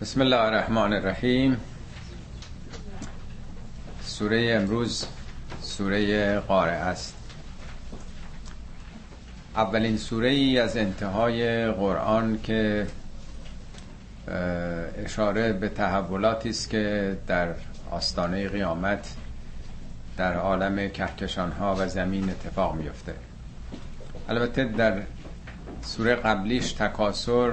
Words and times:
بسم 0.00 0.20
الله 0.20 0.36
الرحمن 0.36 0.92
الرحیم 0.92 1.56
سوره 4.02 4.56
امروز 4.60 5.06
سوره 5.62 6.38
قارعه 6.38 6.74
است. 6.74 7.14
اولین 9.56 9.96
سوره 9.96 10.28
ای 10.28 10.58
از 10.58 10.76
انتهای 10.76 11.66
قرآن 11.70 12.38
که 12.42 12.86
اشاره 15.04 15.52
به 15.52 15.68
تحولاتی 15.68 16.48
است 16.48 16.70
که 16.70 17.16
در 17.26 17.48
آستانه 17.90 18.48
قیامت 18.48 19.14
در 20.16 20.34
عالم 20.34 20.88
کهکشان 20.88 21.52
ها 21.52 21.76
و 21.78 21.88
زمین 21.88 22.30
اتفاق 22.30 22.74
میفته 22.74 23.14
البته 24.28 24.64
در 24.64 25.02
سوره 25.82 26.14
قبلیش 26.14 26.72
تکاسر 26.72 27.52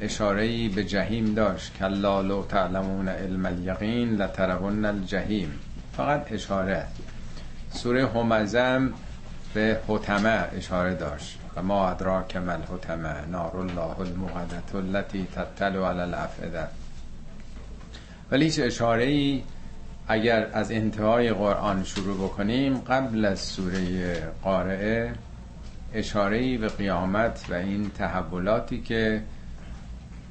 اشاره 0.00 0.68
به 0.68 0.84
جهیم 0.84 1.34
داشت. 1.34 1.74
کلا 1.78 2.20
لو 2.20 2.44
تعلمون 2.44 3.08
علم 3.08 3.46
الیقین 3.46 4.16
لترون 4.16 4.84
الجهیم. 4.84 5.58
فقط 5.96 6.32
اشاره. 6.32 6.86
سوره 7.70 8.06
همزم 8.06 8.92
به 9.54 9.80
حتمه 9.88 10.44
اشاره 10.56 10.94
داشت. 10.94 11.38
و 11.56 11.62
ما 11.62 11.88
ادراک 11.88 12.36
مل 12.36 12.62
حتمه 12.62 13.26
نار 13.30 13.56
الله 13.56 14.00
المقدت 14.00 14.74
التي 14.74 15.26
تطلع 15.34 15.90
علی 15.90 16.00
الافئده. 16.00 16.68
ولی 18.30 18.44
هیچ 18.44 18.60
اشاره 18.62 19.04
ای 19.04 19.42
اگر 20.08 20.48
از 20.52 20.72
انتهای 20.72 21.32
قرآن 21.32 21.84
شروع 21.84 22.16
بکنیم 22.16 22.78
قبل 22.78 23.24
از 23.24 23.40
سوره 23.40 24.14
قارعه 24.42 25.12
اشاره 25.94 26.58
به 26.58 26.68
قیامت 26.68 27.46
و 27.50 27.54
این 27.54 27.90
تحولاتی 27.90 28.80
که 28.80 29.22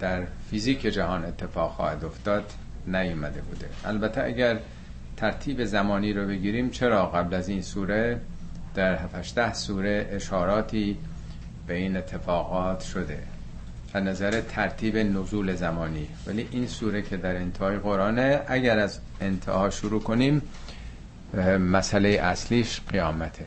در 0.04 0.24
فیزیک 0.50 0.82
جهان 0.82 1.26
اتفاق 1.26 1.72
خواهد 1.72 2.06
افتاد 2.06 2.54
نیومده 2.88 3.42
بوده. 3.42 3.70
البته 3.86 4.24
اگر 4.24 4.60
ترتیب 5.18 5.66
زمانی 5.66 6.14
رو 6.14 6.28
بگیریم 6.28 6.70
چرا 6.70 7.06
قبل 7.06 7.34
از 7.36 7.50
این 7.50 7.62
سوره 7.62 8.20
در 8.76 8.96
7 8.96 9.54
سوره 9.54 10.10
اشاراتی 10.12 10.98
به 11.68 11.74
این 11.74 11.98
اتفاقات 11.98 12.82
شده؟ 12.82 13.20
از 13.94 14.04
نظر 14.04 14.42
ترتیب 14.42 14.98
نزول 14.98 15.56
زمانی. 15.56 16.08
ولی 16.28 16.48
این 16.52 16.68
سوره 16.68 17.02
که 17.02 17.18
در 17.18 17.36
انتهای 17.36 17.78
قرآنه 17.78 18.42
اگر 18.48 18.80
از 18.80 19.00
انتها 19.22 19.70
شروع 19.70 20.02
کنیم 20.02 20.42
مسئله 21.60 22.10
اصلیش 22.10 22.82
قیامته. 22.90 23.46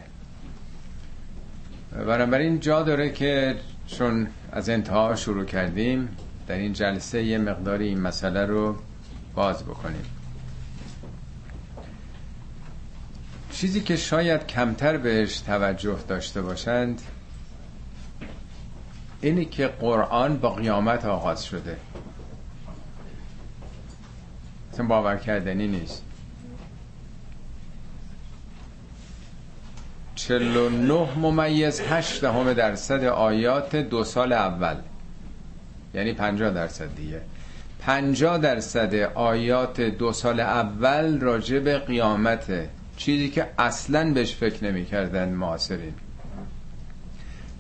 بنابراین 2.07 2.61
جا 2.61 2.83
داره 2.83 3.11
که 3.11 3.57
چون 3.87 4.27
از 4.53 4.69
انتها 4.69 5.15
شروع 5.17 5.45
کردیم 5.45 6.09
در 6.47 6.55
این 6.55 6.73
جلسه 6.73 7.23
یه 7.23 7.39
مقداری 7.39 7.89
این 7.89 8.01
مسئله 8.01 8.45
رو 8.47 8.77
باز 9.35 9.65
بکنیم. 9.65 10.05
چیزی 13.53 13.81
که 13.81 13.97
شاید 13.97 14.47
کمتر 14.47 14.97
بهش 14.97 15.39
توجه 15.41 15.99
داشته 16.09 16.43
باشند 16.43 17.03
اینی 19.21 19.45
که 19.45 19.67
قرآن 19.67 20.37
با 20.37 20.51
قیامت 20.51 21.05
آغاز 21.05 21.45
شده. 21.45 21.77
اصلا 24.73 24.87
باور 24.87 25.17
کردنی 25.17 25.69
نیست. 25.69 26.03
49 30.15 31.19
ممیز 31.19 31.81
8 31.81 32.21
دهم 32.21 32.53
درصد 32.53 33.05
آیات 33.05 33.77
دو 33.77 34.05
سال 34.05 34.33
اول. 34.33 34.77
یعنی 35.95 36.13
50 36.13 36.51
درصد 36.51 36.95
دیگه. 36.97 37.21
50 37.81 38.39
درصد 38.39 38.95
آیات 39.15 39.81
دو 39.81 40.13
سال 40.13 40.41
اول 40.41 41.21
راجع 41.21 41.59
به 41.59 41.79
قیامته 41.79 42.69
چیزی 42.97 43.31
که 43.31 43.47
اصلا 43.59 44.13
بهش 44.13 44.35
فکر 44.35 44.65
نمی‌کردن 44.65 45.29
معاصرین. 45.29 45.95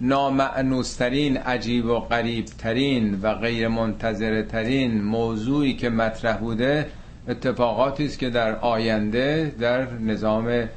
نامعنوسترین 0.00 1.36
عجیب 1.36 1.84
و 1.84 2.00
غریب 2.00 2.44
ترین 2.44 3.20
و 3.22 3.34
غیر 3.34 3.68
منتظره 3.68 4.42
ترین 4.42 5.02
موضوعی 5.04 5.74
که 5.74 5.90
مطرح 5.90 6.36
بوده 6.36 6.86
اتفاقاتی 7.28 8.06
است 8.06 8.18
که 8.18 8.30
در 8.30 8.56
آینده 8.56 9.54
در 9.60 9.92
نظام 9.92 10.68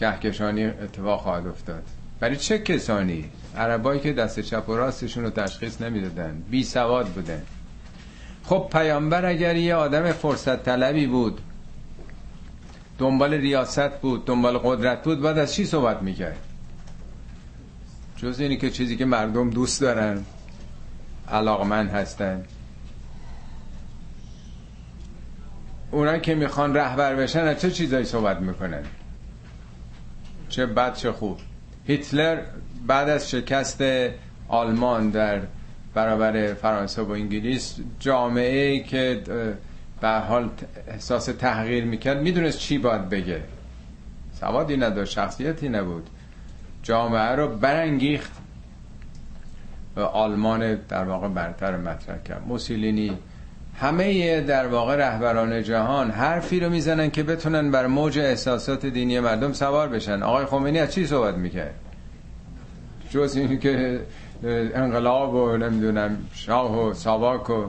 کهکشانی 0.00 0.64
اتفاق 0.64 1.20
خواهد 1.20 1.46
افتاد. 1.46 1.82
برای 2.20 2.36
چه 2.36 2.58
کسانی؟ 2.58 3.24
عربایی 3.56 4.00
که 4.00 4.12
دست 4.12 4.40
چپ 4.40 4.68
و 4.68 4.76
راستشون 4.76 5.24
رو 5.24 5.30
تشخیص 5.30 5.80
نمی‌دادن. 5.80 6.42
بی 6.50 6.64
سواد 6.64 7.08
بودن. 7.08 7.42
خب 8.44 8.68
پیامبر 8.72 9.24
اگر 9.24 9.56
یه 9.56 9.74
آدم 9.74 10.12
فرصت 10.12 10.64
طلبی 10.64 11.06
بود 11.06 11.40
دنبال 12.98 13.34
ریاست 13.34 14.00
بود 14.00 14.24
دنبال 14.26 14.58
قدرت 14.58 15.02
بود 15.02 15.20
بعد 15.20 15.38
از 15.38 15.54
چی 15.54 15.64
صحبت 15.64 16.02
می‌کرد؟ 16.02 16.36
جز 18.16 18.40
اینی 18.40 18.56
که 18.56 18.70
چیزی 18.70 18.96
که 18.96 19.04
مردم 19.04 19.50
دوست 19.50 19.80
دارن 19.80 20.24
علاقمند 21.28 21.90
هستن. 21.90 22.44
اونا 25.90 26.18
که 26.18 26.34
می‌خوان 26.34 26.74
رهبر 26.74 27.14
بشن 27.14 27.40
از 27.40 27.60
چه 27.60 27.70
چیزایی 27.70 28.04
صحبت 28.04 28.40
می‌کنن؟ 28.40 28.82
چه 30.48 30.66
بد 30.66 30.94
چه 30.94 31.12
خوب. 31.12 31.38
هیتلر 31.86 32.42
بعد 32.88 33.08
از 33.08 33.30
شکست 33.30 33.82
آلمان 34.48 35.10
در 35.10 35.40
برابر 35.94 36.54
فرانسه 36.54 37.02
و 37.02 37.10
انگلیس 37.10 37.76
جامعه 38.00 38.80
که 38.80 39.20
به 40.00 40.08
حال 40.08 40.50
احساس 40.88 41.24
تحقیر 41.24 41.84
می‌کرد 41.84 42.22
می‌دونست 42.22 42.58
چی 42.58 42.78
باید 42.78 43.08
بگه. 43.08 43.42
سوادی 44.40 44.76
نداشت 44.76 45.12
شخصیتی 45.12 45.68
نبود. 45.68 46.10
جامعه 46.82 47.34
رو 47.34 47.48
برانگیخت. 47.48 48.32
و 49.96 50.00
آلمان 50.00 50.74
در 50.88 51.04
واقع 51.04 51.28
برتر 51.28 51.76
مطرح 51.76 52.22
کرد. 52.22 52.42
موسولینی 52.46 53.18
همه 53.80 54.40
در 54.40 54.66
واقع 54.66 54.96
رهبران 54.96 55.62
جهان 55.62 56.10
حرفی 56.10 56.60
رو 56.60 56.70
می‌زنن 56.70 57.10
که 57.10 57.22
بتونن 57.22 57.70
بر 57.70 57.86
موج 57.86 58.18
احساسات 58.18 58.86
دینی 58.86 59.20
مردم 59.20 59.52
سوار 59.52 59.88
بشن. 59.88 60.22
آقای 60.22 60.46
خمینی 60.46 60.78
از 60.78 60.94
چی 60.94 61.06
صحبت 61.06 61.34
می‌کرد؟ 61.34 61.74
جز 63.10 63.36
این 63.36 63.58
که 63.60 64.00
انقلاب 64.74 65.34
و 65.34 65.56
نمی‌دونم 65.56 66.18
شاه 66.34 66.88
و 66.88 66.94
ساواک 66.94 67.50
و 67.50 67.64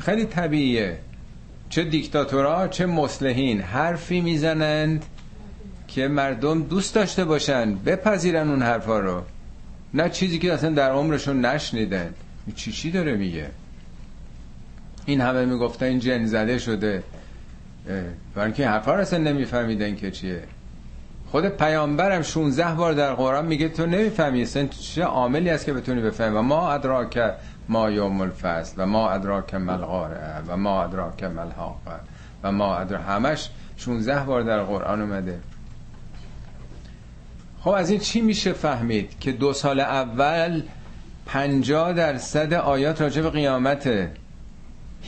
خیلی 0.00 0.24
طبیعیه. 0.24 0.98
چه 1.68 1.84
دیکتاتورها 1.84 2.68
چه 2.68 2.86
مسلحین 2.86 3.60
حرفی 3.60 4.20
می‌زنند 4.20 5.04
که 5.88 6.08
مردم 6.08 6.62
دوست 6.62 6.94
داشته 6.94 7.24
باشن 7.24 7.74
بپذیرن 7.74 8.50
اون 8.50 8.62
حرفا 8.62 8.98
رو. 8.98 9.22
نه 9.94 10.10
چیزی 10.10 10.38
که 10.38 10.52
اصلا 10.52 10.70
در 10.70 10.90
عمرشون 10.90 11.44
نشنیدن. 11.44 12.14
چی 12.56 12.72
چی 12.72 12.90
داره 12.90 13.16
میگه؟ 13.16 13.46
این 15.06 15.20
همه 15.20 15.44
می‌گفتن 15.44 15.86
این 15.86 15.98
جن 15.98 16.26
زده 16.26 16.58
شده. 16.58 17.02
برای 18.34 18.52
که 18.52 18.68
حرفا 18.68 18.94
رو 18.94 19.00
اصلا 19.00 19.18
نمیفهمیدن 19.18 19.96
که 19.96 20.10
چیه. 20.10 20.42
خود 21.30 21.48
پیامبرم 21.48 22.22
16 22.22 22.74
بار 22.74 22.92
در 22.92 23.14
قرآن 23.14 23.46
میگه 23.46 23.68
تو 23.68 23.86
نمی‌فهمی 23.86 24.42
اصلا 24.42 24.66
چه 24.66 25.04
عاملی 25.04 25.50
است 25.50 25.66
که 25.66 25.72
بتونی 25.72 26.00
بفهمی؟ 26.00 26.36
و 26.36 26.42
ما 26.42 26.72
ادراک 26.72 27.20
ما 27.68 27.90
یوم 27.90 28.20
الفصل 28.20 28.74
و 28.76 28.86
ما 28.86 29.10
ادراک 29.10 29.54
ملغاره 29.54 30.42
و 30.48 30.56
ما 30.56 30.82
ادراک 30.84 31.24
ملحاقه 31.24 32.00
و 32.42 32.52
ما 32.52 32.76
ادراک 32.76 33.02
همش 33.08 33.50
16 33.76 34.20
بار 34.20 34.42
در 34.42 34.62
قرآن 34.62 35.00
اومده. 35.00 35.40
خب 37.60 37.70
از 37.70 37.90
این 37.90 38.00
چی 38.00 38.20
میشه 38.20 38.52
فهمید 38.52 39.18
که 39.18 39.32
دو 39.32 39.52
سال 39.52 39.80
اول 39.80 40.62
50 41.26 41.92
درصد 41.92 42.54
آیات 42.54 43.00
راجع 43.02 43.22
به 43.22 43.30
قیامته 43.30 44.10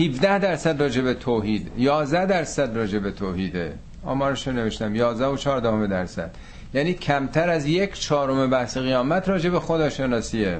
17 0.00 0.38
درصد 0.38 0.80
راجع 0.80 1.03
به 1.03 1.15
توحید 1.15 1.72
11 1.77 2.27
درصد 2.27 2.77
راجع 2.77 2.98
به 2.98 3.10
توحیده؟ 3.10 3.74
آمارش 4.04 4.47
رو 4.47 4.52
نوشتم 4.52 4.94
11 4.94 5.26
و 5.26 5.36
14 5.36 5.86
درصد. 5.86 6.30
یعنی 6.74 6.94
کمتر 6.94 7.50
از 7.50 7.66
یک 7.66 7.94
چهارم 7.94 8.50
بحث 8.50 8.76
قیامت 8.76 9.28
راجع 9.28 9.50
به 9.50 9.60
خداشناسیه. 9.60 10.58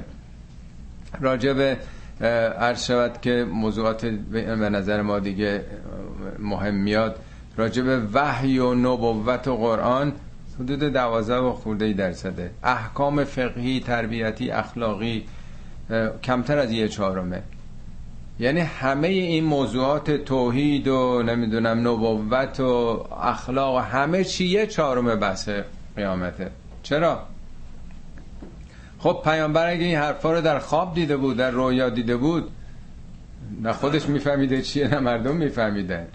راجع 1.19 1.53
به 1.53 1.77
عرض 2.59 2.85
شود 2.85 3.21
که 3.21 3.45
موضوعات 3.51 4.05
به 4.05 4.69
نظر 4.69 5.01
ما 5.01 5.19
دیگه 5.19 5.65
مهم 6.39 6.75
میاد. 6.75 7.15
راجع 7.57 7.83
به 7.83 8.01
وحی 8.13 8.59
و 8.59 8.73
نبوت 8.73 9.47
و 9.47 9.57
قرآن 9.57 10.13
حدود 10.59 10.79
دوازده 10.79 11.37
و 11.37 11.51
خورده 11.51 11.93
درصده. 11.93 12.51
احکام 12.63 13.23
فقهی 13.23 13.79
تربیتی 13.79 14.51
اخلاقی 14.51 15.25
کمتر 16.23 16.57
از 16.57 16.71
یه 16.71 16.87
چهارمه. 16.87 17.43
یعنی 18.41 18.59
همه 18.59 19.07
این 19.07 19.43
موضوعات 19.43 20.11
توحید 20.11 20.87
و 20.87 21.23
نمی‌دونم 21.23 21.87
نبوت 21.87 22.59
و 22.59 23.05
اخلاق 23.21 23.75
و 23.75 23.79
همه 23.79 24.23
چی 24.23 24.45
یه 24.45 24.67
چهارم 24.67 25.15
بحث 25.15 25.49
قیامته. 25.95 26.51
چرا؟ 26.83 27.19
خب 28.99 29.21
پیامبر 29.23 29.71
اگه 29.71 29.85
این 29.85 29.97
حرفا 29.97 30.31
رو 30.31 30.41
در 30.41 30.59
خواب 30.59 30.93
دیده 30.93 31.17
بود 31.17 31.37
در 31.37 31.51
رویا 31.51 31.89
دیده 31.89 32.17
بود 32.17 32.51
نه 33.61 33.73
خودش 33.73 34.05
میفهمیده 34.09 34.61
چیه 34.61 34.87
نه 34.87 34.99
مردم 34.99 35.35
میفهمیدن 35.35 36.07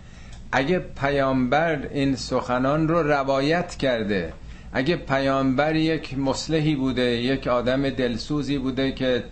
اگه 0.52 0.78
پیامبر 0.78 1.86
این 1.92 2.16
سخنان 2.16 2.88
رو 2.88 3.02
روایت 3.02 3.76
کرده 3.76 4.32
اگه 4.72 4.96
پیامبر 4.96 5.76
یک 5.76 6.18
مصلحی 6.18 6.74
بوده 6.74 7.02
یک 7.02 7.46
آدم 7.46 7.90
دلسوزی 7.90 8.58
بوده 8.58 8.92
که 8.92 9.24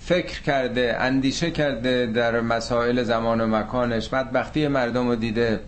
فکر 0.00 0.42
کرده 0.42 0.96
اندیشه 1.00 1.50
کرده 1.50 2.06
در 2.06 2.40
مسائل 2.40 3.02
زمان 3.02 3.40
و 3.40 3.46
مکانش. 3.46 4.08
بدبختی 4.08 4.68
مردم 4.68 5.08
رو 5.08 5.16
دیده. 5.16 5.60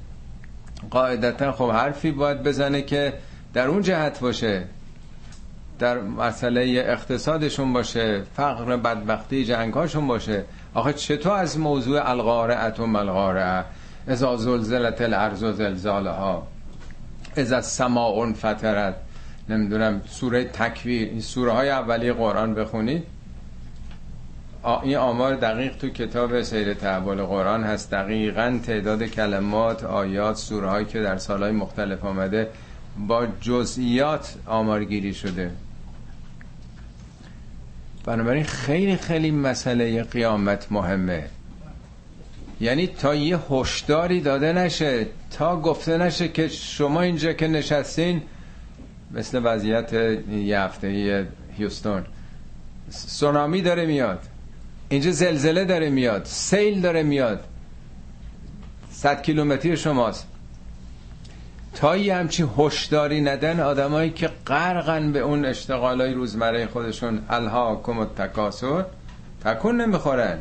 قاعدتا 0.90 1.52
خب 1.52 1.70
حرفی 1.70 2.10
باید 2.10 2.42
بزنه 2.42 2.82
که 2.82 3.12
در 3.54 3.68
اون 3.68 3.82
جهت 3.82 4.20
باشه. 4.20 4.64
در 5.78 6.00
مسئله 6.00 6.84
اقتصادشون 6.86 7.72
باشه 7.72 8.22
فقر 8.36 8.76
بدبختی 8.76 9.44
جنگاشون 9.44 10.06
باشه. 10.06 10.44
آخه 10.74 10.92
چطور 10.92 11.32
از 11.32 11.58
موضوع 11.58 12.10
القارعت 12.10 12.80
و 12.80 12.86
ملقارعه 12.86 13.64
ازا 14.06 14.36
زلزلت 14.36 15.00
الارض 15.00 15.42
و 15.42 15.52
زلزالها. 15.52 16.46
از 17.36 17.52
از 17.52 17.66
سماعون 17.66 18.32
فترت 18.32 18.94
نمی‌دونم 19.48 20.02
سوره 20.06 20.44
تکویر 20.44 21.08
این 21.08 21.20
سوره 21.20 21.52
های 21.52 21.70
اولی 21.70 22.12
قرآن 22.12 22.54
بخونید. 22.54 23.06
این 24.64 24.96
آمار 24.96 25.34
دقیق 25.34 25.76
تو 25.76 25.88
کتاب 25.88 26.42
سیر 26.42 26.74
تحول 26.74 27.22
قرآن 27.22 27.64
هست. 27.64 27.90
دقیقا 27.90 28.58
تعداد 28.66 29.02
کلمات 29.02 29.84
آیات 29.84 30.36
سوره 30.36 30.68
هایی 30.68 30.86
که 30.86 31.02
در 31.02 31.18
سالهای 31.18 31.52
مختلف 31.52 32.04
آمده 32.04 32.48
با 33.08 33.26
جزئیات 33.40 34.34
آمارگیری 34.46 35.14
شده. 35.14 35.50
بنابراین 38.04 38.44
خیلی 38.44 38.96
خیلی 38.96 39.30
مسئله 39.30 40.02
قیامت 40.02 40.66
مهمه. 40.72 41.24
یعنی 42.60 42.86
تا 42.86 43.14
یه 43.14 43.38
هشداری 43.50 44.20
داده 44.20 44.52
نشه 44.52 45.06
تا 45.30 45.60
گفته 45.60 45.98
نشه 45.98 46.28
که 46.28 46.48
شما 46.48 47.02
اینجا 47.02 47.32
که 47.32 47.48
نشستین 47.48 48.22
مثل 49.10 49.40
وضعیت 49.44 49.92
یه 50.32 50.60
هفته 50.60 51.26
هیوستون 51.56 52.04
سونامی 52.90 53.62
داره 53.62 53.86
میاد. 53.86 54.20
اینجا 54.92 55.10
زلزله 55.10 55.64
داره 55.64 55.90
میاد 55.90 56.24
سیل 56.24 56.80
داره 56.80 57.02
میاد. 57.02 57.44
صد 58.90 59.22
کیلومتری 59.22 59.76
شماست. 59.76 60.26
تا 61.74 61.96
یه 61.96 62.14
همچین 62.14 62.48
هشداری 62.58 63.20
ندن 63.20 63.60
آدمایی 63.60 64.10
که 64.10 64.30
غرقن 64.46 65.12
به 65.12 65.18
اون 65.18 65.44
اشتغالای 65.44 66.14
روزمره 66.14 66.66
خودشون 66.66 67.18
الهاکم 67.30 67.98
و 67.98 68.04
تکاسر 68.04 68.84
تکون 69.44 69.80
نمی‌خورن. 69.80 70.38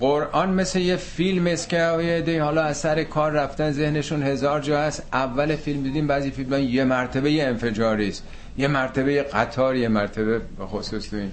قرآن 0.00 0.50
مثل 0.50 0.78
یه 0.80 0.96
فیلم 0.96 1.46
است 1.46 1.68
که 1.68 2.22
دی 2.26 2.38
حالا 2.38 2.62
از 2.62 2.76
سر 2.76 3.04
کار 3.04 3.32
رفتن 3.32 3.70
ذهنشون 3.70 4.22
هزار 4.22 4.60
جا 4.60 4.80
هست. 4.80 5.02
اول 5.12 5.56
فیلم 5.56 5.82
دیدیم 5.82 6.06
بعضی 6.06 6.30
فیلم 6.30 6.52
یه 6.52 6.84
مرتبه 6.84 7.32
یه 7.32 7.44
انفجاری 7.44 8.08
است. 8.08 8.24
یه 8.58 8.68
مرتبه 8.68 9.22
قطار 9.22 9.76
یه 9.76 9.88
مرتبه 9.88 10.38
به 10.38 10.66
خصوص 10.66 11.10
تو 11.10 11.16
این. 11.16 11.32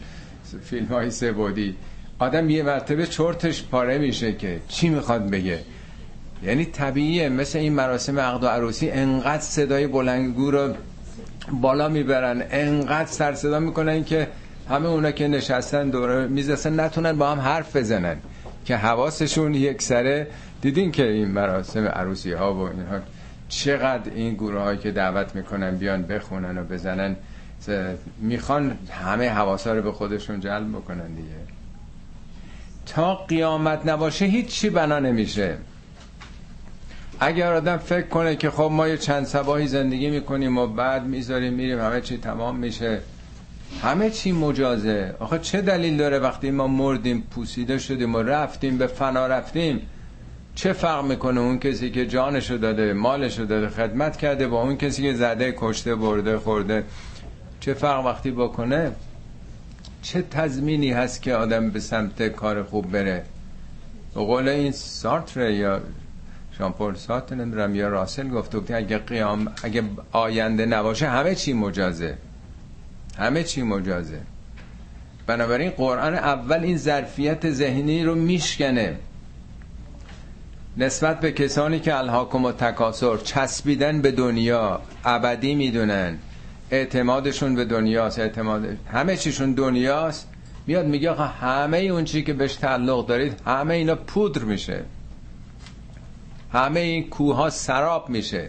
فیلم 0.63 0.86
های 0.86 1.12
سه 1.12 1.31
بودی 1.31 1.75
آدم 2.19 2.50
یه 2.50 2.63
مرتبه 2.63 3.06
چرتش 3.06 3.63
پاره 3.63 3.98
میشه 3.98 4.34
که 4.34 4.60
چی 4.68 4.90
می‌خواد 4.90 5.30
بگه. 5.30 5.60
یعنی 6.44 6.66
طبیعیه 6.66 7.30
مثل 7.30 7.60
این 7.60 7.74
مراسم 7.74 8.19
عقد 8.19 8.44
و 8.44 8.48
عروسی 8.48 8.92
انقدر 8.92 9.42
صدای 9.42 9.88
بلنگو 9.88 10.51
رو 10.51 10.74
بالا 11.62 11.90
می‌برن 11.90 12.44
انقدر 12.51 13.10
سر 13.10 13.34
صدا 13.34 13.60
می‌کنن 13.60 14.04
که 14.04 14.28
همه 14.69 14.88
اونا 14.88 15.12
که 15.12 15.28
نشستن 15.28 15.90
دوره 15.90 16.28
میز 16.28 16.68
نتونن 16.68 17.13
با 17.13 17.31
هم 17.31 17.40
حرف 17.40 17.75
بزنن. 17.75 18.18
که 18.66 18.75
حواسشون 18.75 19.54
یک 19.54 19.81
سره. 19.81 20.28
دیدین 20.62 20.92
که 20.92 21.07
این 21.07 21.28
مراسم 21.28 21.86
عروسی 21.86 22.31
ها 22.31 22.54
و 22.54 22.60
اینها 22.60 23.00
چقدر 23.50 24.12
این 24.16 24.34
گروه 24.34 24.62
هایی 24.62 24.78
که 24.78 24.92
دعوت 24.92 25.36
می‌کنن 25.36 25.75
بیان 25.75 26.04
بخونن 26.04 26.57
و 26.57 26.63
بزنن؟ 26.63 27.16
می‌خوان 28.17 28.77
همه 28.89 29.29
حواسا 29.29 29.73
رو 29.73 29.81
به 29.81 29.91
خودشون 29.91 30.39
جلب 30.39 30.71
بکنن 30.71 31.07
دیگه. 31.07 31.29
تا 32.85 33.15
قیامت 33.15 33.85
نباشه 33.85 34.25
هیچی 34.25 34.69
بنا 34.69 35.00
نمیشه. 35.00 35.57
اگر 37.19 37.53
آدم 37.53 37.77
فکر 37.77 38.07
کنه 38.07 38.35
که 38.35 38.50
خب 38.50 38.69
ما 38.71 38.88
یه 38.88 38.97
چند 38.97 39.25
سباهی 39.25 39.67
زندگی 39.67 40.09
می‌کنیم 40.09 40.57
و 40.57 40.67
بعد 40.67 41.06
می‌ذاریم 41.06 41.53
میریم 41.53 41.79
همه 41.79 42.01
چی 42.01 42.17
تمام 42.17 42.56
میشه. 42.56 43.00
همه 43.81 44.09
چی 44.09 44.31
مجازه. 44.31 45.15
آخه 45.19 45.39
چه 45.39 45.61
دلیل 45.61 45.97
داره 45.97 46.19
وقتی 46.19 46.51
ما 46.51 46.67
مردیم 46.67 47.23
پوسیده 47.31 47.77
شدیم 47.77 48.15
و 48.15 48.19
رفتیم 48.19 48.77
به 48.77 48.88
فنا 48.88 49.27
رفتیم؟ 49.27 49.81
چه 50.56 50.73
فرق 50.73 51.06
می‌کنه 51.06 51.39
اون 51.39 51.59
کسی 51.59 51.91
که 51.91 52.06
جانشو 52.06 52.57
داده 52.57 52.94
مالشو 52.94 53.45
داده 53.45 53.69
خدمت 53.69 54.17
کرده 54.17 54.47
با 54.47 54.61
اون 54.61 54.77
کسی 54.77 55.01
که 55.01 55.13
زده 55.13 55.56
کشته 55.57 55.95
برده 55.95 56.38
خورده؟ 56.38 56.83
چه 57.59 57.73
فرق 57.73 58.06
وقتی 58.06 58.31
بکنه؟ 58.31 58.91
چه 60.01 60.21
تضمینی 60.21 60.91
هست 60.91 61.21
که 61.21 61.35
آدم 61.35 61.69
به 61.69 61.79
سمت 61.79 62.23
کار 62.23 62.63
خوب 62.63 62.91
بره؟ 62.91 63.23
به 64.15 64.21
قول 64.21 64.47
این 64.47 64.71
سارتر 64.71 65.50
یا 65.50 65.81
شامپول 66.57 66.95
سارتر 66.95 67.35
نمی‌دونم 67.35 67.75
یا 67.75 67.89
راسل 67.89 68.29
گفته 68.29 68.61
که 68.61 68.75
اگه 68.75 68.97
قیام 68.97 69.51
اگه 69.63 69.83
آینده 70.11 70.65
نباشه 70.65 71.09
همه 71.09 71.35
چی 71.35 71.53
مجازه. 71.53 72.17
همه 73.17 73.44
چی 73.44 73.61
مجازه. 73.61 74.19
بنابراین 75.27 75.69
قرآن 75.69 76.13
اول 76.13 76.63
این 76.63 76.77
ظرفیت 76.77 77.51
ذهنی 77.51 78.03
رو 78.03 78.15
میشکنه. 78.15 78.95
نسبت 80.77 81.19
به 81.19 81.31
کسانی 81.31 81.79
که 81.79 81.97
الهاکم 81.97 82.45
و 82.45 82.51
تکاسر 82.51 83.17
چسبیدن 83.17 84.01
به 84.01 84.11
دنیا 84.11 84.81
ابدی 85.06 85.56
می‌دونن. 85.56 86.17
اعتمادشون 86.71 87.56
به 87.56 87.66
دنیاست 87.66 88.19
اعتماد 88.19 88.77
همه 88.92 89.18
چیشون 89.18 89.54
دنیاست. 89.54 90.30
میاد 90.68 90.86
میگه 90.86 91.13
همه 91.13 91.77
اون 91.77 92.04
چی 92.04 92.24
که 92.24 92.33
بهش 92.33 92.56
تعلق 92.56 93.06
دارید 93.06 93.42
همه 93.45 93.74
اینا 93.74 93.95
پودر 93.95 94.42
میشه. 94.42 94.83
همه 96.54 96.80
این 96.80 97.10
کوه 97.10 97.36
ها 97.36 97.50
سراب 97.50 98.10
میشه. 98.10 98.48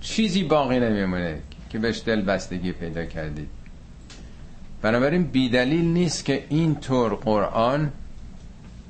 چیزی 0.00 0.44
باقی 0.44 0.80
نمیمونه 0.80 1.38
که 1.70 1.78
بهش 1.78 2.02
دل 2.06 2.20
بستگی 2.22 2.72
پیدا 2.72 3.04
کردید. 3.04 3.48
بنابراین 4.82 5.22
بیدلیل 5.22 5.84
نیست 5.84 6.24
که 6.24 6.44
اینطور 6.48 7.14
قرآن 7.14 7.92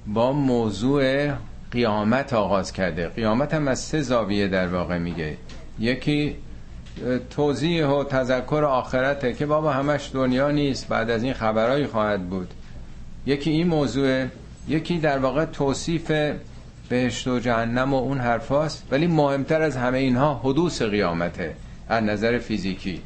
با 0.06 0.32
موضوع 0.32 1.32
قیامت 1.70 2.32
آغاز 2.32 2.72
کرده. 2.72 3.08
قیامت 3.08 3.54
هم 3.54 3.68
از 3.68 3.80
سه 3.80 4.02
زاویه 4.02 4.48
در 4.48 4.68
واقع 4.68 4.98
میگه. 4.98 5.36
یکی 5.78 6.36
توضیح 7.30 7.86
و 7.86 8.04
تذکر 8.04 8.64
آخرته 8.64 9.32
که 9.32 9.46
بابا 9.46 9.72
همش 9.72 10.10
دنیا 10.12 10.50
نیست 10.50 10.88
بعد 10.88 11.10
از 11.10 11.22
این 11.22 11.32
خبرهایی 11.32 11.86
خواهد 11.86 12.28
بود. 12.28 12.48
یکی 13.26 13.50
این 13.50 13.66
موضوع 13.66 14.26
یکی 14.68 14.98
در 14.98 15.18
واقع 15.18 15.44
توصیف 15.44 16.12
بهشت 16.88 17.28
و 17.28 17.38
جهنم 17.38 17.94
و 17.94 17.96
اون 17.96 18.18
حرفاست 18.18 18.82
ولی 18.90 19.06
مهمتر 19.06 19.62
از 19.62 19.76
همه 19.76 19.98
اینها 19.98 20.34
حدوث 20.34 20.82
قیامته 20.82 21.54
از 21.88 22.04
نظر 22.04 22.38
فیزیکی. 22.38 23.00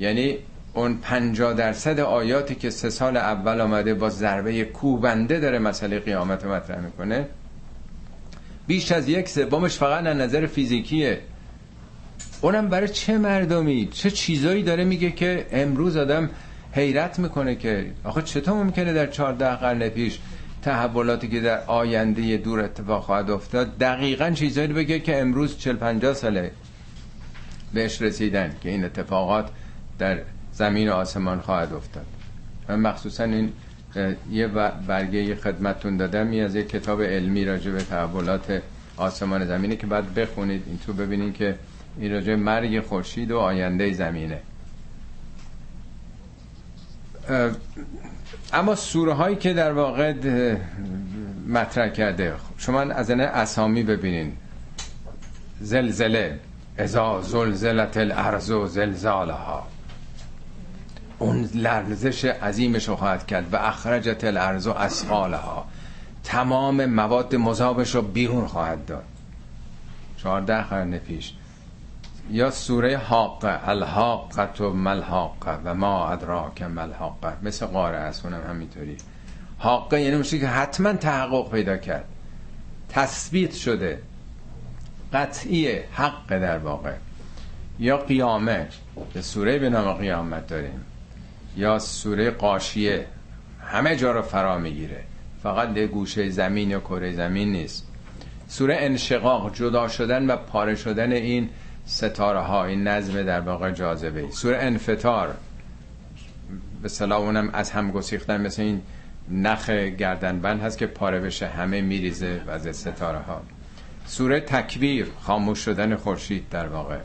یعنی 0.00 0.36
اون 0.74 0.98
پنجا 1.02 1.52
درصد 1.52 2.00
آیاتی 2.00 2.54
که 2.54 2.70
سه 2.70 2.90
سال 2.90 3.16
اول 3.16 3.60
آمده 3.60 3.94
با 3.94 4.08
ضربه 4.08 4.64
کوبنده 4.64 5.40
داره 5.40 5.58
مسئله 5.58 5.98
قیامت 5.98 6.44
مطرح 6.44 6.80
می‌کنه 6.80 7.26
بیش 8.66 8.92
از 8.92 9.08
یک 9.08 9.28
سومش 9.28 9.76
فقط 9.76 10.06
از 10.06 10.16
نظر 10.16 10.46
فیزیکیه. 10.46 11.20
اونم 12.40 12.68
برای 12.68 12.88
چه 12.88 13.18
مردمی 13.18 13.88
چه 13.92 14.10
چیزایی 14.10 14.62
داره 14.62 14.84
میگه 14.84 15.10
که 15.10 15.46
امروز 15.52 15.96
آدم 15.96 16.30
حیرت 16.72 17.18
می‌کنه 17.18 17.54
که 17.54 17.92
آخه 18.04 18.22
چطور 18.22 18.54
ممکنه 18.54 18.92
در 18.92 19.06
چهارده 19.06 19.54
قرن 19.54 19.88
پیش 19.88 20.18
تحولاتی 20.62 21.28
که 21.28 21.40
در 21.40 21.64
آینده 21.66 22.36
دور 22.36 22.60
اتفاق 22.60 23.02
خواهد 23.02 23.30
افتاد 23.30 23.78
دقیقا 23.78 24.30
چیزایی 24.30 24.68
بگه 24.68 25.00
که 25.00 25.20
امروز 25.20 25.58
40 25.58 25.76
50 25.76 26.14
ساله 26.14 26.50
بهش 27.74 28.02
رسیدن 28.02 28.54
که 28.62 28.68
این 28.68 28.84
اتفاقات 28.84 29.48
در 29.98 30.18
زمین 30.52 30.88
و 30.88 30.92
آسمان 30.92 31.40
خواهد 31.40 31.72
افتاد. 31.72 32.06
من 32.68 32.80
مخصوصا 32.80 33.24
این 33.24 33.52
یه 34.30 34.46
برگه 34.86 35.34
خدمتتون 35.34 35.96
دادم 35.96 36.40
از 36.44 36.54
یک 36.54 36.68
کتاب 36.68 37.02
علمی 37.02 37.44
راجع 37.44 37.70
به 37.70 37.82
تحولات 37.82 38.62
آسمان 38.96 39.46
زمینه 39.46 39.76
که 39.76 39.86
بعد 39.86 40.14
بخونید 40.14 40.62
این 40.66 40.78
تو 40.86 40.92
ببینید 40.92 41.34
که 41.34 41.54
این 41.98 42.12
راجع 42.12 42.34
مرگ 42.34 42.80
خورشید 42.80 43.30
و 43.30 43.38
آینده 43.38 43.92
زمینه. 43.92 44.40
اما 48.52 48.74
سوره 48.74 49.14
هایی 49.14 49.36
که 49.36 49.52
در 49.52 49.72
واقع 49.72 50.14
مطرح 51.48 51.88
کرده 51.88 52.34
شما 52.58 52.80
از 52.80 53.10
این 53.10 53.20
اسامی 53.20 53.82
ببینین. 53.82 54.32
زلزله 55.60 56.40
ازا 56.78 57.20
زلزلت 57.20 57.96
الارض 57.96 58.50
و 58.50 58.66
زلزالها. 58.66 59.66
اون 61.18 61.48
لرزش 61.54 62.24
عظیمش 62.24 62.88
رو 62.88 62.96
خواهد 62.96 63.26
کرد. 63.26 63.54
و 63.54 63.56
اخرجت 63.56 64.24
الارض 64.24 64.66
و 64.66 64.70
اسقالها. 64.70 65.66
تمام 66.24 66.86
مواد 66.86 67.34
مذابش 67.34 67.94
رو 67.94 68.02
بیرون 68.02 68.46
خواهد 68.46 68.86
داد. 68.86 69.04
چهارده 70.16 70.62
قرن 70.62 70.98
پیش. 70.98 71.32
یا 72.30 72.50
سوره 72.50 72.96
حاقه 72.96 73.68
الحاقت 73.68 74.60
و 74.60 74.70
ملحاقه 74.70 75.58
و 75.64 75.74
ما 75.74 76.08
ادراک 76.08 76.62
ملحاقه. 76.62 77.32
مثل 77.42 77.66
قاره 77.66 77.96
است 77.96 78.24
اونم 78.24 78.42
همینطوری. 78.48 78.96
حاقه 79.58 80.00
یعنی 80.00 80.16
میشه 80.16 80.38
که 80.38 80.48
حتما 80.48 80.92
تحقق 80.92 81.50
پیدا 81.50 81.76
کرد. 81.76 82.04
تثبیت 82.88 83.54
شده. 83.54 84.02
قطعی 85.12 85.78
حق 85.78 86.28
در 86.28 86.58
واقع. 86.58 86.94
یا 87.78 87.96
قیامه 87.96 88.68
به 89.14 89.22
سوره 89.22 89.58
به 89.58 89.70
نام 89.70 89.92
قیامت 89.92 90.46
داریم. 90.46 90.84
یا 91.56 91.78
سوره 91.78 92.30
قاشیه. 92.30 93.06
همه 93.66 93.96
جا 93.96 94.12
رو 94.12 94.22
فرا 94.22 94.58
می‌گیره. 94.58 95.04
فقط 95.42 95.76
یه 95.76 95.86
گوشه 95.86 96.30
زمین 96.30 96.70
یا 96.70 96.80
کره 96.80 97.12
زمین 97.12 97.52
نیست. 97.52 97.86
سوره 98.48 98.76
انشقاق 98.80 99.54
جدا 99.54 99.88
شدن 99.88 100.30
و 100.30 100.36
پاره 100.36 100.74
شدن 100.74 101.12
این 101.12 101.48
ستاره 101.90 102.40
ها 102.40 102.64
این 102.64 102.88
نظم 102.88 103.22
در 103.22 103.40
واقع 103.40 103.70
جاذبه 103.70 104.30
سوره 104.30 104.58
انفتار 104.58 105.34
به 106.82 106.88
صلاح 106.88 107.20
اونم 107.20 107.50
از 107.52 107.70
هم 107.70 107.90
گسیختن 107.90 108.40
مثل 108.40 108.62
این 108.62 108.82
نخ 109.30 109.70
گردنبند 109.70 110.60
هست 110.60 110.78
که 110.78 110.86
پاره 110.86 111.20
بشه 111.20 111.46
همه 111.46 111.80
میریزه 111.80 112.40
و 112.46 112.50
از 112.50 112.76
ستاره 112.76 113.18
ها 113.18 113.42
سوره 114.06 114.40
تکبیر 114.40 115.06
خاموش 115.20 115.58
شدن 115.58 115.96
خورشید 115.96 116.48
در 116.48 116.66
واقع. 116.66 116.98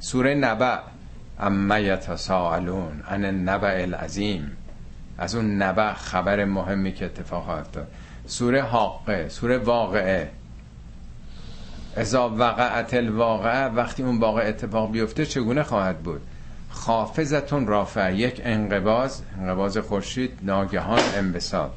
سوره 0.00 0.34
نبع 0.34 0.78
اما 1.38 1.78
یتساءلون 1.78 3.02
عن 3.08 3.24
النبع 3.24 3.82
العظیم. 3.82 4.56
از 5.18 5.34
اون 5.34 5.62
نبع 5.62 5.92
خبر 5.92 6.44
مهمی 6.44 6.92
که 6.92 7.04
اتفاق 7.04 7.48
افتاد. 7.48 7.88
سوره 8.26 8.62
حاقه 8.62 9.28
سوره 9.28 9.58
واقعه. 9.58 10.30
اذا 11.96 12.28
وقعت 12.28 12.94
الواقعه 12.94 13.68
وقتی 13.68 14.02
اون 14.02 14.18
واقع 14.18 14.48
اتفاق 14.48 14.92
بیفته 14.92 15.26
چگونه 15.26 15.62
خواهد 15.62 15.98
بود؟ 15.98 16.20
خافزتون 16.70 17.66
رافع. 17.66 18.14
یک 18.14 18.40
انقباز 18.44 19.22
انقباز 19.38 19.78
خورشید 19.78 20.38
ناگهان 20.42 21.00
انبساط. 21.16 21.70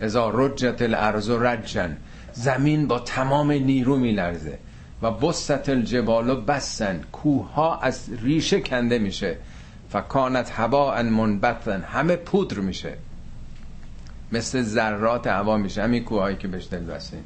ازا 0.00 0.30
رجت 0.34 0.82
الارض 0.82 1.30
رجن 1.30 1.96
زمین 2.32 2.86
با 2.86 2.98
تمام 2.98 3.52
نیرو 3.52 3.96
میلرزه 3.96 4.58
و 5.02 5.10
بست 5.10 5.68
الجبال 5.68 6.30
و 6.30 6.40
بسن 6.40 7.00
کوه 7.12 7.52
ها 7.52 7.78
از 7.78 8.08
ریشه 8.22 8.60
کنده 8.60 8.98
میشه. 8.98 9.36
فکانت 9.90 10.50
هوا 10.50 11.02
منبتن 11.02 11.80
همه 11.82 12.16
پودر 12.16 12.58
میشه. 12.58 12.92
مثل 14.32 14.62
ذرات 14.62 15.26
هوا 15.26 15.56
میشه 15.56 15.82
همین 15.82 16.04
کوه 16.04 16.20
هایی 16.20 16.36
که 16.36 16.48
بهش 16.48 16.68
دل 16.70 16.84
بستیم 16.84 17.24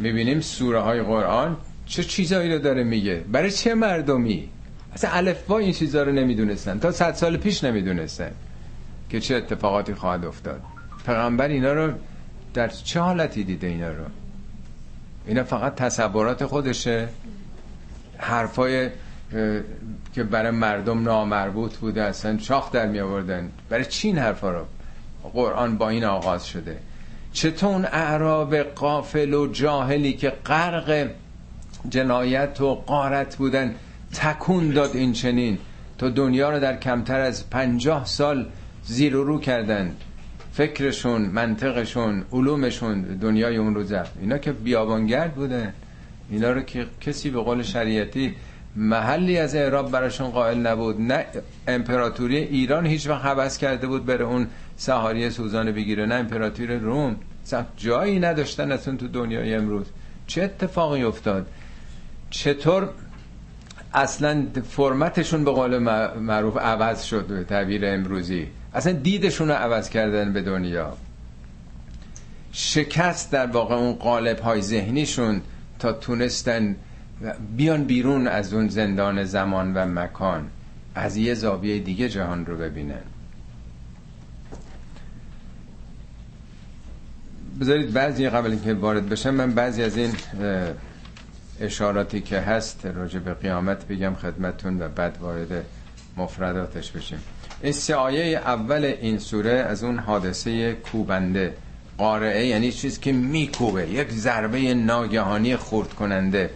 می‌بینیم 0.00 0.40
سوره 0.40 0.80
های 0.80 1.02
قرآن 1.02 1.56
چه 1.86 2.04
چیزایی 2.04 2.52
رو 2.52 2.58
داره 2.58 2.84
میگه. 2.84 3.24
برای 3.32 3.50
چه 3.50 3.74
مردمی؟ 3.74 4.48
اصلا 4.94 5.10
الفبا 5.10 5.58
این 5.58 5.72
چیزا 5.72 6.02
رو 6.02 6.12
نمی‌دونستن. 6.12 6.78
تا 6.78 6.92
صد 6.92 7.14
سال 7.14 7.36
پیش 7.36 7.64
نمی‌دونستن 7.64 8.30
که 9.10 9.20
چه 9.20 9.34
اتفاقاتی 9.34 9.94
خواهد 9.94 10.24
افتاد. 10.24 10.60
پیغمبر 11.06 11.48
اینا 11.48 11.72
رو 11.72 11.92
در 12.54 12.68
چه 12.68 13.00
حالتی 13.00 13.44
دیده 13.44 13.66
اینا 13.66 13.88
رو؟ 13.88 14.04
اینا 15.26 15.44
فقط 15.44 15.74
تصورات 15.74 16.46
خودشه. 16.46 17.08
حرفای 18.18 18.90
که 20.14 20.22
برای 20.30 20.50
مردم 20.50 21.02
نامربوط 21.02 21.76
بوده 21.76 22.02
اصلا 22.02 22.38
شاخ 22.38 22.72
در 22.72 22.86
می 22.86 23.00
آوردن 23.00 23.50
برای 23.68 23.84
چی 23.84 24.08
این 24.08 24.18
حرفا 24.18 24.50
رو؟ 24.50 24.64
قرآن 25.32 25.78
با 25.78 25.88
این 25.88 26.04
آغاز 26.04 26.46
شده. 26.46 26.78
چطور 27.32 27.88
اعراب 27.92 28.56
قافل 28.56 29.34
و 29.34 29.46
جاهلی 29.46 30.12
که 30.12 30.32
غرق 30.46 31.10
جنایت 31.88 32.60
و 32.60 32.74
قارت 32.74 33.36
بودن 33.36 33.74
تکون 34.14 34.70
داد 34.70 34.96
این 34.96 35.12
چنین؟ 35.12 35.58
تا 35.98 36.08
دنیا 36.08 36.50
رو 36.50 36.60
در 36.60 36.76
کمتر 36.76 37.20
از 37.20 37.50
پنجاه 37.50 38.04
سال 38.04 38.46
زیر 38.84 39.16
و 39.16 39.24
رو 39.24 39.40
کردن. 39.40 39.96
فکرشون 40.52 41.22
منطقشون 41.22 42.24
علومشون 42.32 43.02
دنیای 43.02 43.56
اون 43.56 43.74
رو 43.74 43.84
زفت 43.84 44.12
اینا 44.20 44.38
که 44.38 44.52
بیابانگرد 44.52 45.34
بودن. 45.34 45.72
اینا 46.30 46.50
رو 46.50 46.60
که 46.60 46.86
کسی 47.00 47.30
به 47.30 47.40
قول 47.40 47.62
شریعتی 47.62 48.34
محلی 48.76 49.38
از 49.38 49.54
اعراب 49.54 49.90
براشون 49.90 50.30
قائل 50.30 50.58
نبود. 50.58 51.00
نه 51.00 51.26
امپراتوری 51.68 52.36
ایران 52.36 52.86
هیچ 52.86 53.08
وقت 53.08 53.24
حوض 53.24 53.58
کرده 53.58 53.86
بود 53.86 54.06
بره 54.06 54.24
اون 54.24 54.46
سهاری 54.80 55.30
سوزان 55.30 55.72
بگیره 55.72 56.06
نه 56.06 56.14
امپراتوری 56.14 56.78
روم. 56.78 57.16
جایی 57.76 58.18
نداشتن 58.18 58.72
اصلا 58.72 58.96
تو 58.96 59.08
دنیای 59.08 59.54
امروز. 59.54 59.86
چه 60.26 60.42
اتفاقی 60.42 61.02
افتاد؟ 61.02 61.46
چطور 62.30 62.88
اصلا 63.94 64.46
فرمتشون 64.68 65.44
به 65.44 65.50
قول 65.50 65.78
معروف 66.18 66.56
عوض 66.56 67.02
شد 67.02 67.26
به 67.26 67.44
تعبیر 67.44 67.86
امروزی؟ 67.86 68.46
اصلا 68.74 68.92
دیدشون 68.92 69.48
رو 69.48 69.54
عوض 69.54 69.88
کردن 69.88 70.32
به 70.32 70.42
دنیا. 70.42 70.96
شکست 72.52 73.32
در 73.32 73.46
واقع 73.46 73.74
اون 73.74 73.92
قالب 73.92 74.38
های 74.38 74.62
ذهنیشون 74.62 75.40
تا 75.78 75.92
تونستن 75.92 76.76
بیان 77.56 77.84
بیرون 77.84 78.26
از 78.26 78.54
اون 78.54 78.68
زندان 78.68 79.24
زمان 79.24 79.74
و 79.74 79.86
مکان. 79.86 80.50
از 80.94 81.16
یه 81.16 81.34
زاویه 81.34 81.78
دیگه 81.78 82.08
جهان 82.08 82.46
رو 82.46 82.56
ببینن. 82.56 83.02
بذارید 87.60 87.92
بعضی 87.92 88.28
قبل 88.28 88.50
اینکه 88.50 88.74
وارد 88.74 89.08
بشم 89.08 89.30
من 89.30 89.52
بعضی 89.52 89.82
از 89.82 89.96
این 89.96 90.12
اشاراتی 91.60 92.20
که 92.20 92.38
هست 92.40 92.86
راجع 92.86 93.18
به 93.18 93.34
قیامت 93.34 93.86
بگم 93.86 94.14
خدمتون 94.14 94.82
و 94.82 94.88
بعد 94.88 95.18
وارد 95.20 95.64
مفرداتش 96.16 96.90
بشیم. 96.90 97.18
این 97.62 97.72
سه 97.72 97.94
آیه 97.94 98.38
اول 98.38 98.84
این 98.84 99.18
سوره 99.18 99.50
از 99.50 99.84
اون 99.84 99.98
حادثه 99.98 100.72
کوبنده 100.72 101.54
قارعه 101.98 102.46
یعنی 102.46 102.72
چیز 102.72 103.00
که 103.00 103.12
میکوبه 103.12 103.88
یک 103.88 104.12
ضربه 104.12 104.74
ناگهانی 104.74 105.56
خورد 105.56 105.94
کننده 105.94 106.50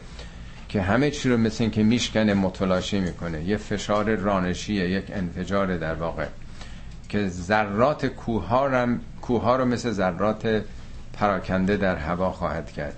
که 0.68 0.82
همه 0.82 1.10
چی 1.10 1.28
رو 1.28 1.36
مثل 1.36 1.68
که 1.68 1.82
میشکنه 1.82 2.34
متلاشی 2.34 3.00
می‌کنه. 3.00 3.44
یه 3.44 3.56
فشار 3.56 4.14
رانشیه 4.14 4.90
یک 4.90 5.04
انفجار 5.08 5.76
در 5.76 5.94
واقع. 5.94 6.26
که 7.08 7.28
ذرات 7.28 8.06
کوه 8.06 8.46
ها 9.42 9.56
رو 9.56 9.64
مثل 9.64 9.90
ذرات 9.90 10.62
پراکنده 11.16 11.76
در 11.76 11.96
هوا 11.96 12.30
خواهد 12.30 12.72
کرد. 12.72 12.96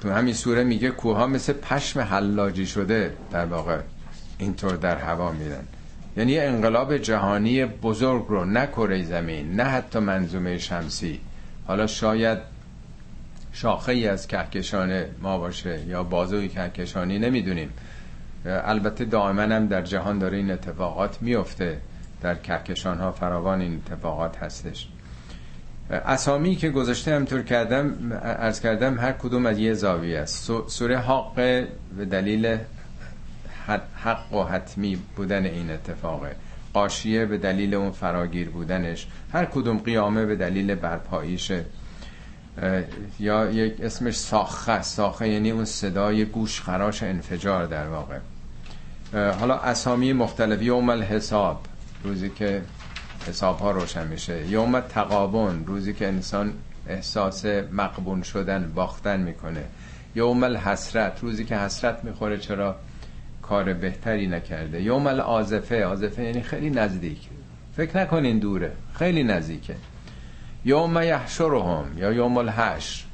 تو 0.00 0.12
همین 0.12 0.34
سوره 0.34 0.64
میگه 0.64 0.90
کوها 0.90 1.26
مثل 1.26 1.52
پشم 1.52 2.00
حلاجی 2.00 2.66
شده 2.66 3.12
در 3.30 3.46
واقع 3.46 3.78
اینطور 4.38 4.76
در 4.76 4.96
هوا 4.96 5.32
میرن. 5.32 5.64
یعنی 6.16 6.38
انقلاب 6.38 6.96
جهانی 6.96 7.64
بزرگ 7.64 8.26
رو 8.28 8.44
نه 8.44 8.66
کره 8.66 9.02
زمین 9.02 9.56
نه 9.56 9.64
حتی 9.64 9.98
منظومه 9.98 10.58
شمسی. 10.58 11.20
حالا 11.66 11.86
شاید 11.86 12.38
شاخه 13.52 13.92
ای 13.92 14.08
از 14.08 14.26
کهکشان 14.26 15.04
ما 15.22 15.38
باشه 15.38 15.80
یا 15.86 16.02
بازوی 16.02 16.48
کهکشانی 16.48 17.18
نمی‌دونیم. 17.18 17.70
البته 18.46 19.04
دائما 19.04 19.42
هم 19.42 19.66
در 19.66 19.82
جهان 19.82 20.18
داره 20.18 20.36
این 20.36 20.50
اتفاقات 20.50 21.22
میفته 21.22 21.78
در 22.20 22.34
کهکشان 22.34 22.98
ها 22.98 23.12
فراوان 23.12 23.60
این 23.60 23.82
اتفاقات 23.86 24.36
هستش. 24.36 24.88
اسامی 25.90 26.56
که 26.56 26.70
گذاشته 26.70 27.14
همطور 27.14 27.42
کردم 27.42 28.12
ارز 28.22 28.60
کردم 28.60 28.98
هر 28.98 29.12
کدوم 29.12 29.46
از 29.46 29.58
یه 29.58 29.74
زاویه 29.74 30.18
است. 30.18 30.52
سوره 30.68 30.98
حق 30.98 31.34
به 31.96 32.04
دلیل 32.10 32.58
حق 34.04 34.32
و 34.34 34.44
حتمی 34.44 34.98
بودن 35.16 35.44
این 35.44 35.70
اتفاقه. 35.70 36.36
قاشیه 36.72 37.26
به 37.26 37.38
دلیل 37.38 37.74
اون 37.74 37.90
فراگیر 37.90 38.48
بودنش. 38.48 39.06
هر 39.32 39.44
کدوم 39.44 39.78
قیامه 39.78 40.26
به 40.26 40.36
دلیل 40.36 40.74
برپاییشه 40.74 41.64
یا 43.20 43.50
یک 43.50 43.80
اسمش 43.80 44.16
ساخه 44.16 44.82
ساخه 44.82 45.28
یعنی 45.28 45.50
اون 45.50 45.64
صدای 45.64 46.24
گوش 46.24 46.60
خراش 46.60 47.02
انفجار 47.02 47.66
در 47.66 47.88
واقع. 47.88 48.18
حالا 49.12 49.58
اسامی 49.58 50.12
مختلف 50.12 50.62
یوم 50.62 50.90
الحساب. 50.90 51.60
روزی 52.04 52.30
که 52.30 52.62
حساب 53.28 53.58
ها 53.58 53.70
روشن 53.70 54.06
میشه. 54.06 54.46
یوم 54.46 54.80
تقابون 54.80 55.66
روزی 55.66 55.94
که 55.94 56.06
انسان 56.06 56.52
احساس 56.88 57.46
مقبون 57.72 58.22
شدن 58.22 58.72
باختن 58.74 59.20
می‌کنه. 59.20 59.64
یوم 60.14 60.44
الحسرت 60.44 61.20
روزی 61.22 61.44
که 61.44 61.56
حسرت 61.56 62.04
می‌خوره 62.04 62.38
چرا 62.38 62.76
کار 63.42 63.72
بهتری 63.72 64.26
نکرده. 64.26 64.82
یوم 64.82 65.06
الازفه 65.06 65.84
آزفه 65.84 66.22
یعنی 66.22 66.42
خیلی 66.42 66.70
نزدیک. 66.70 67.18
فکر 67.76 67.98
نکنین 67.98 68.38
دوره 68.38 68.72
خیلی 68.94 69.22
نزدیکه. 69.22 69.74
یوم 70.64 71.02
یحشرهم 71.02 71.98
یا 71.98 72.12
یوم 72.12 72.36
الحشر 72.36 73.04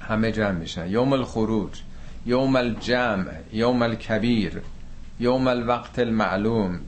همه 0.00 0.32
جمع 0.32 0.50
میشن. 0.50 0.88
یوم 0.90 1.12
الخروج 1.12 1.80
یوم 2.26 2.56
الجمع 2.56 3.24
یوم 3.52 3.82
الکبیر 3.82 4.60
یوم 5.20 5.48
الوقت 5.48 5.98
المعلوم. 5.98 6.80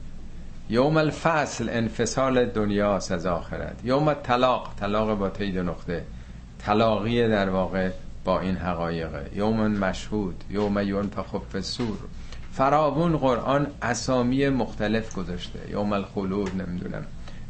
یوم 0.69 0.97
الفصل 0.97 1.69
انفصال 1.69 2.45
دنیاست 2.45 3.11
از 3.11 3.25
آخرت. 3.25 3.75
یوم 3.83 4.13
طلاق 4.13 4.73
طلاق 4.79 5.17
با 5.17 5.29
تید 5.29 5.57
نقطه. 5.57 6.03
طلاقی 6.59 7.27
در 7.27 7.49
واقع 7.49 7.89
با 8.23 8.39
این 8.39 8.55
حقایقه. 8.55 9.29
یوم 9.35 9.67
مشهود 9.67 10.43
یوم 10.49 10.79
ینفخ 10.79 11.41
فی 11.51 11.57
الصور. 11.57 11.97
فراون 12.53 13.17
قرآن 13.17 13.67
اسامی 13.81 14.49
مختلف 14.49 15.15
گذاشته. 15.15 15.59
یوم 15.69 15.93
الخلود 15.93 16.61
نمی‌دونم. 16.61 17.05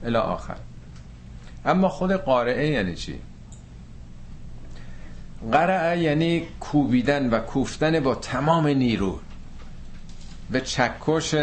الی 0.06 0.18
آخر. 0.18 0.56
اما 1.66 1.90
خود 1.90 2.12
قارعه 2.12 2.68
یعنی 2.68 2.96
چی؟ 2.96 3.20
قرعه 5.52 6.00
یعنی 6.00 6.48
کوبیدن 6.60 7.30
و 7.30 7.40
کوفتن 7.40 8.00
با 8.00 8.16
تمام 8.16 8.68
نیرو. 8.68 9.20
به 10.52 10.62
چکش 10.62 11.36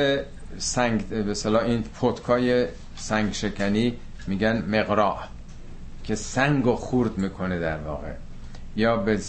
سنگ 0.58 1.08
به 1.08 1.64
این 1.64 1.82
پتکای 2.00 2.66
سنگ 2.96 3.32
شکنی 3.32 3.94
میگن 4.26 4.64
مقراع 4.68 5.18
که 6.04 6.14
سنگ 6.14 6.66
و 6.66 6.76
خورد 6.76 7.18
می‌کنه 7.18 7.58
در 7.58 7.78
واقع. 7.78 8.12
یا 8.76 8.96
به 8.96 9.20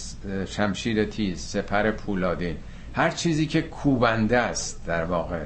شمشیر 0.46 1.06
تیز 1.06 1.40
سپر 1.40 1.92
پولادین. 1.92 2.56
هر 2.94 3.10
چیزی 3.10 3.46
که 3.46 3.62
کوبنده 3.62 4.38
است 4.38 4.86
در 4.86 5.06
واقع. 5.06 5.44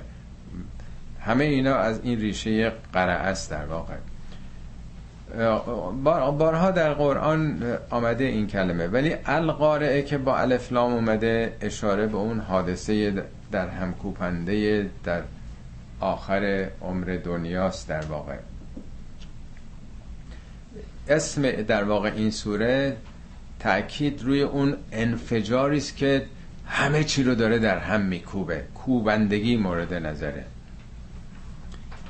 همه 1.22 1.44
اینا 1.44 1.76
از 1.76 2.00
این 2.04 2.20
ریشه 2.20 2.72
قرعه 2.94 3.14
است 3.14 3.52
در 3.52 3.66
واقع. 3.66 3.96
بارها 6.32 6.72
در 6.72 6.94
قرآن 6.94 7.64
آمده 7.90 8.24
این 8.24 8.48
کلمه. 8.48 8.88
ولی 8.88 9.16
القارعه 9.26 10.02
که 10.02 10.18
با 10.18 10.38
الفلام 10.38 10.94
اومده 10.94 11.58
اشاره 11.62 12.08
به 12.08 12.18
اون 12.18 12.40
حادثه 12.40 13.24
در 13.52 13.68
همکوپنده 13.68 14.90
در 15.04 15.22
آخر 16.00 16.70
عمر 16.82 17.20
دنیاست 17.24 17.88
در 17.88 18.06
واقع. 18.06 18.36
اسم 21.10 21.52
در 21.52 21.84
واقع 21.84 22.12
این 22.16 22.32
سوره 22.32 22.98
تأکید 23.60 24.24
روی 24.24 24.42
اون 24.42 24.78
انفجاری 24.92 25.78
است 25.78 25.98
که 25.98 26.26
همه 26.66 27.04
چی 27.04 27.24
رو 27.24 27.36
داره 27.36 27.60
در 27.60 27.78
هم 27.78 28.02
میکوبه. 28.02 28.64
کوبندگی 28.76 29.58
مورد 29.58 29.94
نظره. 29.94 30.46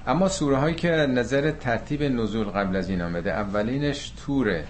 اما 0.08 0.28
سوره 0.28 0.58
هایی 0.58 0.76
که 0.76 0.90
نظر 0.90 1.52
ترتیب 1.52 2.04
نزول 2.04 2.48
قبل 2.48 2.76
از 2.76 2.90
این 2.90 3.02
آمده 3.02 3.32
اولینش 3.32 4.14
توره 4.26 4.66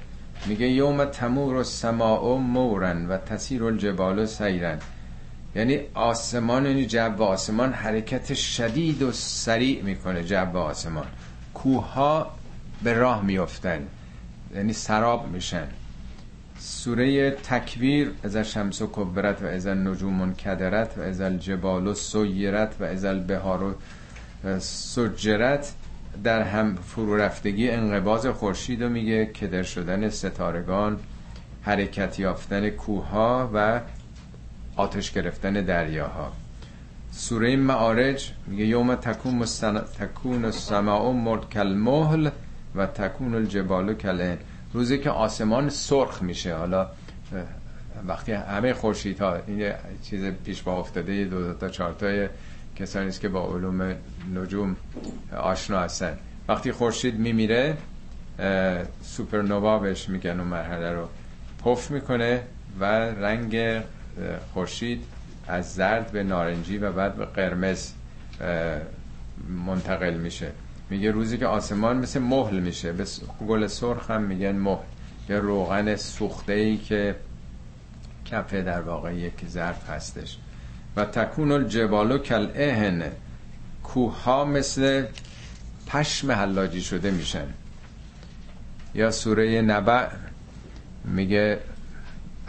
میگه 0.45 0.67
یوم 0.67 1.05
تمور 1.05 1.55
و 1.55 1.63
سماع 1.63 2.37
مورن 2.37 3.07
و 3.07 3.17
تسیر 3.17 3.63
الجبال 3.63 4.25
سیرن. 4.25 4.79
یعنی 5.57 5.79
آسمان 5.93 6.65
یعنی 6.65 6.85
جو 6.85 7.23
آسمان 7.23 7.73
حرکت 7.73 8.33
شدید 8.33 9.01
و 9.01 9.11
سریع 9.11 9.83
می‌کنه 9.83 10.23
جو 10.23 10.57
آسمان. 10.57 11.05
کوه 11.53 11.93
ها 11.93 12.31
به 12.83 12.93
راه 12.93 13.25
میافتن 13.25 13.87
یعنی 14.55 14.73
سراب 14.73 15.27
میشن. 15.27 15.67
سوره 16.59 17.31
تکویر 17.31 18.11
از 18.23 18.37
شمس 18.37 18.81
و 18.81 18.89
کبرت 18.91 19.41
و 19.41 19.45
از 19.45 19.67
نجوم 19.67 20.33
کدرت 20.33 20.97
و 20.97 21.01
از 21.01 21.21
الجبال 21.21 21.87
و 21.87 21.93
سیرت 21.93 22.75
و 22.79 22.83
از 22.83 23.05
البهار 23.05 23.75
و 24.43 24.59
سجرت 24.59 25.73
در 26.23 26.41
هم 26.41 26.75
فرو 26.75 27.17
رفتگی 27.17 27.69
انقباز 27.69 28.25
خورشید 28.25 28.83
رو 28.83 28.89
میگه 28.89 29.25
کدر 29.25 29.63
شدن 29.63 30.09
ستارگان 30.09 30.99
حرکت 31.61 32.19
یافتن 32.19 32.69
کوه 32.69 33.49
و 33.53 33.79
آتش 34.77 35.11
گرفتن 35.11 35.53
دریاها. 35.53 36.31
سوره 37.11 37.55
معارج 37.55 38.31
میگه 38.47 38.65
یوم 38.65 38.95
تکون, 38.95 39.35
مستن... 39.35 39.79
تکون 39.79 40.45
السماء 40.45 41.11
مرکل 41.11 41.73
مهل 41.73 42.29
و 42.75 42.85
تکون 42.85 43.35
الجبال 43.35 43.93
کلن 43.93 44.37
روزی 44.73 44.97
که 44.97 45.09
آسمان 45.09 45.69
سرخ 45.69 46.21
میشه. 46.21 46.55
حالا 46.55 46.87
وقتی 48.07 48.31
همه 48.31 48.73
خورشید 48.73 49.19
ها 49.19 49.37
این 49.47 49.73
چیز 50.03 50.25
پیش 50.45 50.61
با 50.61 50.79
افتاده 50.79 51.25
دو, 51.25 51.53
تا 51.53 51.69
چهار 51.69 52.29
کسانی 52.75 53.07
است 53.07 53.21
که 53.21 53.29
با 53.29 53.47
علوم 53.47 53.95
نجوم 54.35 54.75
آشنا 55.37 55.79
هستن. 55.79 56.17
وقتی 56.47 56.71
خورشید 56.71 57.19
میمیره 57.19 57.77
سوپرنووا 59.01 59.79
بهش 59.79 60.09
میگن 60.09 60.39
اون 60.39 60.47
مرحله 60.47 60.91
رو 60.91 61.07
پف 61.65 61.91
می‌کنه 61.91 62.43
و 62.79 62.85
رنگ 62.85 63.81
خورشید 64.53 65.03
از 65.47 65.73
زرد 65.73 66.11
به 66.11 66.23
نارنجی 66.23 66.77
و 66.77 66.91
بعد 66.91 67.15
به 67.15 67.25
قرمز 67.25 67.91
منتقل 69.65 70.13
میشه. 70.13 70.51
میگه 70.89 71.11
روزی 71.11 71.37
که 71.37 71.47
آسمان 71.47 71.97
مثل 71.97 72.19
مهل 72.19 72.59
میشه. 72.59 72.91
به 72.91 73.05
گل 73.47 73.67
سرخ 73.67 74.11
هم 74.11 74.21
میگن 74.21 74.55
مهل. 74.55 74.83
یه 75.29 75.37
روغن 75.37 75.95
سوخته 75.95 76.53
ای 76.53 76.77
که 76.77 77.15
کف 78.25 78.53
در 78.53 78.81
واقع 78.81 79.15
یک 79.15 79.47
ظرف 79.47 79.89
هستش. 79.89 80.37
و 80.95 81.05
تکون 81.05 81.51
الجبالو 81.51 82.17
کل 82.17 82.47
اهن 82.55 83.03
کوه 83.83 84.43
مثل 84.43 85.05
پشم 85.87 86.31
حلاجی 86.31 86.81
شده 86.81 87.11
میشن. 87.11 87.47
یا 88.95 89.11
سوره 89.11 89.61
نبع 89.61 90.07
میگه 91.05 91.59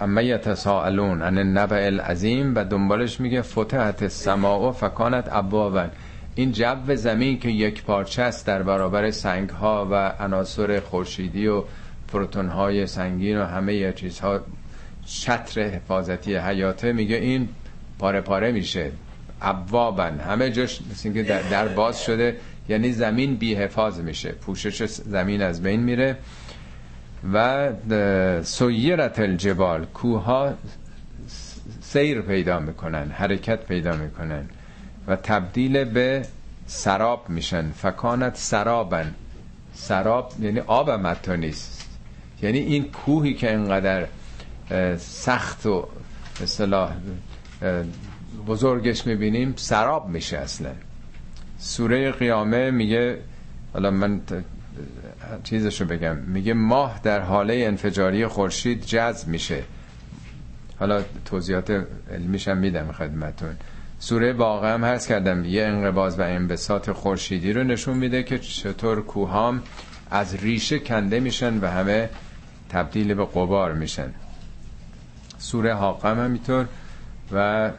اما 0.01 0.23
یتساءلون 0.23 1.23
عن 1.23 1.39
النبع 1.39 1.87
العظیم 1.87 2.55
و 2.55 2.65
دنبالش 2.65 3.21
میگه 3.21 3.43
فتحت 3.43 4.03
السماء 4.03 4.73
فکانت 4.73 5.29
ابوابا. 5.33 5.87
این 6.35 6.53
جو 6.53 6.95
زمین 6.95 7.39
که 7.39 7.49
یک 7.49 7.83
پارچه 7.83 8.23
است 8.23 8.47
در 8.47 8.63
برابر 8.63 9.11
سنگ 9.11 9.51
ها 9.51 9.89
و 9.91 10.09
عناصر 10.09 10.81
خورشیدی 10.81 11.47
و 11.47 11.65
پروتون 12.13 12.49
های 12.49 12.87
سنگین 12.87 13.39
و 13.39 13.45
همه 13.45 13.93
چیزها 13.93 14.41
چتر 15.07 15.63
حفاظتی 15.63 16.37
حیاته 16.37 16.93
میگه 16.93 17.17
این 17.17 17.49
پاره 17.99 18.21
پاره 18.21 18.53
میشه. 18.53 18.91
ابوابن 19.43 20.21
همه 20.21 20.51
جاش 20.51 20.81
مثل 20.91 21.13
که 21.13 21.23
در, 21.23 21.69
باز 21.69 22.03
شده 22.03 22.37
یعنی 22.69 22.93
زمین 22.93 23.35
بی 23.35 23.55
حفاظ 23.55 24.01
میشه. 24.01 24.33
پوشش 24.33 24.85
زمین 24.85 25.43
از 25.43 25.63
بین 25.63 25.81
میره. 25.81 26.17
و 27.33 27.69
سویرت 28.43 29.19
الجبال 29.19 29.85
کوها 29.85 30.55
سیر 31.81 32.21
پیدا 32.21 32.61
می‌کنن 32.61 33.11
حرکت 33.11 33.67
پیدا 33.67 33.97
می‌کنن 33.97 34.49
و 35.07 35.17
تبدیل 35.17 35.85
به 35.85 36.27
سراب 36.67 37.29
میشن. 37.29 37.71
فکانت 37.71 38.37
سرابن. 38.37 39.15
سراب 39.75 40.33
یعنی 40.41 40.61
آب 40.61 40.89
هم 40.89 41.17
نیست 41.37 41.89
یعنی 42.43 42.59
این 42.59 42.91
کوهی 42.91 43.35
که 43.35 43.51
اینقدر 43.51 44.07
سخت 44.97 45.67
و 45.67 45.89
اصطلاح 46.43 46.93
بزرگش 48.47 49.07
می‌بینیم 49.07 49.55
سراب 49.57 50.09
میشه 50.09 50.39
اصلا. 50.39 50.71
سوره 51.59 52.13
قیامه 52.13 52.71
میگه 52.71 53.19
حالا 53.73 53.91
من 53.91 54.21
چیزشو 55.45 55.85
بگم. 55.85 56.17
میگه 56.17 56.55
ماه 56.55 57.01
در 57.03 57.21
حاله 57.21 57.55
انفجاری 57.67 58.27
خورشید 58.27 58.85
جذب 58.85 59.29
میشه. 59.29 59.63
حالا 60.79 61.03
توضیحات 61.25 61.87
علمیشم 62.13 62.57
میدم 62.57 62.93
خدمتون 62.93 63.57
سوره 63.99 64.33
واقعا 64.33 64.75
هم 64.75 64.85
هست 64.85 65.09
کردم. 65.09 65.45
یه 65.45 65.65
انقباز 65.65 66.19
و 66.19 66.23
انبساط 66.23 66.91
خورشیدی 66.91 67.53
رو 67.53 67.65
نشون 67.65 67.97
میده 67.97 68.23
که 68.23 68.39
چطور 68.39 69.03
کوهام 69.03 69.63
از 70.11 70.35
ریشه 70.35 70.79
کنده 70.79 71.21
میشن 71.21 71.59
و 71.59 71.67
همه 71.67 72.11
تبدیل 72.69 73.15
به 73.15 73.25
قبار 73.25 73.73
میشن. 73.73 74.15
سوره 75.39 75.75
حاقم 75.75 76.25
همینطور 76.25 76.67
و 77.33 77.71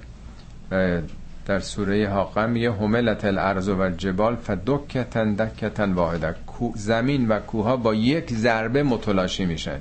در 1.46 1.60
سوره 1.60 2.10
حاقم 2.10 2.56
یه 2.56 2.72
هملت 2.72 3.26
الارض 3.26 3.70
و 3.70 3.82
الجبال 3.82 4.36
فدکتن 4.36 5.34
دکتن 5.34 5.94
واحده 5.94 6.36
زمین 6.76 7.28
و 7.28 7.40
کوها 7.40 7.78
با 7.78 7.94
یک 7.94 8.34
ضربه 8.34 8.84
متلاشی 8.84 9.46
میشن 9.46 9.80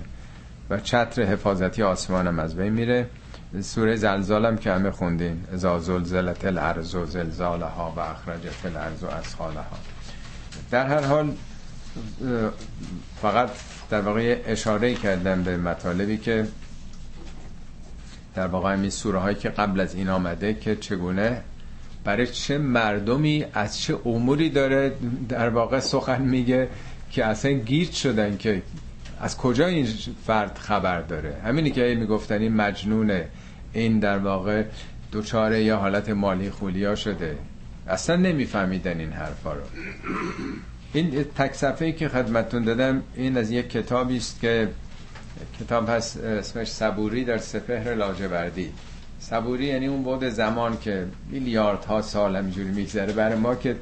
و 0.71 0.81
چتر 0.81 1.23
حفاظتی 1.23 1.83
آسمان 1.83 2.27
هم 2.27 2.39
از 2.39 2.57
بین 2.57 2.73
میره. 2.73 3.07
سوره 3.61 3.97
زلزالم 3.97 4.57
که 4.57 4.73
همه 4.73 4.91
خوندین. 4.91 5.45
ازا 5.53 5.79
زلزلت 5.79 6.45
الارض 6.45 6.95
و 6.95 7.07
زلزالها 7.07 7.95
و 7.97 8.01
اخرجت 8.01 8.67
الارض 8.67 9.03
و 9.03 9.07
اسخالها 9.07 9.77
در 10.71 10.87
هر 10.87 11.01
حال 11.01 11.33
فقط 13.23 13.51
در 13.91 14.01
واقع 14.01 14.43
اشاره 14.47 14.95
کردم 14.95 15.43
به 15.43 15.57
مطالبی 15.57 16.17
که 16.17 16.49
در 18.35 18.47
واقع 18.47 18.71
این 18.71 18.91
سوره 18.91 19.19
هایی 19.19 19.37
که 19.37 19.49
قبل 19.49 19.81
از 19.81 19.95
این 19.95 20.09
آمده 20.09 20.55
که 20.55 20.77
چگونه 20.77 21.43
برای 22.09 22.27
چه 22.27 22.59
مردمی 22.59 23.45
از 23.55 23.81
چه 23.81 23.99
اموری 24.05 24.51
داره 24.51 24.93
در 25.29 25.49
واقع 25.49 25.81
سخن 25.81 26.23
میگه 26.23 26.69
که 27.11 27.25
اصلا 27.25 27.53
گیرد 27.53 27.93
شدن 27.93 28.37
که 28.37 28.63
از 29.21 29.37
کجا 29.37 29.67
این 29.67 29.87
فرد 30.27 30.59
خبر 30.59 31.01
داره؟ 31.01 31.37
همینی 31.45 31.71
که 31.71 31.97
می‌گفتن 32.01 32.41
این 32.41 32.55
مجنونه 32.55 33.29
این 33.73 33.99
در 33.99 34.19
واقع 34.19 34.65
دوچاره 35.13 35.65
یا 35.65 35.77
حالت 35.77 36.09
مالی 36.09 36.51
خولیا 36.51 36.95
شده. 36.95 37.37
اصلا 37.89 38.17
نمیفهمیدن 38.17 39.01
این 39.01 39.13
حرفا 39.13 39.53
رو. 39.53 39.63
این 40.93 41.25
تک 41.25 41.55
صفحه 41.55 41.93
که 41.93 42.09
خدمتون 42.09 42.65
دادم 42.65 43.03
این 43.17 43.37
از 43.37 43.51
یک 43.51 43.71
کتابی 43.71 44.17
است 44.17 44.41
که 44.41 44.69
کتاب 45.61 45.89
هست 45.89 46.17
اسمش 46.17 46.69
صبوری 46.69 47.25
در 47.25 47.39
سپهر 47.39 47.95
لاجوردی. 47.95 48.73
صبوری 49.31 49.65
یعنی 49.65 49.87
اون 49.87 50.03
بود 50.03 50.29
زمان 50.29 50.79
که 50.81 51.07
میلیاردها 51.31 52.03
سال 52.03 52.37
همینجوری 52.37 52.69
میگذره. 52.69 53.13
برای 53.13 53.39
ما 53.39 53.55
که 53.55 53.77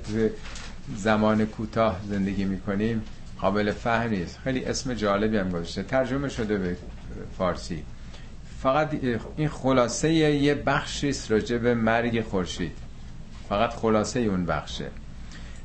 زمان 0.97 1.47
کوتاه 1.47 2.01
زندگی 2.09 2.45
می‌کنیم 2.45 3.03
قابل 3.41 3.73
فهم 3.73 4.11
نیست. 4.11 4.39
خیلی 4.45 4.65
اسم 4.65 4.95
جالبی 4.95 5.37
هم 5.37 5.51
گذاشته. 5.51 5.83
ترجمه 5.83 6.29
شده 6.29 6.59
به 6.59 6.77
فارسی. 7.39 7.83
فقط 8.63 8.91
این 9.37 9.49
خلاصه 9.49 10.13
یه 10.13 10.55
بخشی 10.55 11.09
است 11.09 11.31
راجع 11.31 11.59
به 11.59 11.75
مرگ 11.75 12.25
خورشید. 12.25 12.73
فقط 13.49 13.71
خلاصه 13.71 14.21
اون 14.21 14.47
بخشه. 14.47 14.87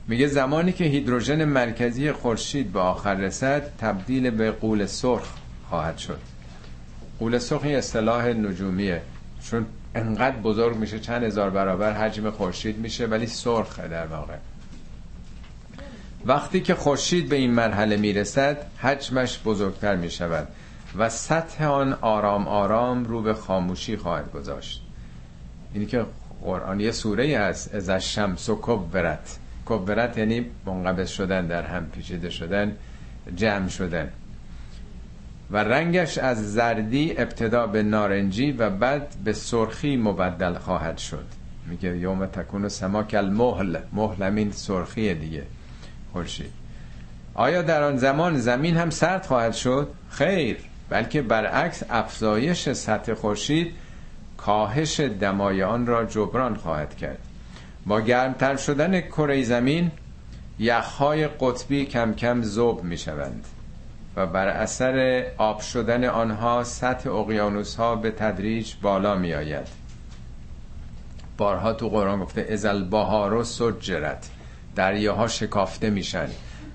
میگه 0.08 0.28
زمانی 0.28 0.72
که 0.72 0.84
هیدروژن 0.84 1.46
مرکزی 1.46 2.12
خورشید 2.12 2.72
به 2.72 2.80
آخر 2.80 3.16
رسد 3.16 3.78
تبدیل 3.78 4.30
به 4.30 4.52
قول 4.52 4.86
سرخ 4.86 5.30
خواهد 5.70 5.98
شد. 5.98 6.20
قول 7.20 7.38
سرخ 7.38 7.64
اصطلاح 7.64 8.28
نجومیه. 8.28 9.02
چون 9.44 9.66
انقدر 9.96 10.36
بزرگ 10.36 10.76
میشه 10.78 11.00
چند 11.00 11.24
هزار 11.24 11.50
برابر 11.50 11.94
حجم 11.94 12.30
خورشید 12.30 12.78
میشه 12.78 13.06
ولی 13.06 13.28
سرخه 13.28 13.88
در 13.88 14.08
واقع. 14.08 14.36
وقتی 16.26 16.62
که 16.62 16.76
خورشید 16.76 17.30
به 17.30 17.36
این 17.36 17.52
مرحله 17.52 17.98
می‌رسد 17.98 18.58
حجمش 18.78 19.40
بزرگتر 19.46 19.96
می‌شود 19.96 20.48
و 20.98 21.10
سطح 21.10 21.66
آن 21.66 21.94
آرام 21.94 22.48
آرام 22.48 23.06
رو 23.06 23.22
به 23.22 23.34
خاموشی 23.34 23.98
خواهد 23.98 24.32
گذاشت. 24.32 24.82
اینی 25.74 25.86
که 25.86 26.06
قرآن 26.44 26.80
یه 26.80 26.92
سوره 26.92 27.40
هست 27.40 27.76
از 27.76 27.90
شمس 27.90 28.50
و 28.50 28.60
کبرت. 28.62 29.38
کبرت 29.66 30.18
یعنی 30.18 30.46
منقبض 30.66 31.10
شدن 31.10 31.48
در 31.48 31.64
هم 31.64 31.86
پیچیده 31.86 32.30
شدن 32.30 32.76
جمع 33.36 33.68
شدن. 33.68 34.12
و 35.52 35.58
رنگش 35.58 36.18
از 36.18 36.54
زردی 36.54 37.14
ابتدا 37.18 37.68
به 37.68 37.84
نارنجی 37.84 38.52
و 38.52 38.70
بعد 38.70 39.16
به 39.24 39.34
سرخی 39.34 39.98
مبدل 39.98 40.54
خواهد 40.54 40.98
شد. 40.98 41.26
میگه 41.68 41.98
یوم 41.98 42.26
تکون 42.26 42.70
سماک 42.70 43.14
المهل. 43.14 43.78
مهل 43.94 44.24
همین 44.24 44.52
سرخی 44.52 45.14
دیگه. 45.14 45.44
خورشید. 46.14 46.52
آیا 47.34 47.62
در 47.62 47.84
آن 47.84 47.98
زمان 47.98 48.38
زمین 48.38 48.78
هم 48.78 48.90
سرد 48.90 49.26
خواهد 49.26 49.54
شد؟ 49.54 49.88
خیر. 50.10 50.58
بلکه 50.90 51.22
برعکس 51.22 51.84
افزایش 51.90 52.70
سطح 52.70 53.14
خورشید 53.14 53.74
کاهش 54.38 55.00
دمای 55.00 55.64
آن 55.64 55.86
را 55.86 56.06
جبران 56.06 56.56
خواهد 56.56 56.98
کرد. 56.98 57.20
با 57.86 58.02
گرمتر 58.02 58.56
شدن 58.56 59.02
کره 59.02 59.44
زمین 59.44 59.92
یخهای 60.60 61.28
قطبی 61.28 61.86
کم 61.86 62.14
کم 62.14 62.42
ذوب 62.42 62.84
می 62.84 62.98
شوند 62.98 63.46
و 64.16 64.28
بر 64.28 64.48
اثر 64.48 65.26
آب 65.38 65.62
شدن 65.62 66.04
آنها 66.06 66.64
سطح 66.64 67.10
اقیانوس 67.10 67.76
ها 67.76 67.96
به 67.96 68.12
تدریج 68.12 68.74
بالا 68.82 69.16
می 69.16 69.34
آید 69.34 69.68
بارها 71.38 71.74
تو 71.74 71.90
قرآن 71.90 72.20
گفته 72.20 72.48
ازل 72.52 72.84
بهارو 72.84 73.44
سجرت. 73.44 74.30
دریاها 74.76 75.28
شکافته 75.28 75.90
میشن. 75.90 76.28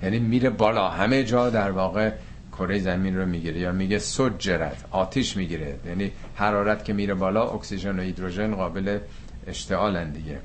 یعنی 0.03 0.19
میره 0.19 0.51
بالا. 0.51 0.89
همه 0.89 1.25
جا 1.25 1.51
در 1.51 1.71
واقع 1.71 2.13
کره 2.53 2.79
زمین 2.79 3.17
رو 3.17 3.27
می‌گیره 3.27 3.61
یا 3.61 3.73
میگه 3.73 3.99
سجرت. 3.99 4.85
آتیش 4.91 5.37
می‌گیره. 5.37 5.79
یعنی 5.87 6.13
حرارت 6.35 6.85
که 6.85 6.93
میره 6.93 7.15
بالا 7.15 7.49
اکسیژن 7.49 7.99
و 7.99 8.03
هیدروژن 8.03 8.55
قابل 8.55 8.99
اشتعالن 9.47 10.11
دیگه. 10.11 10.39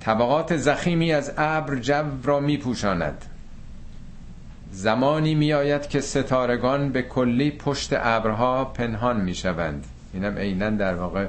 طبقات 0.00 0.56
زخیمی 0.56 1.12
از 1.12 1.32
ابر 1.36 1.74
جو 1.74 2.04
را 2.24 2.40
میپوشاند. 2.40 3.24
زمانی 4.74 5.34
میآید 5.34 5.88
که 5.88 6.00
ستارگان 6.00 6.92
به 6.92 7.02
کلی 7.02 7.50
پشت 7.50 7.90
ابرها 7.92 8.64
پنهان 8.64 9.20
می‌شوند. 9.20 9.86
اینم 10.14 10.38
عینا 10.38 10.70
در 10.70 10.94
واقع 10.94 11.26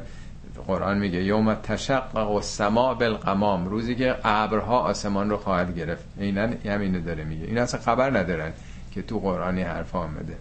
قرآن 0.68 0.98
میگه 0.98 1.24
یوم 1.24 1.54
تشقق 1.54 2.32
و 2.32 2.42
سما 2.42 2.94
بالغمام 2.94 3.68
روزی 3.68 3.96
که 3.96 4.16
ابرها 4.24 4.80
آسمان 4.80 5.30
رو 5.30 5.38
خواهد 5.38 5.78
گرفت. 5.78 6.04
عینا 6.20 6.50
همینو 6.66 7.02
داره 7.02 7.24
میگه. 7.24 7.46
این 7.46 7.58
اصلا 7.58 7.80
خبر 7.80 8.20
ندارن 8.20 8.52
که 8.92 9.02
تو 9.02 9.20
قرآنی 9.20 9.62
حرف 9.62 9.96
آمده. 9.96 10.36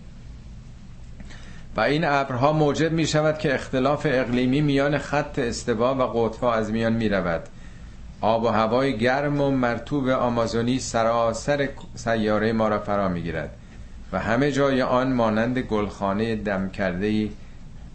و 1.76 1.80
این 1.80 2.04
ابرها 2.04 2.52
موجب 2.52 2.92
می 2.92 3.06
شود 3.06 3.38
که 3.38 3.54
اختلاف 3.54 4.06
اقلیمی 4.10 4.60
میان 4.60 4.98
خط 4.98 5.38
استوا 5.38 5.94
و 5.94 6.02
قطبها 6.02 6.54
از 6.54 6.70
میان 6.70 6.92
می 6.92 7.08
رود 7.08 7.42
آب 8.20 8.44
و 8.44 8.48
هوای 8.48 8.98
گرم 8.98 9.40
و 9.40 9.50
مرتوب 9.50 10.08
آمازونی 10.08 10.78
سراسر 10.78 11.68
سیاره 11.94 12.52
ما 12.52 12.68
را 12.68 12.78
فرا 12.78 13.08
می 13.08 13.22
گیرد 13.22 13.50
و 14.12 14.18
همه 14.18 14.52
جای 14.52 14.82
آن 14.82 15.12
مانند 15.12 15.58
گلخانه 15.58 16.36
دم 16.36 16.70
کرده 16.70 17.28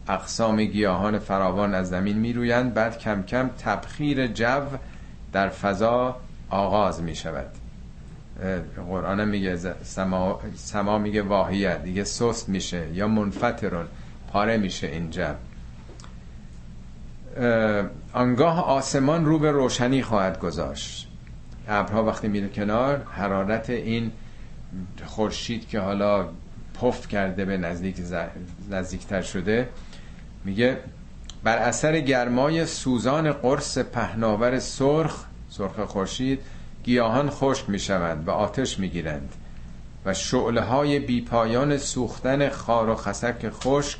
اقسام 0.07 0.63
گیاهان 0.65 1.19
فراوان 1.19 1.73
از 1.73 1.89
زمین 1.89 2.17
می 2.17 2.33
رویند 2.33 2.73
بعد 2.73 2.97
کم 2.97 3.23
کم 3.23 3.49
تبخیر 3.49 4.27
جو 4.27 4.61
در 5.33 5.49
فضا 5.49 6.15
آغاز 6.49 7.03
می 7.03 7.15
شود 7.15 7.47
قرآن 8.89 9.27
میگه 9.27 9.57
سما, 9.83 10.39
سما 10.55 10.97
میگه 10.97 11.21
واهیت 11.21 11.83
دیگه 11.83 12.03
سست 12.03 12.49
میشه 12.49 12.87
یا 12.93 13.07
منفترون 13.07 13.85
پاره 14.33 14.57
میشه 14.57 14.87
این 14.87 15.09
جو. 15.09 15.33
آنگاه 18.13 18.65
آسمان 18.65 19.25
رو 19.25 19.39
به 19.39 19.51
روشنی 19.51 20.01
خواهد 20.01 20.39
گذاشت. 20.39 21.07
ابرها 21.67 22.03
وقتی 22.03 22.27
میره 22.27 22.47
کنار 22.47 23.03
حرارت 23.11 23.69
این 23.69 24.11
خورشید 25.05 25.67
که 25.67 25.79
حالا 25.79 26.29
پف 26.81 27.07
کرده 27.07 27.45
به 27.45 27.57
نزدیک 27.57 27.95
نزدیکتر 28.71 29.21
شده 29.21 29.69
میگه 30.45 30.77
بر 31.43 31.57
اثر 31.57 31.99
گرمای 31.99 32.65
سوزان 32.65 33.31
قرص 33.31 33.77
پهناور 33.77 34.59
سرخ 34.59 35.25
سرخ 35.49 35.79
خورشید 35.79 36.39
گیاهان 36.83 37.29
خشک 37.29 37.69
می‌شوند 37.69 38.27
و 38.27 38.31
آتش 38.31 38.79
می‌گیرند 38.79 39.33
و 40.05 40.13
شعله 40.13 40.61
های 40.61 40.99
بیپایان 40.99 41.77
سوختن 41.77 42.49
خار 42.49 42.89
و 42.89 42.95
خسک 42.95 43.49
خشک 43.49 43.99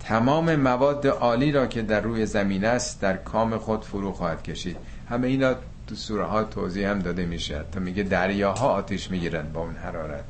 تمام 0.00 0.56
مواد 0.56 1.06
عالی 1.06 1.52
را 1.52 1.66
که 1.66 1.82
در 1.82 2.00
روی 2.00 2.26
زمین 2.26 2.64
است 2.64 3.00
در 3.00 3.16
کام 3.16 3.56
خود 3.56 3.84
فرو 3.84 4.12
خواهد 4.12 4.42
کشید. 4.42 4.76
همه 5.10 5.28
اینا 5.28 5.54
تو 5.86 5.94
سوره 5.94 6.24
ها 6.24 6.44
توضیح 6.44 6.88
هم 6.88 6.98
داده 6.98 7.26
میشه. 7.26 7.64
تا 7.72 7.80
میگه 7.80 8.02
دریاها 8.02 8.68
آتش 8.68 9.10
می‌گیرند 9.10 9.52
با 9.52 9.60
اون 9.60 9.74
حرارت. 9.74 10.24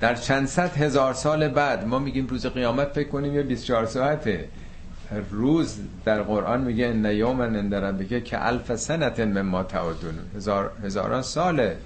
در 0.00 0.14
چند 0.14 0.46
صد 0.46 0.76
هزار 0.76 1.14
سال 1.14 1.48
بعد 1.48 1.86
ما 1.86 1.98
میگیم 1.98 2.26
روز 2.26 2.46
قیامت 2.46 2.88
فکر 2.88 3.08
کنیم 3.08 3.34
یه 3.34 3.42
24 3.42 3.86
ساعته. 3.86 4.48
روز 5.30 5.78
در 6.04 6.22
قرآن 6.22 6.60
میگه 6.60 6.86
ان 6.86 7.04
یوما 7.04 7.44
عند 7.44 7.74
ربک 7.74 8.24
که 8.24 8.46
الف 8.46 8.76
سنت 8.76 9.20
مما 9.20 9.62
تعدون. 9.62 10.14
هزار 10.36 10.72
هزاران 10.84 11.22
ساله. 11.22 11.76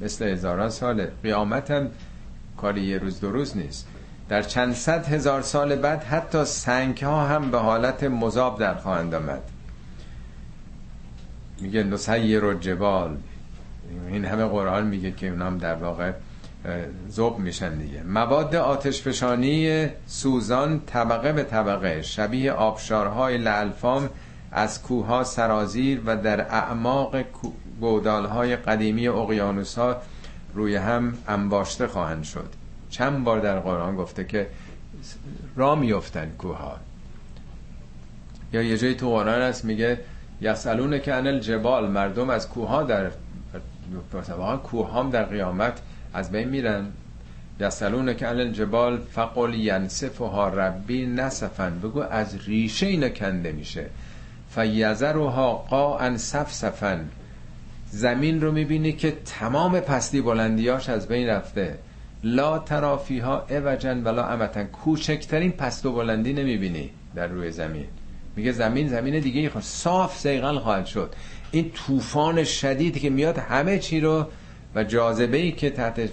مثل 0.00 0.28
هزاران 0.28 0.70
ساله. 0.70 1.12
قیامت 1.22 1.70
هم 1.70 1.88
کاری 2.56 2.80
یه 2.80 2.98
روز 2.98 3.20
دو 3.20 3.30
روز 3.30 3.56
نیست. 3.56 3.86
در 4.28 4.42
چند 4.42 4.74
صد 4.74 5.06
هزار 5.06 5.42
سال 5.42 5.76
بعد 5.76 6.04
حتی 6.04 6.44
سنگ 6.44 6.98
ها 6.98 7.26
هم 7.26 7.50
به 7.50 7.58
حالت 7.58 8.04
مذاب 8.04 8.58
در 8.58 8.74
خواهند 8.74 9.14
آمد. 9.14 9.42
میگه 11.60 11.82
نسیر 11.82 12.44
و 12.44 12.54
جبال 12.54 13.16
این 14.08 14.24
همه 14.24 14.44
قرآن 14.44 14.86
میگه 14.86 15.12
که 15.12 15.28
اونام 15.28 15.58
در 15.58 15.74
واقع 15.74 16.12
زوب 17.08 17.38
میشن 17.38 17.78
دیگه. 17.78 18.02
مواد 18.02 18.56
آتشفشانی 18.56 19.86
سوزان 20.06 20.80
طبقه 20.86 21.32
به 21.32 21.42
طبقه 21.42 22.02
شبیه 22.02 22.52
آبشارهای 22.52 23.38
لالفام 23.38 24.10
از 24.52 24.82
کوها 24.82 25.24
سرازیر 25.24 26.02
و 26.06 26.16
در 26.16 26.40
اعماق 26.40 27.16
گودالهای 27.80 28.56
قدیمی 28.56 29.08
اقیانوس 29.08 29.78
ها 29.78 29.96
روی 30.54 30.76
هم 30.76 31.14
انباشته 31.28 31.86
خواهند 31.86 32.24
شد. 32.24 32.57
چند 32.90 33.24
بار 33.24 33.40
در 33.40 33.60
قرآن 33.60 33.96
گفته 33.96 34.24
که 34.24 34.46
را 35.56 35.74
میفتن 35.74 36.32
کوها 36.38 36.76
یا 38.52 38.62
یه 38.62 38.78
جایی 38.78 38.94
تو 38.94 39.10
قرآن 39.10 39.42
هست 39.42 39.64
میگه 39.64 40.00
یسالون 40.40 40.98
که 40.98 41.14
انل 41.14 41.38
جبال 41.38 41.88
مردم 41.90 42.30
از 42.30 42.48
کوها 42.48 42.82
در 42.82 43.10
واقعا 44.28 44.56
کوه 44.56 44.94
هم 44.94 45.10
در 45.10 45.24
قیامت 45.24 45.80
از 46.14 46.30
بین 46.32 46.48
میرن. 46.48 46.86
یسالون 47.60 48.14
که 48.14 48.26
انل 48.26 48.52
جبال 48.52 48.98
فقل 48.98 49.54
ینسفها 49.54 50.48
ربی 50.48 51.06
نصفن 51.06 51.78
بگو 51.78 52.00
از 52.00 52.36
ریشه 52.46 52.86
اینا 52.86 53.08
کنده 53.08 53.52
میشه. 53.52 53.86
فیزرها 54.50 55.52
قاعا 55.52 56.16
سفن 56.16 57.08
زمین 57.90 58.40
رو 58.40 58.52
می‌بینی 58.52 58.92
که 58.92 59.16
تمام 59.24 59.80
پستی 59.80 60.20
بلندیاش 60.20 60.88
از 60.88 61.08
بین 61.08 61.28
رفته. 61.28 61.78
لا 62.22 62.58
ترافی 62.58 63.18
ها 63.18 63.46
اوجن 63.50 64.02
ولا 64.02 64.24
امتن 64.28 64.64
کوچکترین 64.64 65.52
پست 65.52 65.86
و 65.86 65.92
بلندی 65.92 66.32
نمی‌بینی 66.32 66.90
در 67.14 67.26
روی 67.26 67.50
زمین. 67.50 67.86
میگه 68.36 68.52
زمین 68.52 68.88
زمین 68.88 69.20
دیگه 69.20 69.50
خواهد 69.50 69.64
صاف 69.64 70.18
سیغل 70.18 70.58
خواهد 70.58 70.86
شد. 70.86 71.14
این 71.50 71.70
طوفان 71.70 72.44
شدیدی 72.44 73.00
که 73.00 73.10
میاد 73.10 73.38
همه 73.38 73.78
چی 73.78 74.00
رو 74.00 74.26
و 74.74 74.84
جاذبه 74.84 75.36
ای 75.36 75.52
که 75.52 75.70
تحت 75.70 76.10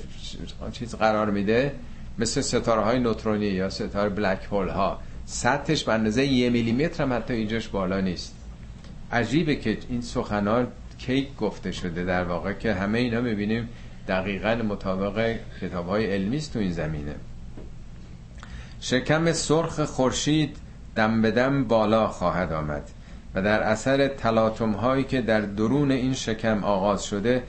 چیز 0.72 0.96
قرار 0.96 1.30
میده 1.32 1.72
مثل 2.20 2.42
ستاره 2.42 2.82
های 2.82 3.00
نوترونی 3.00 3.46
یا 3.46 3.70
ستاره 3.70 4.10
بلک 4.10 4.44
هول 4.52 4.70
ها 4.70 5.00
سطحش 5.26 5.84
به 5.84 5.94
اندازه 5.94 6.26
یه 6.26 6.50
میلیمتر 6.50 7.04
هم 7.04 7.14
حتی 7.14 7.34
اینجاش 7.34 7.68
بالا 7.68 8.02
نیست. 8.02 8.36
عجیبه 9.12 9.56
که 9.56 9.78
این 9.90 10.02
سخنان 10.02 10.68
کیک 10.98 11.36
گفته 11.36 11.72
شده 11.72 12.04
در 12.04 12.24
واقع 12.24 12.54
که 12.54 12.74
همه 12.74 13.00
اینا 13.00 13.22
می‌بینیم 13.22 13.70
دقیقا 14.08 14.56
مطابق 14.56 15.36
کتاب 15.62 15.88
های 15.88 16.06
علمی 16.06 16.38
است 16.38 16.54
تو 16.54 16.60
این 16.60 16.72
زمینه. 16.72 17.16
شکم 18.82 19.34
سرخ 19.34 19.80
خورشید 19.80 20.58
دم 20.96 21.22
به 21.22 21.32
دم 21.32 21.64
بالا 21.64 22.08
خواهد 22.08 22.54
آمد 22.54 22.84
و 23.36 23.42
در 23.42 23.64
اثر 23.64 24.08
تلاطم 24.08 24.72
هایی 24.72 25.04
که 25.04 25.22
در 25.22 25.42
درون 25.42 25.92
این 25.92 26.14
شکم 26.14 26.64
آغاز 26.64 27.04
شده 27.04 27.44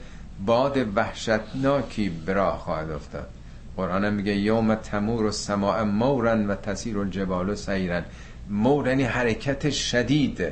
باد 0.45 0.77
وحشتناکی 0.95 2.09
برا 2.09 2.57
خواهد 2.57 2.91
افتاد. 2.91 3.27
قرآن 3.77 4.13
میگه 4.13 4.35
یوم 4.35 4.75
تمور 4.75 5.25
و 5.25 5.31
سماع 5.31 5.83
مورن 5.83 6.47
و 6.47 6.55
تسیر 6.55 6.99
الجبال 6.99 7.49
و 7.49 7.55
سیرن. 7.55 8.05
مور 8.49 8.87
یعنی 8.87 9.03
حرکت 9.03 9.69
شدید. 9.69 10.43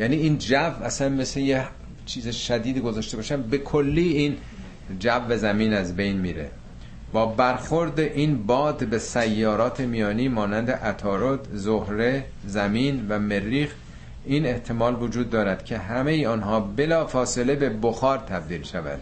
یعنی 0.00 0.16
این 0.16 0.38
جو 0.38 0.56
اصلا 0.56 1.08
مثل 1.08 1.40
یه 1.40 1.64
چیز 2.06 2.28
شدید 2.28 2.78
گذاشته 2.78 3.16
باشن. 3.16 3.42
به 3.42 3.58
کلی 3.58 4.08
این 4.08 4.36
جو 4.98 5.36
زمین 5.36 5.74
از 5.74 5.96
بین 5.96 6.16
میره. 6.16 6.50
با 7.12 7.26
برخورد 7.26 8.00
این 8.00 8.46
باد 8.46 8.84
به 8.84 8.98
سیارات 8.98 9.80
میانی 9.80 10.28
مانند 10.28 10.70
عطارد، 10.70 11.40
زهره، 11.52 12.24
زمین 12.46 13.06
و 13.08 13.18
مریخ 13.18 13.74
این 14.24 14.46
احتمال 14.46 15.02
وجود 15.02 15.30
دارد 15.30 15.64
که 15.64 15.78
همه 15.78 16.28
آنها 16.28 16.60
بلا 16.60 17.06
فاصله 17.06 17.54
به 17.54 17.68
بخار 17.68 18.18
تبدیل 18.18 18.62
شود 18.62 19.00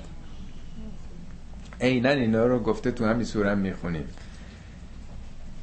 عینا 1.81 2.11
اینا 2.11 2.46
رو 2.46 2.59
گفته 2.59 2.90
تو 2.90 3.07
همین 3.07 3.24
سوره 3.24 3.55
می‌خونیم. 3.55 4.05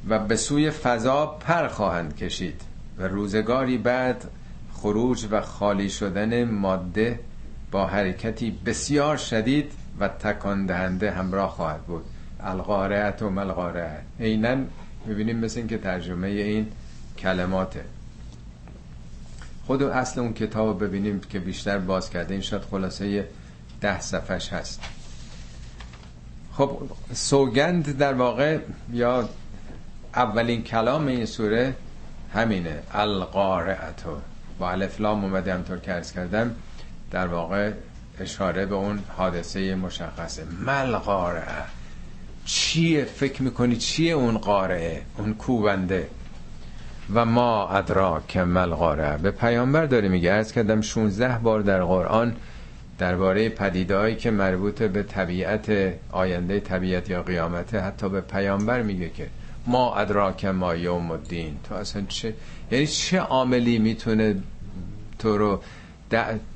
و 0.08 0.18
به 0.18 0.36
سوی 0.36 0.70
فضا 0.70 1.26
پر 1.26 1.68
خواهند 1.68 2.16
کشید 2.16 2.60
و 2.98 3.08
روزگاری 3.08 3.78
بعد 3.78 4.24
خروج 4.72 5.26
و 5.30 5.40
خالی 5.40 5.90
شدن 5.90 6.44
ماده 6.44 7.20
با 7.70 7.86
حرکتی 7.86 8.58
بسیار 8.66 9.16
شدید 9.16 9.72
و 10.00 10.08
تکان 10.08 10.66
دهنده 10.66 11.10
همراه 11.10 11.50
خواهد 11.50 11.82
بود. 11.82 12.04
القارعت 12.40 13.22
و 13.22 13.30
ملقارعه 13.30 14.00
عینا 14.20 14.56
می‌بینیم 15.06 15.36
مثل 15.38 15.58
این 15.58 15.68
که 15.68 15.78
ترجمه 15.78 16.28
این 16.28 16.66
کلماته. 17.18 17.84
خود 19.66 19.82
اصل 19.82 20.20
اون 20.20 20.32
کتاب 20.32 20.84
ببینیم 20.84 21.20
که 21.20 21.38
بیشتر 21.38 21.78
باز 21.78 22.10
کرده. 22.10 22.34
این 22.34 22.42
شاید 22.42 22.62
خلاصه 22.62 23.28
ده 23.80 24.00
صفحش 24.00 24.52
هست. 24.52 24.80
خب 26.52 26.78
سوگند 27.12 27.98
در 27.98 28.14
واقع 28.14 28.58
یا 28.92 29.28
اولین 30.14 30.62
کلام 30.62 31.06
این 31.06 31.26
سوره 31.26 31.74
همینه. 32.34 32.82
القارعتو 32.92 34.16
با 34.58 34.70
الفلام 34.70 35.24
اومده 35.24 35.54
همطور 35.54 35.78
که 35.78 35.94
ارز 35.94 36.12
کردم 36.12 36.54
در 37.10 37.26
واقع 37.26 37.72
اشاره 38.20 38.66
به 38.66 38.74
اون 38.74 38.98
حادثه 39.16 39.74
مشخصه. 39.74 40.44
مل 40.66 40.96
قارعه. 40.96 41.64
چیه؟ 42.44 43.04
فکر 43.04 43.42
می‌کنی 43.42 43.76
چیه 43.76 44.12
اون 44.12 44.38
قارعه؟ 44.38 45.02
اون 45.16 45.34
کوبنده. 45.34 46.08
و 47.14 47.24
ما 47.24 47.68
ادراک 47.68 48.36
مل 48.36 48.70
قارعه. 48.70 49.18
به 49.18 49.30
پیامبر 49.30 49.86
داره 49.86 50.08
میگه 50.08 50.32
ارز 50.32 50.52
کردم 50.52 50.80
16 50.80 51.38
بار 51.38 51.60
در 51.60 51.84
قرآن 51.84 52.36
درباره 52.98 53.48
پدیدهایی 53.48 54.16
که 54.16 54.30
مربوط 54.30 54.82
به 54.82 55.02
طبیعت 55.02 55.94
آینده 56.10 56.60
طبیعت 56.60 57.10
یا 57.10 57.22
قیامت 57.22 57.74
حتی 57.74 58.08
به 58.08 58.20
پیامبر 58.20 58.82
میگه 58.82 59.08
که 59.08 59.26
ما 59.66 59.94
ادراک 59.96 60.44
ما 60.44 60.74
یوم 60.74 61.10
الدین. 61.10 61.56
تو 61.68 61.74
اصلا 61.74 62.02
چه 62.08 62.34
یعنی 62.70 62.86
چه 62.86 63.18
عاملی 63.18 63.78
می‌تونه 63.78 64.34
تو 65.18 65.38
رو 65.38 65.60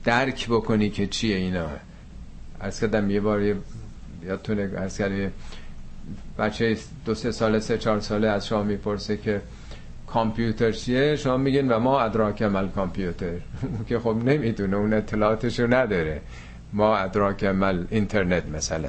درک 0.05 0.49
بکنی 0.49 0.91
که 0.91 1.07
چیه 1.07 1.37
اینا. 1.37 1.67
از 2.61 2.81
کردم 2.81 3.11
یه 3.11 3.21
بار 3.21 3.57
یادتونه 4.23 4.71
از 4.77 4.99
کردم 4.99 5.33
بچه 6.39 6.77
دو 7.05 7.15
سه 7.15 7.33
ساله 7.33 7.61
سه 7.61 7.79
چهار 7.79 8.01
ساله 8.01 8.29
از 8.29 8.47
شما 8.47 8.63
می‌پرسه 8.63 9.17
که 9.17 9.43
کامپیوتر 10.07 10.73
چیه؟ 10.73 11.17
شما 11.17 11.37
میگین 11.37 11.69
و 11.69 11.79
ما 11.79 12.01
ادراک 12.01 12.43
مل 12.43 12.69
کامپیوتر. 12.69 13.33
که 13.89 13.99
خب 13.99 14.17
نمی‌دونه 14.25 14.77
اون 14.77 14.93
اطلاعاتشو 14.93 15.75
نداره. 15.75 16.21
ما 16.73 16.97
ادراک 16.97 17.45
مل 17.45 17.85
اینترنت 17.91 18.47
مثلا. 18.47 18.89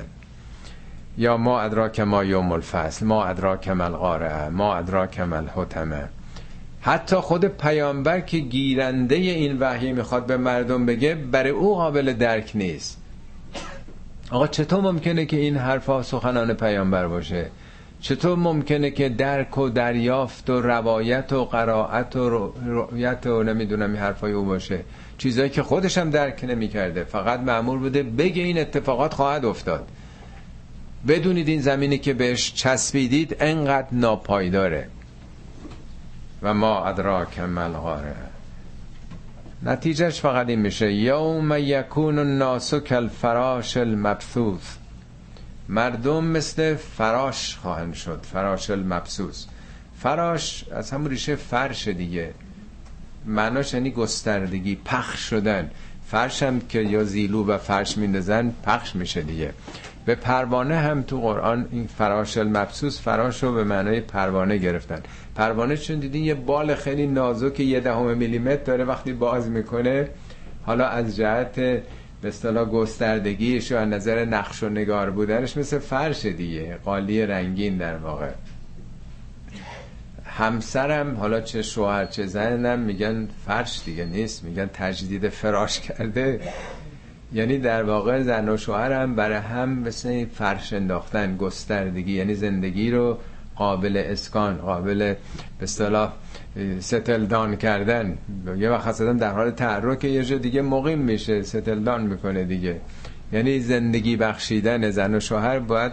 یا 1.18 1.38
ما 1.38 1.62
ادراک 1.62 2.00
ما 2.00 2.24
یوم 2.24 2.52
الفصل 2.52 3.06
ما 3.06 3.26
ادراک 3.26 3.68
مل 3.68 3.92
قارعه 3.92 4.50
ما 4.50 4.76
ادراک 4.76 5.20
مل 5.20 5.48
حتمه 5.48 6.10
حتی 6.82 7.16
خود 7.16 7.46
پیامبر 7.46 8.20
که 8.20 8.38
گیرنده 8.38 9.16
این 9.16 9.60
وحی 9.60 9.94
می‌خواد 9.94 10.26
به 10.26 10.38
مردم 10.38 10.86
بگه 10.86 11.16
برای 11.16 11.50
او 11.50 11.76
قابل 11.76 12.14
درک 12.14 12.52
نیست. 12.56 12.98
آقا 14.32 14.48
چطور 14.48 14.82
ممکنه 14.82 15.26
که 15.26 15.38
این 15.38 15.58
حرفا 15.58 16.04
سخنان 16.04 16.54
پیامبر 16.54 17.08
باشه؟ 17.08 17.46
چطور 18.02 18.38
ممکنه 18.38 18.92
که 18.92 19.10
درک 19.10 19.58
و 19.58 19.70
دریافت 19.70 20.50
و 20.50 20.62
روایت 20.62 21.34
و 21.34 21.46
قرائت 21.46 22.16
و 22.16 22.54
رؤیت 22.66 23.28
و 23.28 23.44
نمی‌دونم 23.44 23.92
این 23.92 24.02
حرفای 24.02 24.32
او 24.32 24.46
باشه؟ 24.46 24.80
چیزایی 25.18 25.50
که 25.50 25.64
خودش 25.64 25.98
هم 25.98 26.10
درک 26.10 26.46
نمی‌کرده. 26.48 27.04
فقط 27.04 27.40
معمول 27.40 27.80
بوده 27.80 28.04
بگه 28.04 28.44
این 28.44 28.60
اتفاقات 28.60 29.14
خواهد 29.14 29.46
افتاد. 29.46 29.88
بدونید 31.08 31.48
این 31.48 31.62
زمینی 31.62 31.98
که 31.98 32.14
بهش 32.14 32.54
چسبیدید 32.54 33.38
انقدر 33.40 33.88
ناپایداره. 33.92 34.88
و 36.42 36.54
ما 36.54 36.86
ادراک 36.86 37.40
ملغاره 37.40 38.16
نتیجهش 39.64 40.22
فقط 40.22 40.50
این 40.50 40.60
میشه. 40.60 40.94
یوم 40.94 41.56
یکون 41.58 42.20
الناس 42.20 42.74
کالفراش 42.74 43.78
المبثوث. 43.78 44.76
مردم 45.70 46.24
مثل 46.24 46.76
فراش 46.76 47.58
خواهند 47.58 47.94
شد 47.94 48.20
فراش 48.34 48.70
المبسوس 48.70 49.46
فراش 50.00 50.66
از 50.72 50.92
همون 50.92 51.10
ریشه 51.10 51.36
فرش 51.36 51.88
دیگه. 51.88 52.34
معناش 53.26 53.74
یعنی 53.74 53.92
گستردگی 53.92 54.76
پخش 54.76 55.20
شدن. 55.20 55.72
فرش 56.08 56.44
هم 56.44 56.60
که 56.60 56.80
یا 56.82 57.04
زیلو 57.04 57.46
و 57.46 57.58
فرش 57.58 57.98
میندازن 57.98 58.54
پخش 58.66 58.96
میشه 58.96 59.22
دیگه. 59.22 59.54
به 60.06 60.16
پروانه 60.16 60.76
هم 60.76 61.02
تو 61.02 61.22
قرآن 61.22 61.68
این 61.72 61.88
فراش 61.88 62.38
المبسوس 62.38 63.02
فراش 63.02 63.44
رو 63.44 63.54
به 63.54 63.64
معنای 63.64 64.02
پروانه 64.02 64.58
گرفتن. 64.58 65.02
پروانه 65.36 65.78
چون 65.78 66.00
دیدین 66.00 66.24
یه 66.24 66.34
بال 66.34 66.76
خیلی 66.76 67.08
نازک 67.08 67.60
یه 67.60 67.80
دهم 67.80 68.18
میلیمتر 68.18 68.64
داره 68.64 68.84
وقتی 68.84 69.14
باز 69.14 69.50
می‌کنه 69.50 70.08
حالا 70.66 70.88
از 70.88 71.16
جهت 71.16 71.56
به 72.22 72.28
اصطلاح 72.28 72.66
گستردگیش 72.70 73.72
و 73.72 73.76
از 73.76 73.88
نظر 73.88 74.26
نقش 74.26 74.64
و 74.64 74.70
نگار 74.70 75.10
بودنش 75.10 75.58
مثل 75.58 75.80
فرش 75.80 76.26
دیگه 76.26 76.78
قالی 76.86 77.26
رنگین 77.26 77.78
در 77.78 77.98
واقع. 77.98 78.30
همسرم 80.26 81.18
حالا 81.18 81.42
چه 81.42 81.62
شوهر 81.62 82.06
چه 82.06 82.26
زنم 82.26 82.80
میگن 82.80 83.28
فرش 83.48 83.82
دیگه 83.86 84.06
نیست 84.06 84.44
میگن 84.44 84.70
تجدید 84.74 85.30
فراش 85.30 85.80
کرده. 85.80 86.40
یعنی 87.34 87.58
در 87.58 87.84
واقع 87.84 88.22
زن 88.22 88.50
و 88.50 88.58
شوهر 88.58 88.92
هم 88.92 89.16
برای 89.16 89.38
هم 89.38 89.70
مثل 89.70 90.26
فرش 90.26 90.74
انداختن 90.74 91.38
گستردگی 91.38 92.14
یعنی 92.14 92.36
زندگی 92.36 92.92
رو 92.92 93.18
قابل 93.56 94.04
اسکان 94.06 94.58
قابل 94.58 94.98
به 94.98 95.18
اصطلاح 95.62 96.14
ستل 96.80 97.26
دان 97.26 97.56
کردن. 97.56 98.18
یه 98.58 98.70
وقت 98.70 98.88
اصلا 98.88 99.14
در 99.14 99.34
حال 99.34 99.52
تحرک 99.52 100.04
یه 100.04 100.24
جا 100.24 100.38
دیگه 100.38 100.62
مقیم 100.62 101.00
میشه 101.00 101.44
ستل 101.44 101.80
دان 101.80 102.02
می‌کنه 102.02 102.44
دیگه. 102.44 102.82
یعنی 103.34 103.60
زندگی 103.60 104.16
بخشیدن 104.16 104.92
زن 104.92 105.16
و 105.16 105.20
شوهر 105.20 105.60
باید 105.60 105.92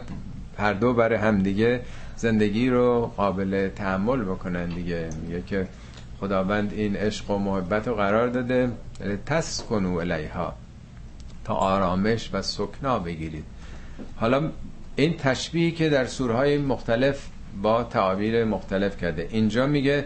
هر 0.59 0.72
دو 0.72 0.94
برای 0.94 1.18
هم 1.18 1.42
دیگه 1.42 1.81
زندگی 2.16 2.70
رو 2.70 3.12
قابل 3.16 3.68
تحمل 3.77 4.22
بکنن 4.22 4.66
دیگه. 4.66 5.09
میگه 5.22 5.42
که 5.46 5.66
خداوند 6.20 6.72
این 6.72 6.96
عشق 6.96 7.31
و 7.31 7.38
محبت 7.38 7.88
رو 7.88 7.94
قرار 7.94 8.29
داده 8.29 8.70
تسکنو 9.27 9.96
الیها 9.96 10.55
آرامش 11.52 12.30
و 12.32 12.42
سکنا 12.42 12.98
بگیرید. 12.98 13.44
حالا 14.16 14.50
این 14.96 15.16
تشبیهی 15.16 15.70
که 15.70 15.88
در 15.88 16.06
سورهای 16.06 16.58
مختلف 16.58 17.28
با 17.62 17.84
تعابیر 17.84 18.44
مختلف 18.44 18.96
کرده. 18.96 19.28
اینجا 19.30 19.66
میگه 19.66 20.04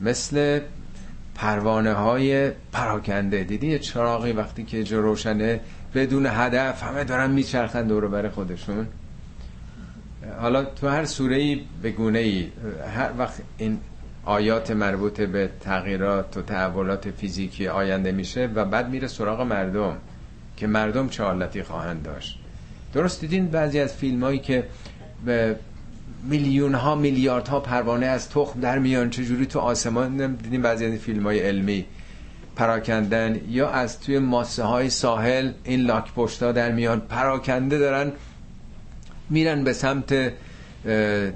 مثل 0.00 0.60
پروانه 1.34 1.92
های 1.92 2.50
پراکنده. 2.72 3.44
دیدی 3.44 3.66
یه 3.66 3.78
چراغی 3.78 4.32
وقتی 4.32 4.64
که 4.64 4.84
جو 4.84 5.02
روشنه 5.02 5.60
بدون 5.94 6.26
هدف 6.26 6.82
همه 6.82 7.04
دارن 7.04 7.30
میچرخن 7.30 7.86
دور 7.86 8.08
بر 8.08 8.28
خودشون؟ 8.28 8.86
حالا 10.40 10.64
تو 10.64 10.88
هر 10.88 11.04
سوره 11.04 11.36
ای 11.36 11.60
به 11.82 11.90
گونه 11.90 12.18
ای 12.18 12.48
هر 12.96 13.10
وقت 13.18 13.42
این 13.58 13.78
آیات 14.24 14.70
مربوط 14.70 15.20
به 15.20 15.50
تغییرات 15.60 16.36
و 16.36 16.42
تحولات 16.42 17.10
فیزیکی 17.10 17.68
آینده 17.68 18.12
میشه 18.12 18.50
و 18.54 18.64
بعد 18.64 18.88
میره 18.88 19.08
سراغ 19.08 19.40
مردم. 19.40 19.96
که 20.62 20.68
مردم 20.68 21.08
چه 21.08 21.22
حالتی 21.22 21.62
خواهند 21.62 22.02
داشت. 22.02 22.38
درست 22.94 23.20
دیدین 23.20 23.46
بعضی 23.46 23.80
از 23.80 23.94
فیلم 23.94 24.24
هایی 24.24 24.38
که 24.38 24.64
به 25.24 25.56
میلیون 26.24 26.74
ها 26.74 26.94
میلیارد 26.94 27.48
ها 27.48 27.60
پروانه 27.60 28.06
از 28.06 28.30
تخم 28.30 28.60
در 28.60 28.78
میان 28.78 29.10
چجوری 29.10 29.46
تو 29.46 29.58
آسمان 29.58 30.34
دیدین؟ 30.34 30.62
بعضی 30.62 30.86
از 30.86 30.92
فیلم 30.92 31.22
های 31.22 31.38
علمی. 31.38 31.84
پراکندن 32.56 33.40
یا 33.48 33.70
از 33.70 34.00
توی 34.00 34.18
ماسه 34.18 34.62
های 34.62 34.90
ساحل 34.90 35.50
این 35.64 35.80
لاک 35.80 36.12
پشتا 36.14 36.52
در 36.52 36.72
میان 36.72 37.00
پراکنده 37.00 37.78
دارن 37.78 38.12
میرن 39.30 39.64
به 39.64 39.72
سمت 39.72 40.32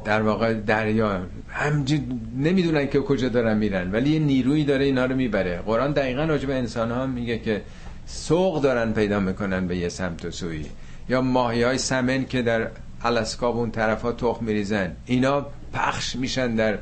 در 0.05 0.23
واقع 0.23 0.55
دریا. 0.55 1.21
همجی 1.49 2.03
نمی‌دونن 2.39 2.89
که 2.89 3.01
کجا 3.01 3.29
دارن 3.29 3.59
میرن 3.59 3.93
ولی 3.93 4.11
یه 4.11 4.19
نیرویی 4.19 4.65
داره 4.65 4.85
اینا 4.85 5.05
رو 5.07 5.17
می‌بره. 5.17 5.59
قرآن 5.67 5.93
دقیقا 5.93 6.25
راجع 6.25 6.47
به 6.47 6.55
انسان 6.55 6.91
ها 6.91 7.07
میگه 7.07 7.39
که 7.39 7.62
سوق 8.07 8.62
دارن 8.62 8.92
پیدا 8.92 9.21
می‌کنن 9.21 9.66
به 9.66 9.77
یه 9.77 9.88
سمت 9.88 10.25
و 10.25 10.31
سوی. 10.31 10.66
یا 11.09 11.21
ماهی 11.21 11.62
های 11.62 11.79
سمن 11.79 12.25
که 12.25 12.42
در 12.42 12.69
الاسکا 13.03 13.49
اون 13.49 13.71
طرف 13.71 14.03
ها 14.03 14.12
تخم 14.12 14.45
میریزن. 14.45 14.97
اینا 15.07 15.47
پخش 15.73 16.16
میشن 16.16 16.55
در 16.55 16.79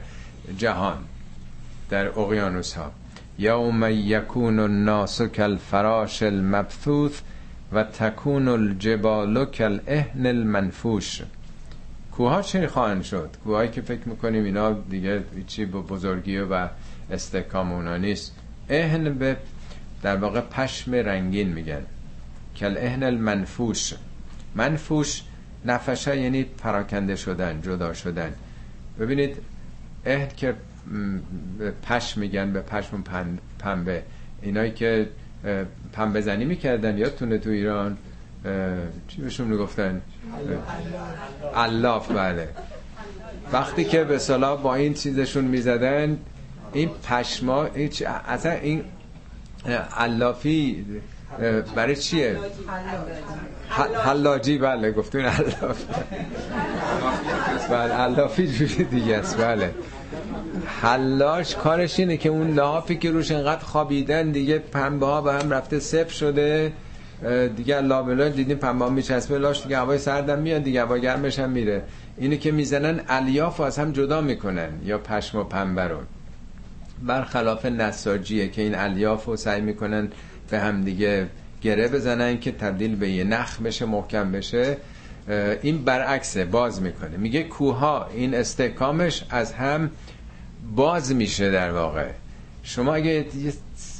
جهان 0.58 0.98
در 1.90 2.06
اقیانوس 2.08 2.74
ها 2.74 2.92
یوم 3.38 3.88
یکون 3.90 4.58
الناس 4.58 5.22
کالفراش 5.22 6.22
المبثوث 6.22 7.20
و 7.72 7.84
تکون 7.84 8.48
الجبال 8.48 9.44
کالاهن 9.44 10.26
المنفوش. 10.26 11.22
کوها 12.12 12.42
چی 12.42 12.66
خواهند 12.66 13.02
شد؟ 13.02 13.30
کوهایی 13.44 13.70
که 13.70 13.80
فکر 13.80 14.08
می‌کنیم 14.08 14.44
اینا 14.44 14.72
دیگه 14.72 15.22
چی 15.46 15.64
به 15.64 15.78
بزرگی 15.78 16.38
و 16.38 16.68
استحکام 17.10 17.72
اونا 17.72 17.96
نیست. 17.96 18.34
اهن 18.68 19.14
به 19.14 19.36
در 20.04 20.16
واقع 20.16 20.40
پشم 20.40 20.94
رنگین 20.94 21.48
میگن. 21.48 21.82
کل 22.56 22.76
اهن 22.78 23.02
المنفوش. 23.02 23.94
منفوش 24.54 25.22
نفشه 25.64 26.20
یعنی 26.20 26.44
پراکنده 26.44 27.16
شدن 27.16 27.60
جدا 27.62 27.92
شدن. 27.92 28.34
ببینید 29.00 29.36
اهن 30.06 30.28
که 30.36 30.54
پشم 31.88 32.20
میگن 32.20 32.52
به 32.52 32.60
پشم 32.60 33.04
پنبه. 33.58 34.02
اینایی 34.42 34.70
که 34.70 35.08
پنبه 35.92 36.20
زنی 36.20 36.44
می‌کردن 36.44 36.98
یادتونه 36.98 37.38
تو 37.38 37.50
ایران 37.50 37.96
چی 39.08 39.22
بهشون 39.22 39.48
می‌گفتن؟ 39.48 40.02
علاف 41.54 42.10
بله. 42.10 42.48
وقتی 43.52 43.84
که 43.84 44.04
به 44.04 44.18
صلاح 44.18 44.62
با 44.62 44.74
این 44.74 44.94
چیزشون 44.94 45.44
می‌زدن 45.44 46.18
این 46.72 46.88
پشما 46.88 47.64
اصلا 48.28 48.52
این 48.52 48.84
علافی 49.96 50.84
برای 51.74 51.96
چیه؟ 51.96 52.36
حلاجی 54.04 54.58
بله 54.58 54.92
گفتون 54.92 55.20
علاف 55.20 55.84
بله 57.70 57.92
علافی 57.92 58.46
جوری 58.46 58.84
دیگه 58.84 59.16
است 59.16 59.38
بله. 59.38 59.70
حلاش 60.66 61.54
کارش 61.54 61.98
اینه 61.98 62.16
که 62.16 62.28
اون 62.28 62.50
لحافی 62.50 62.96
که 62.96 63.10
روش 63.10 63.30
انقدر 63.30 63.64
خوابیدن 63.64 64.30
دیگه 64.30 64.58
پنبه 64.58 65.06
ها 65.06 65.20
به 65.20 65.32
هم 65.32 65.50
رفته 65.50 65.80
صفر 65.80 66.12
شده. 66.12 66.72
دیگه 67.56 67.80
لابلا 67.80 68.28
دیدیم 68.28 68.56
پنبه 68.56 68.88
میچسبه 68.88 69.38
لاش 69.38 69.62
دیگه 69.62 69.78
هوای 69.78 69.98
سردم 69.98 70.38
میاد 70.38 70.62
دیگه 70.62 70.82
هوا 70.82 70.98
گرمش 70.98 71.38
هم 71.38 71.50
میره. 71.50 71.82
اینو 72.18 72.36
که 72.36 72.52
می‌زنن 72.52 73.00
الیاف 73.08 73.60
از 73.60 73.78
هم 73.78 73.92
جدا 73.92 74.20
می‌کنن 74.20 74.68
یا 74.84 74.98
پشم 74.98 75.38
و 75.38 75.44
پنبه 75.44 75.82
رو. 75.82 75.98
برخلاف 77.06 77.66
نساجیه 77.66 78.48
که 78.48 78.62
این 78.62 78.74
الیاف 78.74 79.24
رو 79.24 79.36
سعی 79.36 79.60
می‌کنن 79.60 80.08
به 80.50 80.60
هم 80.60 80.84
دیگه 80.84 81.26
گره 81.62 81.88
بزنن 81.88 82.40
که 82.40 82.52
تبدیل 82.52 82.96
به 82.96 83.10
یه 83.10 83.24
نخ 83.24 83.60
بشه 83.60 83.84
محکم 83.84 84.32
بشه. 84.32 84.76
این 85.62 85.84
برعکسه 85.84 86.44
باز 86.44 86.82
می‌کنه. 86.82 87.16
میگه 87.16 87.42
کوها 87.42 88.08
این 88.14 88.34
استحکامش 88.34 89.24
از 89.30 89.52
هم 89.52 89.90
باز 90.76 91.14
میشه 91.14 91.50
در 91.50 91.70
واقع. 91.70 92.08
شما 92.62 92.94
اگه 92.94 93.26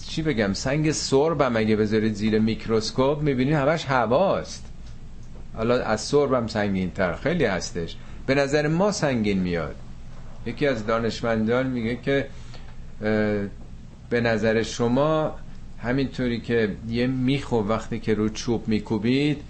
چی 0.09 0.23
بگم 0.23 0.53
سنگ 0.53 0.93
سربم 0.93 1.57
اگه 1.57 1.77
بذارید 1.77 2.15
زیر 2.15 2.39
میکروسکوپ 2.39 3.23
می‌بینید 3.23 3.55
همش 3.55 3.85
هواست. 3.85 4.65
حالا 5.57 5.83
از 5.83 6.01
سربم 6.01 6.47
سنگین 6.47 6.91
تر 6.91 7.15
خیلی 7.15 7.45
هستش. 7.45 7.97
به 8.27 8.35
نظر 8.35 8.69
ما 8.69 8.93
سنگین 8.93 9.39
میاد. 9.39 9.75
یکی 10.47 10.67
از 10.67 10.87
دانشمندان 10.87 11.67
میگه 11.67 11.97
که 11.97 12.27
به 14.11 14.21
نظر 14.21 14.63
شما 14.63 15.35
همینطوری 15.83 16.41
که 16.41 16.77
یه 16.89 17.07
میخو 17.07 17.57
وقتی 17.57 18.01
که 18.01 18.15
رو 18.15 18.29
چوب 18.29 18.69
میکوبید 18.69 19.41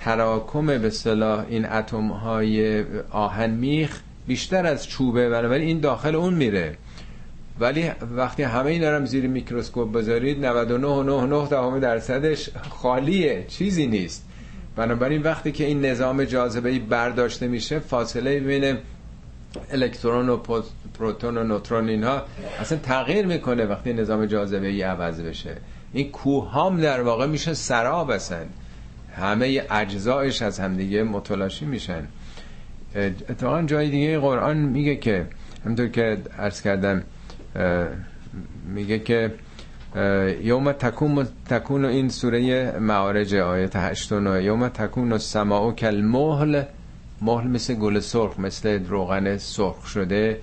تراکم 0.00 0.66
به 0.66 0.90
صلاح 0.90 1.46
این 1.48 1.66
اتم 1.66 2.08
های 2.08 2.84
آهن 3.10 3.50
میخ 3.50 4.00
بیشتر 4.26 4.66
از 4.66 4.88
چوبه 4.88 5.28
بنابراین 5.30 5.68
این 5.68 5.80
داخل 5.80 6.14
اون 6.14 6.34
میره. 6.34 6.76
ولی 7.60 7.90
وقتی 8.16 8.42
همه 8.42 8.66
این 8.66 8.84
هم 8.84 9.06
زیر 9.06 9.26
میکروسکوپ 9.26 9.92
بذارید 9.92 10.46
99.9 10.46 11.80
درصدش 11.80 12.50
خالیه 12.70 13.44
چیزی 13.48 13.86
نیست. 13.86 14.26
بنابراین 14.76 15.22
وقتی 15.22 15.52
که 15.52 15.64
این 15.64 15.84
نظام 15.84 16.24
جاذبه 16.24 16.78
برداشته 16.78 17.48
میشه 17.48 17.78
فاصله 17.78 18.40
بین 18.40 18.76
الکترون 19.70 20.28
و 20.28 20.36
پروتون 20.98 21.38
و 21.38 21.44
نوترون 21.44 21.88
اینها 21.88 22.22
اصلا 22.60 22.78
تغییر 22.78 23.26
می‌کنه 23.26 23.64
وقتی 23.64 23.92
نظام 23.92 24.26
جاذبه 24.26 24.66
ای 24.66 24.82
عوض 24.82 25.20
بشه. 25.20 25.56
این 25.92 26.10
کوهام 26.10 26.80
در 26.80 27.02
واقع 27.02 27.26
میشه 27.26 27.54
سراب 27.54 28.10
اصلا. 28.10 28.44
همه 29.16 29.62
اجزایش 29.70 30.42
از 30.42 30.60
همدیگه 30.60 31.02
متلاشی 31.02 31.64
میشن. 31.64 32.02
اتفاقا 32.94 33.62
جای 33.62 33.90
دیگه 33.90 34.18
قرآن 34.18 34.56
میگه 34.56 34.96
که 34.96 35.26
همطور 35.66 35.88
که 35.88 36.18
عرض 36.38 36.60
کردم 36.60 37.02
میگه 38.74 38.98
که 38.98 39.34
یوم 40.42 40.72
تکون 40.72 41.28
تکون 41.48 41.84
این 41.84 42.08
سوره 42.08 42.78
معارج 42.78 43.34
آیت 43.34 43.76
8 43.76 44.12
و 44.12 44.20
9 44.20 44.44
یوم 44.44 44.68
تکون 44.68 45.12
السماء 45.12 45.70
کالمهل 45.70 46.62
مهل 47.20 47.46
مثل 47.46 47.74
گل 47.74 48.00
سرخ 48.00 48.40
مثل 48.40 48.86
روغن 48.86 49.36
سرخ 49.36 49.86
شده 49.86 50.40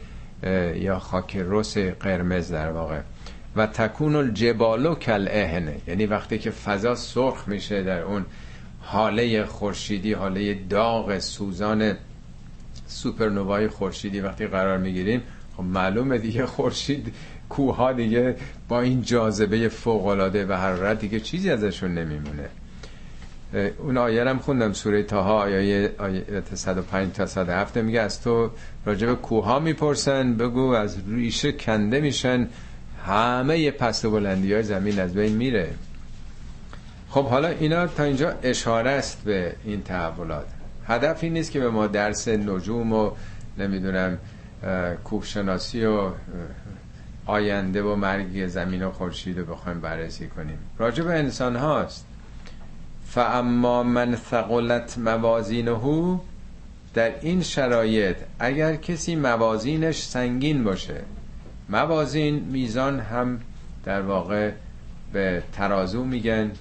یا 0.76 1.00
خاک 1.00 1.38
رس 1.50 1.78
قرمز 1.78 2.52
در 2.52 2.72
واقع. 2.72 3.00
و 3.56 3.68
تکون 3.68 4.16
الجبال 4.16 4.96
کل 4.96 5.28
اهنه 5.32 5.76
یعنی 5.88 6.06
وقتی 6.06 6.40
که 6.40 6.52
فضا 6.52 6.96
سرخ 6.96 7.48
میشه 7.48 7.84
در 7.84 8.02
اون 8.02 8.26
حاله 8.82 9.46
خورشیدی 9.46 10.14
حاله 10.14 10.54
داغ 10.54 11.20
سوزان 11.20 11.94
سوپرنوای 12.88 13.68
خورشیدی 13.68 14.20
وقتی 14.20 14.48
قرار 14.48 14.78
می‌گیریم 14.78 15.22
خب 15.58 15.64
معلومه 15.64 16.18
دیگه 16.18 16.46
خورشید 16.46 17.14
کوها 17.50 17.94
دیگه 17.94 18.36
با 18.70 18.82
این 18.82 19.02
جاذبه 19.02 19.70
فوق 19.70 20.06
العاده 20.06 20.46
و 20.46 20.54
حرارت 20.54 21.00
دیگه 21.00 21.20
چیزی 21.20 21.50
ازشون 21.50 21.94
نمیمونه. 21.94 22.50
اون 23.54 23.98
آیه 23.98 24.26
هم 24.26 24.40
خوندم 24.40 24.74
سوره 24.74 25.04
تاها 25.04 25.42
آیه 25.42 25.92
آیه 25.98 26.24
105 26.54 27.14
تا 27.14 27.26
107 27.26 27.78
میگه 27.78 28.02
از 28.02 28.22
تو 28.22 28.50
راجب 28.86 29.14
کوها 29.14 29.60
می‌پرسن 29.60 30.34
بگو 30.34 30.72
از 30.72 30.98
ریشه 31.08 31.52
کنده 31.52 32.00
میشن 32.00 32.48
همه 33.06 33.72
پست 33.72 34.06
و 34.06 34.12
بلندی 34.12 34.54
های 34.54 34.64
زمین 34.64 35.00
از 35.00 35.14
بین 35.14 35.36
میره. 35.36 35.70
خب 37.10 37.26
حالا 37.26 37.48
اینا 37.48 37.88
تا 37.88 38.04
اینجا 38.04 38.34
اشاره 38.44 38.90
است 38.92 39.22
به 39.26 39.56
این 39.64 39.82
تحولات. 39.82 40.46
هدف 40.88 41.24
این 41.24 41.34
نیست 41.34 41.52
که 41.52 41.60
به 41.60 41.70
ما 41.70 41.88
درس 41.88 42.28
نجوم 42.28 42.94
و 42.94 43.12
نمی‌دونم 43.58 44.18
کوهشناسی 45.04 45.86
و 45.86 46.10
آینده 47.26 47.84
و 47.84 47.96
مرگ 47.96 48.48
زمین 48.48 48.84
و 48.84 48.92
خورشید 48.92 49.40
رو 49.40 49.46
بخوایم 49.46 49.82
بررسی 49.82 50.28
کنیم. 50.28 50.58
راجع 50.78 51.04
به 51.04 51.14
انسان 51.14 51.56
هاست 51.56 52.07
فاما 53.10 53.84
من 53.84 54.16
ثقلت 54.16 54.98
موازینه 54.98 56.20
در 56.94 57.20
این 57.22 57.42
شرایط 57.42 58.18
اگر 58.40 58.76
کسی 58.76 59.16
موازینش 59.16 60.04
سنگین 60.04 60.64
باشه 60.64 61.02
موازین 61.70 62.40
میزان 62.40 63.00
هم 63.00 63.40
در 63.86 64.02
واقع 64.02 64.52
به 65.14 65.44
ترازو 65.54 66.04
میگن 66.04 66.52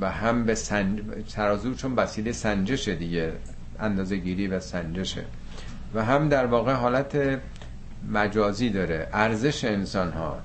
و 0.00 0.10
هم 0.10 0.44
به 0.44 0.54
سنج... 0.54 1.00
ترازو 1.32 1.74
چون 1.74 1.94
وسیله 1.94 2.32
سنجشه 2.32 2.94
دیگه 2.94 3.32
اندازه 3.80 4.16
گیری 4.16 4.46
و 4.46 4.60
سنجشه. 4.60 5.24
و 5.94 6.04
هم 6.04 6.28
در 6.28 6.46
واقع 6.46 6.72
حالت 6.72 7.40
مجازی 8.12 8.70
داره 8.70 9.08
ارزش 9.12 9.64
انسان 9.64 10.12
ها 10.12 10.38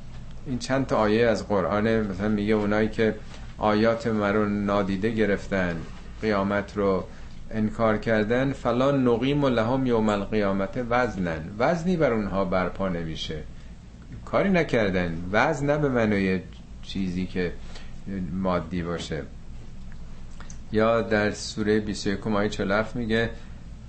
این 0.47 0.59
چند 0.59 0.85
تا 0.85 0.97
آیه 0.97 1.27
از 1.27 1.47
قرآن 1.47 2.01
مثلا 2.01 2.29
میگه 2.29 2.53
اونایی 2.53 2.89
که 2.89 3.15
آیات 3.57 4.07
من 4.07 4.33
رو 4.33 4.49
نادیده 4.49 5.09
گرفتن 5.09 5.75
قیامت 6.21 6.77
رو 6.77 7.03
انکار 7.51 7.97
کردن 7.97 8.53
فلا 8.53 8.91
نقیم 8.91 9.43
و 9.43 9.49
لهم 9.49 9.85
یوم 9.85 10.09
القیامت 10.09 10.85
وزنن. 10.89 11.41
وزنی 11.59 11.97
بر 11.97 12.13
اونها 12.13 12.45
برپا 12.45 12.89
نمیشه. 12.89 13.43
کاری 14.25 14.49
نکردن. 14.49 15.23
وزن 15.31 15.65
نه 15.65 15.77
به 15.77 15.89
معنای 15.89 16.39
چیزی 16.83 17.25
که 17.25 17.53
مادی 18.31 18.83
باشه. 18.83 19.23
یا 20.71 21.01
در 21.01 21.31
سوره 21.31 21.79
21 21.79 22.27
آیه 22.27 22.49
47 22.49 22.95
میگه 22.95 23.29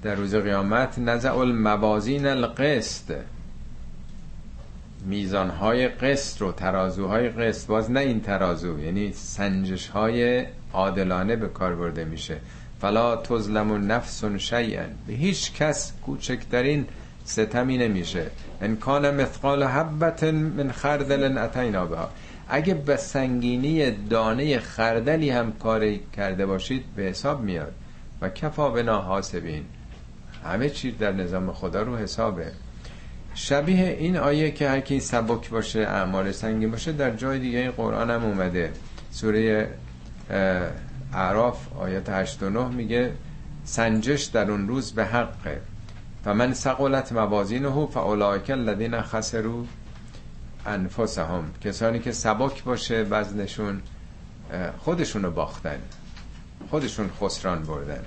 در 0.02 0.14
روز 0.14 0.34
قیامت 0.34 0.98
نزع 0.98 1.36
الموازین 1.36 2.26
القسط. 2.26 3.14
میزانهای 5.06 5.88
قسط 5.88 6.40
رو 6.40 6.52
ترازوهای 6.52 7.28
قسط. 7.28 7.66
باز 7.66 7.90
نه 7.90 8.00
این 8.00 8.20
ترازو 8.20 8.80
یعنی 8.80 9.12
سنجش 9.12 9.88
های 9.88 10.46
عادلانه 10.72 11.36
به 11.36 11.48
کار 11.48 11.74
برده 11.74 12.04
میشه. 12.04 12.36
فلا 12.80 13.16
تظلم 13.16 13.92
نفس 13.92 14.24
شیئا. 14.24 14.84
به 15.06 15.12
هیچ 15.12 15.52
کس 15.52 15.92
کوچکترین 16.06 16.86
ستمی 17.24 17.78
نمیشه. 17.78 18.26
ان 18.60 18.76
کان 18.76 19.14
مثقال 19.14 19.62
حبت 19.62 20.24
من 20.24 20.70
خردل 20.70 21.38
اتینا 21.38 21.86
بها. 21.86 22.10
اگه 22.48 22.74
به 22.74 22.96
سنگینی 22.96 23.90
دانه 23.90 24.58
خردلی 24.58 25.30
هم 25.30 25.52
کاری 25.52 26.00
کرده 26.16 26.46
باشید 26.46 26.84
به 26.96 27.02
حساب 27.02 27.40
میاد. 27.40 27.72
و 28.20 28.28
کفا 28.28 28.70
بنا 28.70 29.00
حاسبین. 29.00 29.64
همه 30.44 30.70
چیز 30.70 30.98
در 30.98 31.12
نظام 31.12 31.52
خدا 31.52 31.82
رو 31.82 31.96
حسابه. 31.96 32.52
شبیه 33.36 33.96
این 33.98 34.16
آیه 34.16 34.50
که 34.50 34.68
هر 34.68 34.80
کی 34.80 35.00
سبک 35.00 35.50
باشه 35.50 35.80
اعمال 35.80 36.32
سنگین 36.32 36.70
باشه 36.70 36.92
در 36.92 37.10
جای 37.10 37.38
دیگه 37.38 37.58
این 37.58 37.70
قرآن 37.70 38.10
هم 38.10 38.24
اومده. 38.24 38.72
سوره 39.10 39.70
اعراف 41.12 41.72
آیت 41.78 42.08
89 42.08 42.68
میگه 42.68 43.12
سنجش 43.64 44.24
در 44.24 44.50
اون 44.50 44.68
روز 44.68 44.92
به 44.92 45.04
حقه. 45.04 45.60
و 46.26 46.34
من 46.34 46.54
سقلت 46.54 47.12
موازینه 47.12 47.86
فاولائک 47.86 48.50
الذین 48.50 49.02
خسروا 49.02 49.64
انفسهم. 50.66 51.44
کسانی 51.64 51.98
که 51.98 52.12
سبک 52.12 52.64
باشه 52.64 53.02
وزنشون 53.10 53.80
خودشونو 54.78 55.30
باختن. 55.30 55.78
خودشون 56.70 57.10
خسران 57.20 57.62
بردن. 57.62 58.04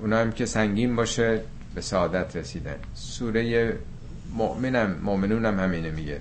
اونا 0.00 0.18
هم 0.18 0.32
که 0.32 0.46
سنگین 0.46 0.96
باشه 0.96 1.40
به 1.74 1.80
سعادت 1.80 2.36
رسیدن. 2.36 2.76
سوره 2.94 3.76
مؤمنم 4.34 4.98
مؤمنونم 5.02 5.60
همینه 5.60 5.90
میگه. 5.90 6.20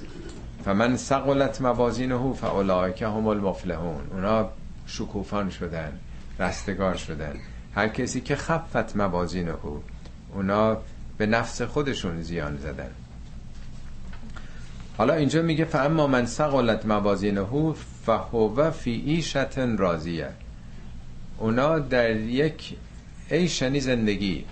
فمن 0.65 0.97
سقلت 0.97 1.61
موازینه 1.61 2.33
فاولائک 2.33 3.01
هم 3.01 3.27
المفلحون. 3.27 4.07
اونا 4.11 4.49
شکوفان 4.87 5.49
شدن 5.49 5.99
رستگار 6.39 6.95
شدن. 6.95 7.35
هر 7.75 7.87
کسی 7.87 8.21
که 8.21 8.35
خفت 8.35 8.95
موازینه 8.95 9.53
اونا 10.33 10.77
به 11.17 11.25
نفس 11.25 11.61
خودشون 11.61 12.21
زیان 12.21 12.57
زدن. 12.57 12.89
حالا 14.97 15.13
اینجا 15.13 15.41
میگه 15.41 15.65
فاما 15.65 16.07
من 16.07 16.25
سقلت 16.25 16.85
موازینه 16.85 17.45
فهو 18.05 18.71
فی 18.71 19.03
ایشت 19.05 19.57
راضیه. 19.57 20.29
اونا 21.37 21.79
در 21.79 22.15
یک 22.15 22.77
عیشنی 23.31 23.79
زندگی 23.79 24.45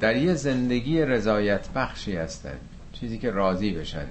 در 0.00 0.16
یه 0.16 0.34
زندگی 0.34 1.02
رضایت 1.02 1.68
بخشی 1.68 2.16
هستن. 2.16 2.58
چیزی 3.02 3.18
که 3.18 3.30
راضی 3.30 3.72
بشن. 3.72 4.06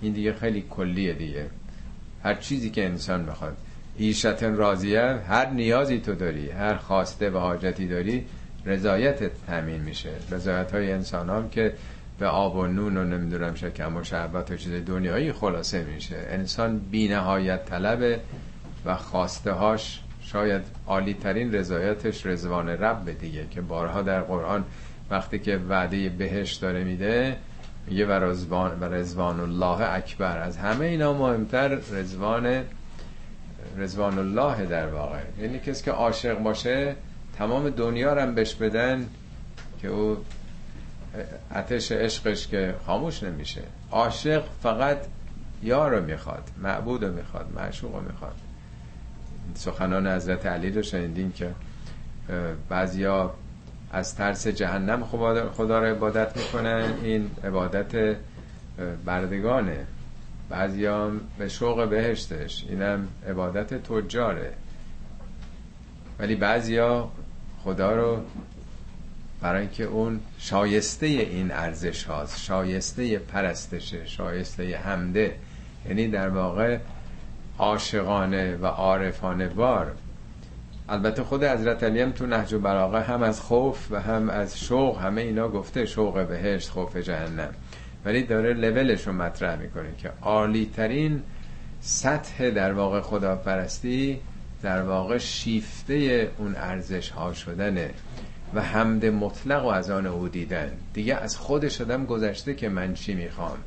این 0.00 0.12
دیگه 0.12 0.32
خیلی 0.32 0.64
کلیه 0.70 1.12
دیگه. 1.12 1.46
هر 2.24 2.34
چیزی 2.34 2.70
که 2.70 2.84
انسان 2.84 3.26
بخواد. 3.26 3.56
ایشت 3.98 4.42
راضیه 4.42 5.00
هر 5.00 5.50
نیازی 5.50 5.98
تو 5.98 6.14
داری 6.14 6.50
هر 6.50 6.74
خواسته 6.74 7.30
و 7.30 7.38
حاجتی 7.38 7.86
داری 7.86 8.24
رضایت 8.66 9.30
تامین 9.46 9.80
میشه. 9.80 10.10
رضایت 10.30 10.72
های 10.74 10.92
انسان 10.92 11.30
هم 11.30 11.48
که 11.48 11.72
به 12.18 12.26
آب 12.26 12.56
و 12.56 12.66
نون 12.66 12.96
و 12.96 13.04
نمی‌دونم 13.04 13.54
شکم 13.54 13.96
و 13.96 14.04
شربت 14.04 14.50
و 14.50 14.56
چیز 14.56 14.72
دنیایی 14.86 15.32
خلاصه 15.32 15.84
میشه. 15.84 16.16
انسان 16.28 16.78
بی 16.78 17.08
نهایت 17.08 17.64
طلب 17.64 18.20
و 18.86 18.96
خواسته 18.96 19.52
هاش 19.52 20.00
شاید 20.20 20.62
عالی 20.86 21.14
ترین 21.14 21.54
رضایتش 21.54 22.26
رزوان 22.26 22.68
رب 22.68 23.18
دیگه 23.18 23.46
که 23.50 23.60
بارها 23.60 24.02
در 24.02 24.20
قرآن 24.20 24.64
وقتی 25.10 25.38
که 25.38 25.56
وعده 25.68 26.08
بهش 26.08 26.52
داره 26.52 26.84
میده 26.84 27.36
میگه 27.86 28.06
و 28.06 28.10
رزوان, 28.12 28.80
و 28.80 28.84
رزوان 28.84 29.40
الله 29.40 29.92
اکبر. 29.94 30.38
از 30.38 30.56
همه 30.56 30.84
اینا 30.84 31.12
مهمتر 31.12 31.68
رزوان 31.68 32.62
رزوان 33.76 34.18
الله 34.18 34.66
در 34.66 34.86
واقع. 34.86 35.18
یعنی 35.40 35.58
کسی 35.58 35.84
که 35.84 35.90
عاشق 35.90 36.38
باشه 36.38 36.94
تمام 37.38 37.70
دنیا 37.70 38.12
رو 38.12 38.20
هم 38.20 38.34
بهش 38.34 38.54
بدن 38.54 39.06
که 39.82 39.88
او 39.88 40.16
اتش 41.54 41.92
عشقش 41.92 42.46
که 42.46 42.74
خاموش 42.86 43.22
نمیشه. 43.22 43.62
عاشق 43.90 44.44
فقط 44.62 44.98
یار 45.62 45.96
رو 45.96 46.04
می‌خواد 46.04 46.50
معبود 46.62 47.04
رو 47.04 47.12
می‌خواد 47.12 47.46
معشوق 47.54 47.94
رو 47.94 48.00
می‌خواد. 48.00 48.34
سخنان 49.54 50.06
حضرت 50.06 50.46
علی 50.46 50.70
رو 50.70 50.82
شنیدین 50.82 51.32
که 51.32 51.50
بعضیا 52.68 53.34
از 53.92 54.14
ترس 54.14 54.46
جهنم 54.46 55.04
خدا 55.52 55.78
رو 55.78 55.86
عبادت 55.86 56.36
می‌کنن. 56.36 56.92
این 57.02 57.30
عبادت 57.44 58.16
بردگانه. 59.04 59.86
بعضیا 60.48 61.12
به 61.38 61.48
شوق 61.48 61.88
بهشتش. 61.88 62.64
اینم 62.68 63.08
عبادت 63.28 63.74
تجاره. 63.74 64.52
ولی 66.18 66.34
بعضیا 66.34 67.08
خدا 67.64 67.96
رو 67.96 68.22
برای 69.40 69.60
اینکه 69.60 69.84
اون 69.84 70.20
شایسته 70.38 71.06
این 71.06 71.50
ارزش 71.50 72.04
هاست 72.04 72.40
شایسته 72.40 73.18
پرستشه 73.18 74.06
شایسته 74.06 74.76
حمده 74.76 75.36
یعنی 75.88 76.08
در 76.08 76.28
واقع 76.28 76.78
عاشقانه 77.58 78.56
و 78.56 78.66
عارفانه 78.66 79.48
بار 79.48 79.94
البته 80.88 81.22
خود 81.22 81.44
حضرت 81.44 81.84
علی 81.84 82.00
هم 82.00 82.12
تو 82.12 82.26
نهج 82.26 82.52
و 82.52 82.58
براغه 82.58 83.00
هم 83.00 83.22
از 83.22 83.40
خوف 83.40 83.86
و 83.90 84.00
هم 84.00 84.30
از 84.30 84.60
شوق 84.60 84.98
همه 84.98 85.20
اینا 85.20 85.48
گفته 85.48 85.86
شوق 85.86 86.26
بهشت 86.26 86.70
خوف 86.70 86.96
جهنم. 86.96 87.54
ولی 88.04 88.22
داره 88.22 88.52
لولش 88.52 89.06
رو 89.06 89.12
مطرح 89.12 89.60
می‌کنه 89.60 89.88
که 89.98 90.10
عالی 90.22 90.70
ترین 90.76 91.22
سطح 91.80 92.50
در 92.50 92.72
واقع 92.72 93.00
خداپرستی 93.00 94.20
در 94.62 94.82
واقع 94.82 95.18
شیفته 95.18 96.30
اون 96.38 96.54
ارزش 96.56 97.10
ها 97.10 97.32
شدنه 97.32 97.90
و 98.54 98.60
حمد 98.60 99.06
مطلق 99.06 99.64
و 99.64 99.68
از 99.68 99.90
آن 99.90 100.06
او 100.06 100.28
دیدن. 100.28 100.72
دیگه 100.94 101.14
از 101.14 101.36
خود 101.36 101.68
شدم 101.68 102.06
گذشته 102.06 102.54
که 102.54 102.68
من 102.68 102.94
چی 102.94 103.14
می‌خوام؟ 103.14 103.58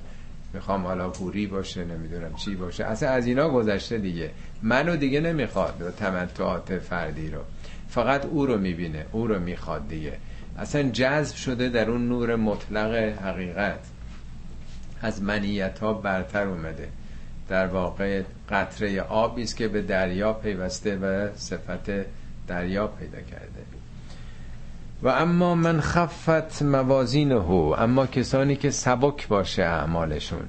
می‌خوام 0.54 0.86
حالا 0.86 1.10
پوری 1.10 1.48
باشه 1.48 1.86
نمی‌دونم 1.86 2.34
چی 2.34 2.56
باشه. 2.56 2.86
اصلا 2.86 3.10
از 3.10 3.26
اینا 3.26 3.50
گذشته 3.50 3.98
دیگه. 3.98 4.32
منو 4.64 4.96
دیگه 4.96 5.20
نمی‌خواد 5.20 5.82
و 5.82 5.92
تمتعات 5.92 6.80
فردی 6.80 7.30
رو. 7.30 7.40
فقط 7.90 8.26
او 8.26 8.46
رو 8.46 8.58
می‌بینه 8.58 9.06
او 9.12 9.28
رو 9.28 9.40
می‌خواد 9.40 9.88
دیگه. 9.88 10.14
اصلا 10.58 10.84
جذب 10.84 11.36
شده 11.36 11.70
در 11.70 11.90
اون 11.90 12.08
نور 12.08 12.36
مطلق 12.36 12.94
حقیقت. 13.20 13.80
از 15.02 15.22
منیت 15.22 15.80
ها 15.80 15.94
برتر 15.94 16.48
اومده. 16.48 16.90
در 17.50 17.68
واقع 17.68 18.22
قطره 18.50 19.02
آبی 19.02 19.44
است 19.44 19.56
که 19.56 19.68
به 19.68 19.82
دریا 19.82 20.34
پیوسته 20.34 20.96
و 20.98 21.36
صفت 21.36 22.06
دریا 22.48 22.88
پیدا 22.88 23.22
کرده. 23.22 23.79
و 25.04 25.08
اما 25.08 25.56
من 25.56 25.82
خفت 25.82 26.62
موازینه 26.62 27.36
اما 27.80 28.06
کسانی 28.06 28.56
که 28.56 28.70
سبک 28.70 29.28
باشه 29.28 29.64
اعمالشون. 29.64 30.44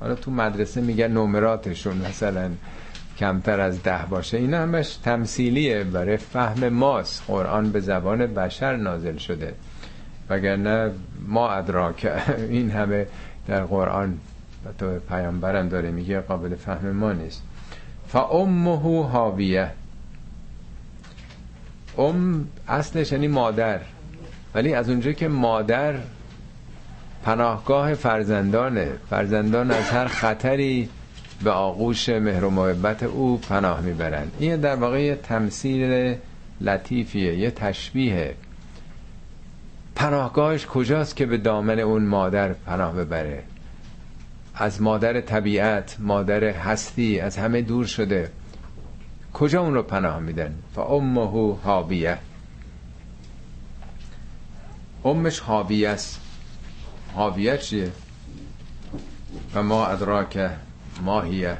حالا 0.00 0.14
تو 0.14 0.30
مدرسه 0.30 0.80
میگن 0.80 1.10
نمراتشون 1.12 1.96
مثلا 1.96 2.50
کمتر 3.18 3.60
از 3.60 3.82
ده 3.82 4.04
باشه. 4.10 4.38
این 4.38 4.54
همش 4.54 4.96
تمثیلیه 4.96 5.84
برای 5.84 6.16
فهم 6.16 6.68
ماست. 6.68 7.22
قرآن 7.26 7.72
به 7.72 7.80
زبان 7.80 8.26
بشر 8.26 8.76
نازل 8.76 9.16
شده. 9.16 9.54
وگرنه 10.28 10.90
ما 11.26 11.50
ادراک 11.50 12.12
این 12.50 12.70
همه 12.70 13.06
در 13.48 13.64
قرآن 13.64 14.18
و 14.64 14.68
تو 14.78 14.98
پیامبرم 14.98 15.68
داره 15.68 15.90
میگه 15.90 16.20
قابل 16.20 16.54
فهم 16.54 16.90
ما 16.90 17.12
نیست. 17.12 17.42
فامه 18.08 19.08
هاویه 19.08 19.70
ام 21.98 22.48
اصلش 22.68 23.12
یعنی 23.12 23.28
مادر. 23.28 23.80
ولی 24.54 24.74
از 24.74 24.88
اونجا 24.88 25.12
که 25.12 25.28
مادر 25.28 25.94
پناهگاه 27.24 27.94
فرزندانه. 27.94 28.88
فرزندان 29.10 29.70
از 29.70 29.90
هر 29.90 30.06
خطری 30.06 30.88
به 31.44 31.50
آغوش 31.50 32.08
مهر 32.08 32.44
و 32.44 32.50
محبت 32.50 33.02
او 33.02 33.38
پناه 33.38 33.80
می‌برند. 33.80 34.32
این 34.38 34.56
در 34.56 34.76
واقع 34.76 35.02
یه 35.02 35.14
تمثیل 35.14 36.14
لطیفیه 36.60 37.34
یه 37.38 37.50
تشبیه 37.50 38.34
پناهگاهش 39.94 40.66
کجاست 40.66 41.16
که 41.16 41.26
به 41.26 41.36
دامن 41.36 41.78
اون 41.78 42.02
مادر 42.02 42.52
پناه 42.52 42.94
ببره؟ 42.94 43.42
از 44.54 44.82
مادر 44.82 45.20
طبیعت 45.20 45.96
مادر 45.98 46.44
هستی 46.44 47.20
از 47.20 47.36
همه 47.36 47.62
دور 47.62 47.86
شده. 47.86 48.30
کجا 49.38 49.60
اون 49.60 49.74
رو 49.74 49.82
پناه 49.82 50.18
میدن؟ 50.18 50.54
امه 50.76 51.56
هاویه 51.64 52.18
امش 55.04 55.40
حاویه 55.40 55.88
است. 55.88 56.20
حاویه 57.14 57.58
چیه؟ 57.58 57.92
و 59.54 59.62
ما 59.62 59.86
ادراک 59.86 60.50
ماهیه. 61.02 61.58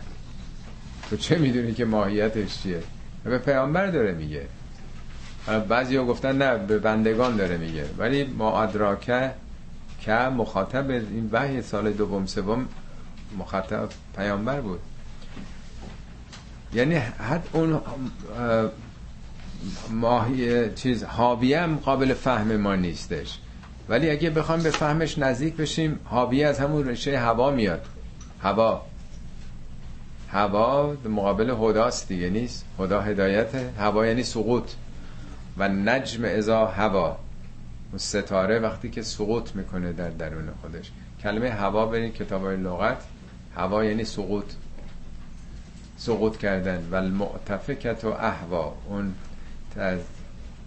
تو 1.11 1.17
چه 1.17 1.39
می‌دونی 1.39 1.75
که 1.75 1.85
ماهیتش 1.85 2.63
چیه؟ 2.63 2.83
به 3.25 3.39
پیامبر 3.39 3.87
داره 3.87 4.13
میگه. 4.13 4.47
بعضی 5.69 5.97
ها 5.97 6.05
گفتن 6.05 6.43
نه 6.43 6.59
به 6.59 6.79
بندگان 6.79 7.37
داره 7.37 7.57
میگه. 7.57 7.85
ولی 7.99 8.25
ما 8.25 8.63
ادراکه 8.63 9.31
که 10.01 10.13
مخاطب 10.13 10.91
این 10.91 11.29
وحی 11.33 11.63
سال 11.63 11.93
دوم 11.93 12.27
سوم 12.27 12.69
مخاطب 13.39 13.89
پیامبر 14.17 14.61
بود. 14.61 14.81
یعنی 16.75 16.95
حد 16.95 17.49
اون 17.53 17.81
ماهی 19.91 20.71
چیز 20.75 21.05
حاویه 21.05 21.61
هم 21.61 21.77
قابل 21.77 22.15
فهم 22.15 22.57
ما 22.57 22.75
نیستش. 22.75 23.39
ولی 23.89 24.11
اگه 24.11 24.31
بخوام 24.31 24.63
به 24.63 24.71
فهمش 24.71 25.19
نزدیک 25.19 25.57
بشیم 25.57 26.01
حاویه 26.05 26.47
از 26.47 26.61
همون 26.61 26.89
رشه 26.89 27.19
هوا 27.19 27.51
میاد. 27.51 27.87
هوا. 28.43 28.83
هوا 30.31 30.97
مقابل 31.05 31.51
هداست 31.51 32.09
دیگه 32.09 32.31
نیست. 32.31 32.65
هدا 32.79 33.01
هدایت. 33.01 33.55
هوا 33.79 34.07
یعنی 34.07 34.23
سقوط. 34.23 34.71
و 35.59 35.69
نجم 35.69 36.25
ازا 36.25 36.67
هوا. 36.67 37.17
ستاره 37.97 38.59
وقتی 38.59 38.91
که 38.91 39.03
سقوط 39.03 39.55
می‌کنه 39.55 39.93
در 39.93 40.11
درون 40.11 40.51
خودش. 40.63 40.91
کلمه 41.23 41.51
هوا 41.51 41.87
برین 41.87 42.13
کتاب 42.13 42.47
لغت. 42.47 43.03
هوا 43.57 43.85
یعنی 43.85 44.05
سقوط. 44.05 44.45
سقوط 45.97 46.37
کردن. 46.37 46.89
و 46.91 46.95
المعتفکت 46.95 48.05
و 48.05 48.09
احوا. 48.09 48.75
اون 48.89 49.15
از 49.77 50.01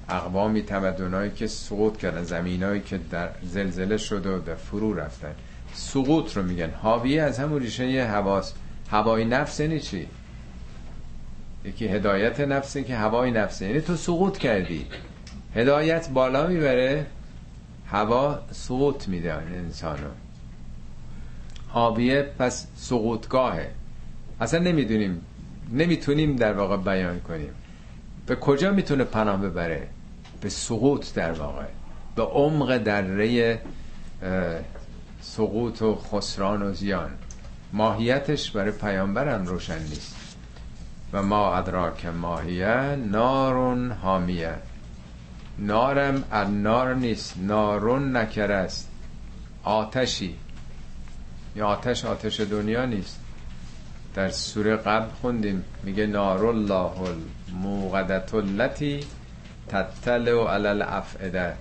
اقوامی 0.10 0.62
تمدنهایی 0.62 1.32
که 1.32 1.48
سقوط 1.48 1.98
کردن 1.98 2.24
زمینایی 2.24 2.82
که 2.82 2.98
در 2.98 3.30
زلزله 3.44 3.98
شد 3.98 4.26
و 4.26 4.40
در 4.40 4.56
فرو 4.56 4.94
رفتن. 4.94 5.36
سقوط 5.74 6.38
رو 6.38 6.44
میگن. 6.44 6.70
حاویه 6.70 7.22
از 7.22 7.40
همون 7.40 7.62
ریشه 7.62 8.06
هواست. 8.06 8.56
هوای 8.92 9.26
نفس 9.26 9.60
یعنی 9.60 9.80
چی؟ 9.80 10.08
یکی 11.66 11.88
هدایت 11.88 12.40
نفسه 12.40 12.84
که 12.84 12.96
هوای 12.96 13.32
نفسه 13.32 13.66
یعنی 13.66 13.82
تو 13.82 13.96
سقوط 13.96 14.38
کردی. 14.38 14.86
هدایت 15.56 16.10
بالا 16.10 16.48
می‌بره. 16.48 17.06
هوا 17.88 18.40
سقوط 18.52 19.08
میده 19.08 19.34
انسانو. 19.34 20.10
حاویه 21.68 22.24
پس 22.40 22.68
سقوطگاهه. 22.76 23.72
اصلا 24.42 24.60
نمی‌دونیم 24.60 25.22
نمی‌تونیم 25.72 26.36
در 26.36 26.54
واقع 26.54 26.78
بیان 26.78 27.20
کنیم. 27.20 27.54
به 28.26 28.36
کجا 28.36 28.72
می‌تونه 28.72 29.04
پناه 29.04 29.42
ببره؟ 29.42 29.88
به 30.42 30.50
سقوط 30.50 31.14
در 31.14 31.32
واقع. 31.32 31.66
به 32.16 32.24
عمق 32.24 32.78
دره 32.78 33.62
سقوط 35.22 35.82
و 35.82 35.96
خسران 35.96 36.62
و 36.62 36.74
زیان. 36.74 37.12
ماهیتش 37.74 38.52
برای 38.52 38.72
پیامبرم 38.72 39.46
روشن 39.46 39.80
نیست. 39.80 40.16
و 41.14 41.24
ما 41.24 41.56
ادراک 41.56 42.06
ماهیه 42.06 42.96
نارون 42.96 43.92
حامیه. 43.92 44.54
نارم 45.58 46.24
نار 46.64 46.96
نیست. 46.96 47.34
نارون 47.38 48.18
نکر 48.18 48.52
است 48.52 48.90
آتشی. 49.64 50.36
یا 51.56 51.68
آتش 51.68 52.06
آتش 52.06 52.40
دنیا 52.40 52.86
نیست. 52.86 53.19
در 54.16 54.30
سوره 54.30 54.76
قبل 54.76 55.10
خوندیم. 55.22 55.66
میگه 55.84 56.06
نار 56.06 56.46
الله 56.46 56.92
الموقدت 57.02 58.34
التي 58.34 59.00
تطلع 59.68 60.54
علی 60.54 60.68
الافئده 60.68 61.54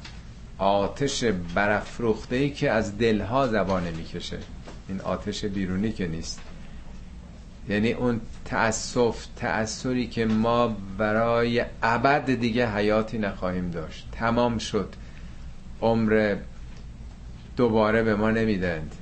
آتش 0.58 1.24
برافروخته 1.54 2.36
ای 2.36 2.50
که 2.50 2.70
از 2.70 2.98
دلها 2.98 3.46
زبانه 3.46 3.90
می‌کشه. 3.90 4.38
این 4.88 5.00
آتش 5.00 5.44
بیرونی 5.44 5.92
که 5.92 6.06
نیست. 6.06 6.40
یعنی 7.68 7.92
اون 7.92 8.20
تأسف 8.44 9.26
تأثری 9.36 10.06
که 10.06 10.26
ما 10.26 10.76
برای 10.98 11.64
ابد 11.82 12.34
دیگه 12.34 12.74
حیاتی 12.74 13.18
نخواهیم 13.18 13.70
داشت. 13.70 14.08
تمام 14.12 14.58
شد. 14.58 14.88
عمر 15.82 16.36
دوباره 17.56 18.02
به 18.02 18.14
ما 18.14 18.30
نمیدند 18.30 18.94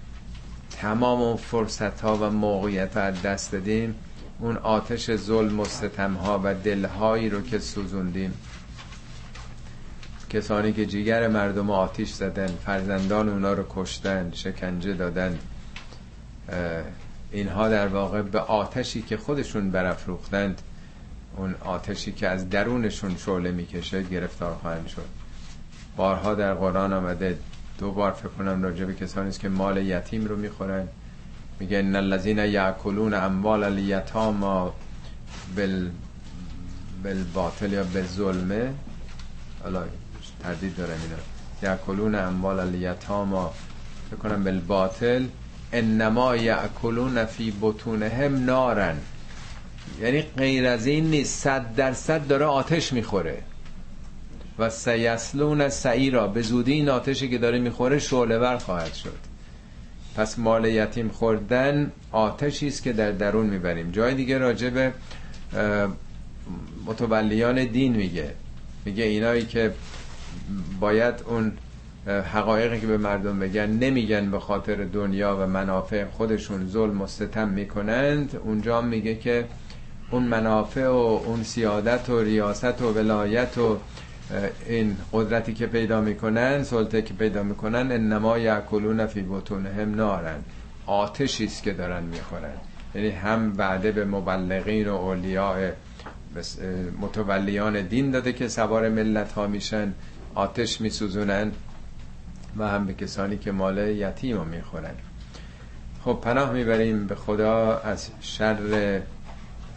تمام 0.81 1.21
اون 1.21 1.37
فرصت 1.37 2.01
ها 2.01 2.17
و 2.17 2.31
موقعیت 2.31 2.97
ها 2.97 3.03
از 3.03 3.23
دست 3.23 3.53
دادیم. 3.53 3.95
اون 4.41 4.57
آتش 4.57 5.17
ظلم 5.17 5.61
و 5.61 5.65
ستم 5.65 6.15
ها 6.15 6.41
و 6.45 6.55
دلهایی 6.55 7.31
رو 7.31 7.43
که 7.43 7.59
سوزوندیم. 7.59 8.33
کسانی 10.31 10.73
که 10.73 10.87
جیگر 10.87 11.29
مردم 11.29 11.71
آتیش 11.71 12.13
زدن 12.13 12.47
فرزندان 12.47 13.29
اونا 13.29 13.53
رو 13.53 13.65
کشتن 13.71 14.31
شکنجه 14.35 14.93
دادن 14.93 15.39
اینها 17.31 17.69
در 17.69 17.89
واقع 17.89 18.23
به 18.23 18.41
آتشی 18.41 19.03
که 19.03 19.17
خودشون 19.17 19.71
برافروختند 19.71 20.63
اون 21.37 21.55
آتشی 21.65 22.13
که 22.13 22.29
از 22.29 22.51
درونشون 22.51 23.17
شعله 23.17 23.51
می‌کشه 23.51 24.03
گرفتار 24.03 24.55
خواهند 24.55 24.87
شد. 24.87 25.07
بارها 25.97 26.35
در 26.35 26.55
قرآن 26.55 26.93
آمده 26.93 27.39
دو 27.79 27.93
بار 27.93 28.13
فکر 28.13 28.29
کنم 28.29 28.63
راجع 28.63 28.85
به 28.85 28.95
کسانی 28.95 29.29
است 29.29 29.41
که 29.41 29.49
مال 29.49 29.77
یتیم 29.77 30.25
رو 30.25 30.37
می‌خورن. 30.37 30.89
میگه 31.61 31.79
ان 31.79 31.97
الذين 31.97 32.39
یاکلون 32.39 33.15
اموال 33.15 33.65
الیتاما 33.65 34.75
بال 35.57 35.91
بالباطل 37.05 37.73
یا 37.73 37.85
بالظلم. 37.85 38.75
حالا 39.63 39.83
تردید 40.43 40.77
دارم 40.77 40.99
اینا. 41.03 41.17
یاکلون 41.63 42.15
اموال 42.15 42.61
الیتاما 42.61 43.55
فکر 44.11 44.17
کنم 44.17 44.45
بالباطل. 44.45 45.25
انما 45.73 46.37
یاکلون 46.37 47.25
فی 47.25 47.53
بطونهم 47.61 48.45
نارن. 48.45 48.97
یعنی 50.01 50.23
غیر 50.23 50.67
از 50.67 50.87
این 50.87 51.11
نیست. 51.11 51.43
صد 51.43 51.75
درصد 51.75 52.27
داره 52.27 52.45
آتش 52.45 52.93
می‌خوره. 52.93 53.43
و 54.59 54.71
سیسلون 54.71 55.69
سعیرا 55.69 56.27
به 56.27 56.43
زودی 56.43 56.73
این 56.73 56.89
آتشی 56.89 57.31
که 57.31 57.39
داره 57.39 57.59
می‌خوره 57.59 57.99
شعله 57.99 58.39
ور 58.39 58.57
خواهد 58.57 58.95
شد. 58.95 59.19
پس 60.17 60.39
مال 60.39 60.65
یتیم 60.65 61.09
خوردن 61.09 61.93
آتشی 62.13 62.69
است 62.69 62.83
که 62.83 62.93
در 62.93 63.13
درون 63.13 63.47
می‌بریم. 63.47 63.91
جای 63.91 64.15
دیگه 64.15 64.39
راجع 64.39 64.71
به 64.71 64.93
متولیان 66.87 67.65
دین 67.65 67.97
میگه. 67.97 68.31
میگه 68.85 69.05
اینایی 69.05 69.47
که 69.47 69.73
باید 70.81 71.15
اون 71.27 71.53
حقایقی 72.33 72.81
که 72.81 72.87
به 72.87 72.97
مردم 72.97 73.39
بگن 73.39 73.67
نمیگن 73.67 74.31
به 74.31 74.41
خاطر 74.41 74.85
دنیا 74.85 75.37
و 75.41 75.47
منافع 75.47 76.05
خودشون 76.05 76.69
ظلم 76.69 77.01
و 77.01 77.07
ستم 77.07 77.49
می‌کنند 77.49 78.41
اونجا 78.45 78.81
میگه 78.81 79.15
که 79.15 79.45
اون 80.11 80.23
منافع 80.23 80.87
و 80.87 81.21
اون 81.27 81.43
سیادت 81.43 82.11
و 82.11 82.21
ریاست 82.21 82.83
و 82.83 82.93
ولایت 82.93 83.59
و 83.59 83.79
این 84.67 84.97
قدرتی 85.13 85.55
که 85.55 85.67
پیدا 85.67 86.01
می‌کنن 86.01 86.63
سلطه 86.63 87.03
که 87.03 87.15
پیدا 87.15 87.43
می‌کنن 87.43 87.93
انما 87.93 88.39
یاکلون 88.39 89.07
فی 89.07 89.23
بطونهم 89.23 89.95
نارن. 89.95 90.39
آتشی 90.87 91.45
است 91.45 91.63
که 91.63 91.73
دارن 91.73 92.03
می‌خورن. 92.03 92.57
یعنی 92.95 93.11
هم 93.11 93.53
وعده 93.57 93.93
به 93.93 94.05
مبلغین 94.05 94.89
و 94.89 94.95
اولیاء 94.95 95.71
متولیان 97.01 97.83
دین 97.83 98.11
داده 98.11 98.33
که 98.33 98.49
سوار 98.49 98.89
ملت 98.89 99.33
ها 99.33 99.47
میشن 99.47 99.93
آتش 100.35 100.81
میسوزونن 100.81 101.53
و 102.57 102.69
هم 102.69 102.87
به 102.87 102.95
کسانی 102.95 103.37
که 103.37 103.53
مال 103.53 103.79
یتیم 103.79 104.37
رو 104.37 104.45
می‌خورن. 104.45 104.95
خب 106.05 106.19
پناه 106.23 106.53
می‌بریم 106.53 107.07
به 107.07 107.15
خدا 107.15 107.79
از 107.79 108.11
شر 108.21 109.01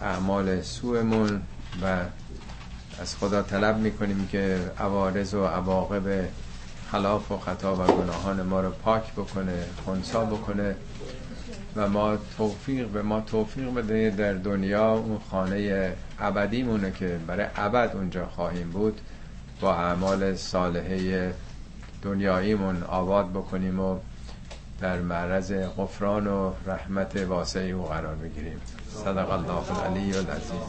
اعمال 0.01 0.61
سوءمون 0.61 1.41
و 1.83 1.97
از 3.01 3.15
خدا 3.15 3.41
طلب 3.41 3.77
می‌کنیم 3.77 4.27
که 4.31 4.59
عوارض 4.79 5.33
و 5.33 5.45
عواقب 5.45 6.27
خلاف 6.91 7.31
و 7.31 7.37
خطا 7.37 7.75
و 7.75 7.77
گناهان 7.77 8.41
ما 8.41 8.61
رو 8.61 8.69
پاک 8.69 9.11
بکنه 9.13 9.65
خونسا 9.85 10.25
بکنه 10.25 10.75
و 11.75 11.89
ما 11.89 12.17
توفیق 12.37 12.87
به 12.87 13.01
ما 13.01 13.21
توفیق 13.21 13.73
بده 13.73 14.09
در 14.09 14.33
دنیا 14.33 14.93
اون 14.93 15.19
خانه 15.31 15.93
ابدیمونه 16.19 16.91
که 16.91 17.19
برای 17.27 17.47
ابد 17.55 17.91
اونجا 17.93 18.25
خواهیم 18.25 18.69
بود. 18.69 19.01
با 19.61 19.75
اعمال 19.75 20.35
صالحه 20.35 21.33
دنیاییمون 22.01 22.83
آباد 22.83 23.29
بکنیم 23.29 23.79
و 23.79 23.99
در 24.81 24.99
معرض 24.99 25.53
غفران 25.53 26.27
و 26.27 26.51
رحمت 26.65 27.15
واسعی 27.15 27.71
او 27.71 27.85
قرار 27.85 28.15
بگیریم. 28.15 28.61
صدق 28.93 29.31
الله 29.31 29.79
العلی 29.79 30.17
العظیم. 30.17 30.61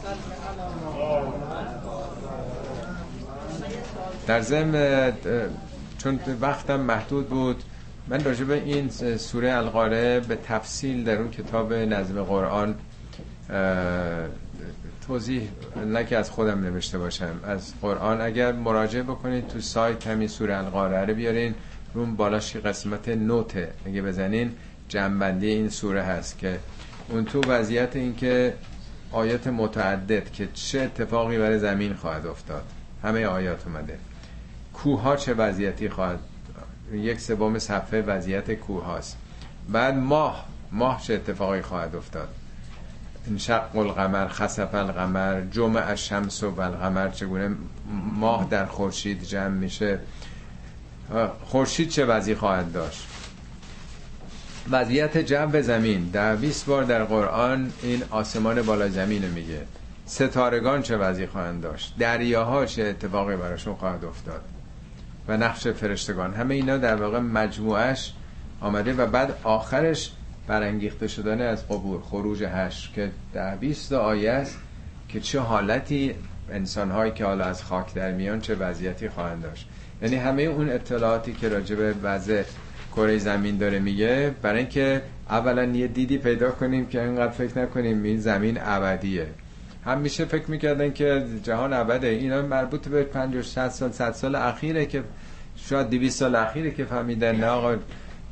در 4.27 4.41
ضمن 4.41 5.13
چون 5.97 6.19
وقتم 6.41 6.79
محدود 6.79 7.29
بود 7.29 7.63
من 8.07 8.23
راجع 8.23 8.43
به 8.43 8.53
این 8.53 8.89
سوره 9.17 9.53
القاره 9.53 10.19
به 10.19 10.35
تفصیل 10.35 11.03
در 11.03 11.17
اون 11.17 11.31
کتاب 11.31 11.73
نظم 11.73 12.23
قرآن 12.23 12.75
توضیح 15.07 15.49
نه 15.85 16.05
که 16.05 16.17
از 16.17 16.31
خودم 16.31 16.59
نوشته 16.59 16.97
باشم. 16.97 17.39
از 17.43 17.73
قرآن 17.81 18.21
اگر 18.21 18.51
مراجعه 18.51 19.03
بکنید 19.03 19.47
تو 19.47 19.59
سایت 19.59 20.07
همین 20.07 20.27
سوره 20.27 20.57
القارعه 20.57 21.05
رو 21.05 21.13
بیارین. 21.13 21.55
اون 21.93 22.15
بالاش 22.15 22.55
قسمت 22.55 23.09
نوته 23.09 23.71
اگه 23.85 24.01
بزنین 24.01 24.51
جنبندی 24.87 25.47
این 25.47 25.69
سوره 25.69 26.01
هست 26.03 26.37
که 26.37 26.59
اون 27.11 27.25
تو 27.25 27.41
وضعیت 27.41 27.95
این 27.95 28.15
که 28.15 28.53
آیات 29.11 29.47
متعدد 29.47 30.31
که 30.31 30.47
چه 30.53 30.81
اتفاقی 30.81 31.37
برای 31.37 31.59
زمین 31.59 31.93
خواهد 31.93 32.27
افتاد. 32.27 32.63
همه 33.03 33.25
آیات 33.25 33.67
اومده. 33.67 33.97
کوه 34.73 35.01
ها 35.01 35.15
چه 35.15 35.33
وضعیتی 35.33 35.89
خواهد 35.89 36.19
یک 36.93 37.19
سوم 37.19 37.59
صفحه 37.59 38.01
وضعیت 38.01 38.53
کوه 38.53 38.83
هاست 38.83 39.17
بعد 39.69 39.95
ماه. 39.95 40.45
ماه 40.71 41.01
چه 41.01 41.13
اتفاقی 41.13 41.61
خواهد 41.61 41.95
افتاد؟ 41.95 42.27
انشق 43.27 43.75
القمر 43.75 44.27
خسف 44.27 44.75
القمر 44.75 45.41
جمع 45.41 45.89
الشمس 45.89 46.43
و 46.43 46.61
القمر 46.61 47.09
چگونه 47.09 47.55
ماه 48.13 48.47
در 48.49 48.65
خورشید 48.65 49.23
جمع 49.23 49.47
میشه؟ 49.47 49.99
خورشید 51.45 51.89
چه 51.89 52.05
وضعی 52.05 52.35
خواهد 52.35 52.71
داشت؟ 52.71 53.07
وضعیت 54.69 55.17
جو 55.17 55.61
زمین. 55.61 56.09
در 56.09 56.35
20 56.35 56.65
بار 56.65 56.83
در 56.83 57.03
قرآن 57.03 57.71
این 57.83 58.03
آسمان 58.09 58.61
بالا 58.61 58.89
زمین 58.89 59.25
میگه. 59.25 59.61
ستارگان 60.05 60.81
چه 60.81 60.97
وضعی 60.97 61.27
خواهند 61.27 61.61
داشت؟ 61.61 61.93
دریاها 61.99 62.65
چه 62.65 62.83
اتفاقی 62.83 63.35
براشون 63.35 63.75
خواهد 63.75 64.05
افتاد؟ 64.05 64.41
و 65.27 65.37
نقش 65.37 65.67
فرشتگان. 65.67 66.33
همه 66.33 66.55
اینا 66.55 66.77
در 66.77 66.95
واقع 66.95 67.19
مجموعش 67.19 68.13
آمده 68.61 68.93
و 68.93 69.05
بعد 69.05 69.37
آخرش 69.43 70.11
برانگیخته 70.47 71.07
شدن 71.07 71.41
از 71.41 71.67
قبور 71.67 72.01
خروج 72.01 72.43
هش 72.43 72.91
که 72.95 73.11
در 73.33 73.55
20 73.55 73.93
آیه 73.93 74.31
است 74.31 74.57
که 75.09 75.19
چه 75.19 75.39
حالتی 75.39 76.15
انسان 76.49 76.91
هایی 76.91 77.11
که 77.11 77.25
حالا 77.25 77.45
از 77.45 77.63
خاک 77.63 77.93
در 77.93 78.11
میان 78.11 78.41
چه 78.41 78.55
وضعیتی 78.55 79.09
خواهند 79.09 79.43
داشت. 79.43 79.67
یعنی 80.01 80.15
همه 80.15 80.41
اون 80.41 80.69
اطلاعاتی 80.69 81.33
که 81.33 81.49
راجع 81.49 81.75
به 81.75 81.93
وضع 82.03 82.43
کره 82.95 83.17
زمین 83.17 83.57
داره 83.57 83.79
میگه 83.79 84.31
برای 84.41 84.59
اینکه 84.59 85.01
اولا 85.29 85.63
یه 85.63 85.87
دیدی 85.87 86.17
پیدا 86.17 86.51
کنیم 86.51 86.87
که 86.87 87.01
اینقدر 87.01 87.31
فکر 87.31 87.59
نکنیم 87.59 88.03
این 88.03 88.19
زمین 88.19 88.57
ابدیه. 88.61 89.27
هم 89.85 89.99
میشه 89.99 90.25
فکر 90.25 90.51
می‌کردن 90.51 90.93
که 90.93 91.25
جهان 91.43 91.73
ابده. 91.73 92.07
اینا 92.07 92.41
مربوط 92.41 92.87
به 92.87 93.03
50 93.03 93.41
60 93.41 93.69
سال 93.69 93.91
100 93.91 94.11
سال 94.11 94.35
اخیره 94.35 94.85
که 94.85 95.03
شاید 95.55 95.89
200 95.89 96.19
سال 96.19 96.35
اخیره 96.35 96.71
که 96.71 96.85
فهمیدن 96.85 97.35
نه 97.35 97.45
آقا 97.45 97.75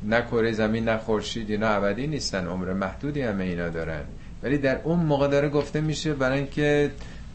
نه 0.08 0.22
کره 0.22 0.52
زمین 0.52 0.84
نه 0.84 0.98
خورشید 0.98 1.50
اینا 1.50 1.68
ابدی 1.68 2.06
نیستن. 2.06 2.46
عمر 2.46 2.72
محدودی 2.72 3.22
همه 3.22 3.44
اینا 3.44 3.68
دارن. 3.68 4.02
ولی 4.42 4.58
در 4.58 4.80
اون 4.84 4.98
موقع 4.98 5.28
داره 5.28 5.48
گفته 5.48 5.80
میشه 5.80 6.14
برای 6.14 6.38
اینکه 6.38 6.90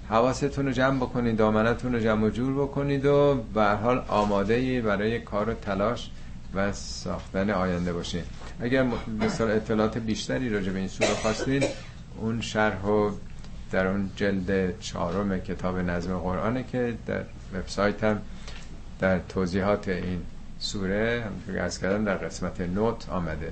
حواستون 0.10 0.66
رو 0.66 0.72
جمع 0.72 0.98
بکنید 0.98 1.38
دامنتون 1.38 1.94
رو 1.94 2.00
جمع 2.00 2.24
و 2.24 2.30
جور 2.30 2.64
بکنید 2.64 3.06
و 3.06 3.44
به 3.54 3.64
حال 3.64 4.04
آماده 4.08 4.82
برای 4.82 5.20
کار 5.20 5.50
و 5.50 5.54
تلاش 5.54 6.10
و 6.54 6.72
ساختن 6.74 7.50
آینده 7.50 7.94
باشین 7.94 8.24
اگر 8.60 8.86
مثلا 9.20 9.48
اطلاعات 9.48 9.98
بیشتری 9.98 10.50
راجع 10.50 10.72
به 10.72 10.80
این 10.80 10.88
سوره 10.88 11.10
خواستین 11.10 11.64
اون 12.18 12.42
شرح 12.42 12.86
و 12.86 13.12
در 13.72 13.88
اون 13.88 14.10
جلد 14.16 14.80
چهارم 14.80 15.40
کتاب 15.40 15.78
نظم 15.78 16.18
قرآنه 16.18 16.64
که 16.64 16.98
در 17.06 17.24
وبسایت 17.54 18.04
هم 18.04 18.22
در 19.00 19.20
توضیحات 19.20 19.88
این 19.88 20.22
سوره 20.60 21.24
همونطور 21.26 21.56
که 21.56 21.62
از 21.62 21.80
کردم 21.80 22.06
در 22.06 22.16
قسمت 22.16 22.62
نوت 22.62 23.10
آمده. 23.10 23.52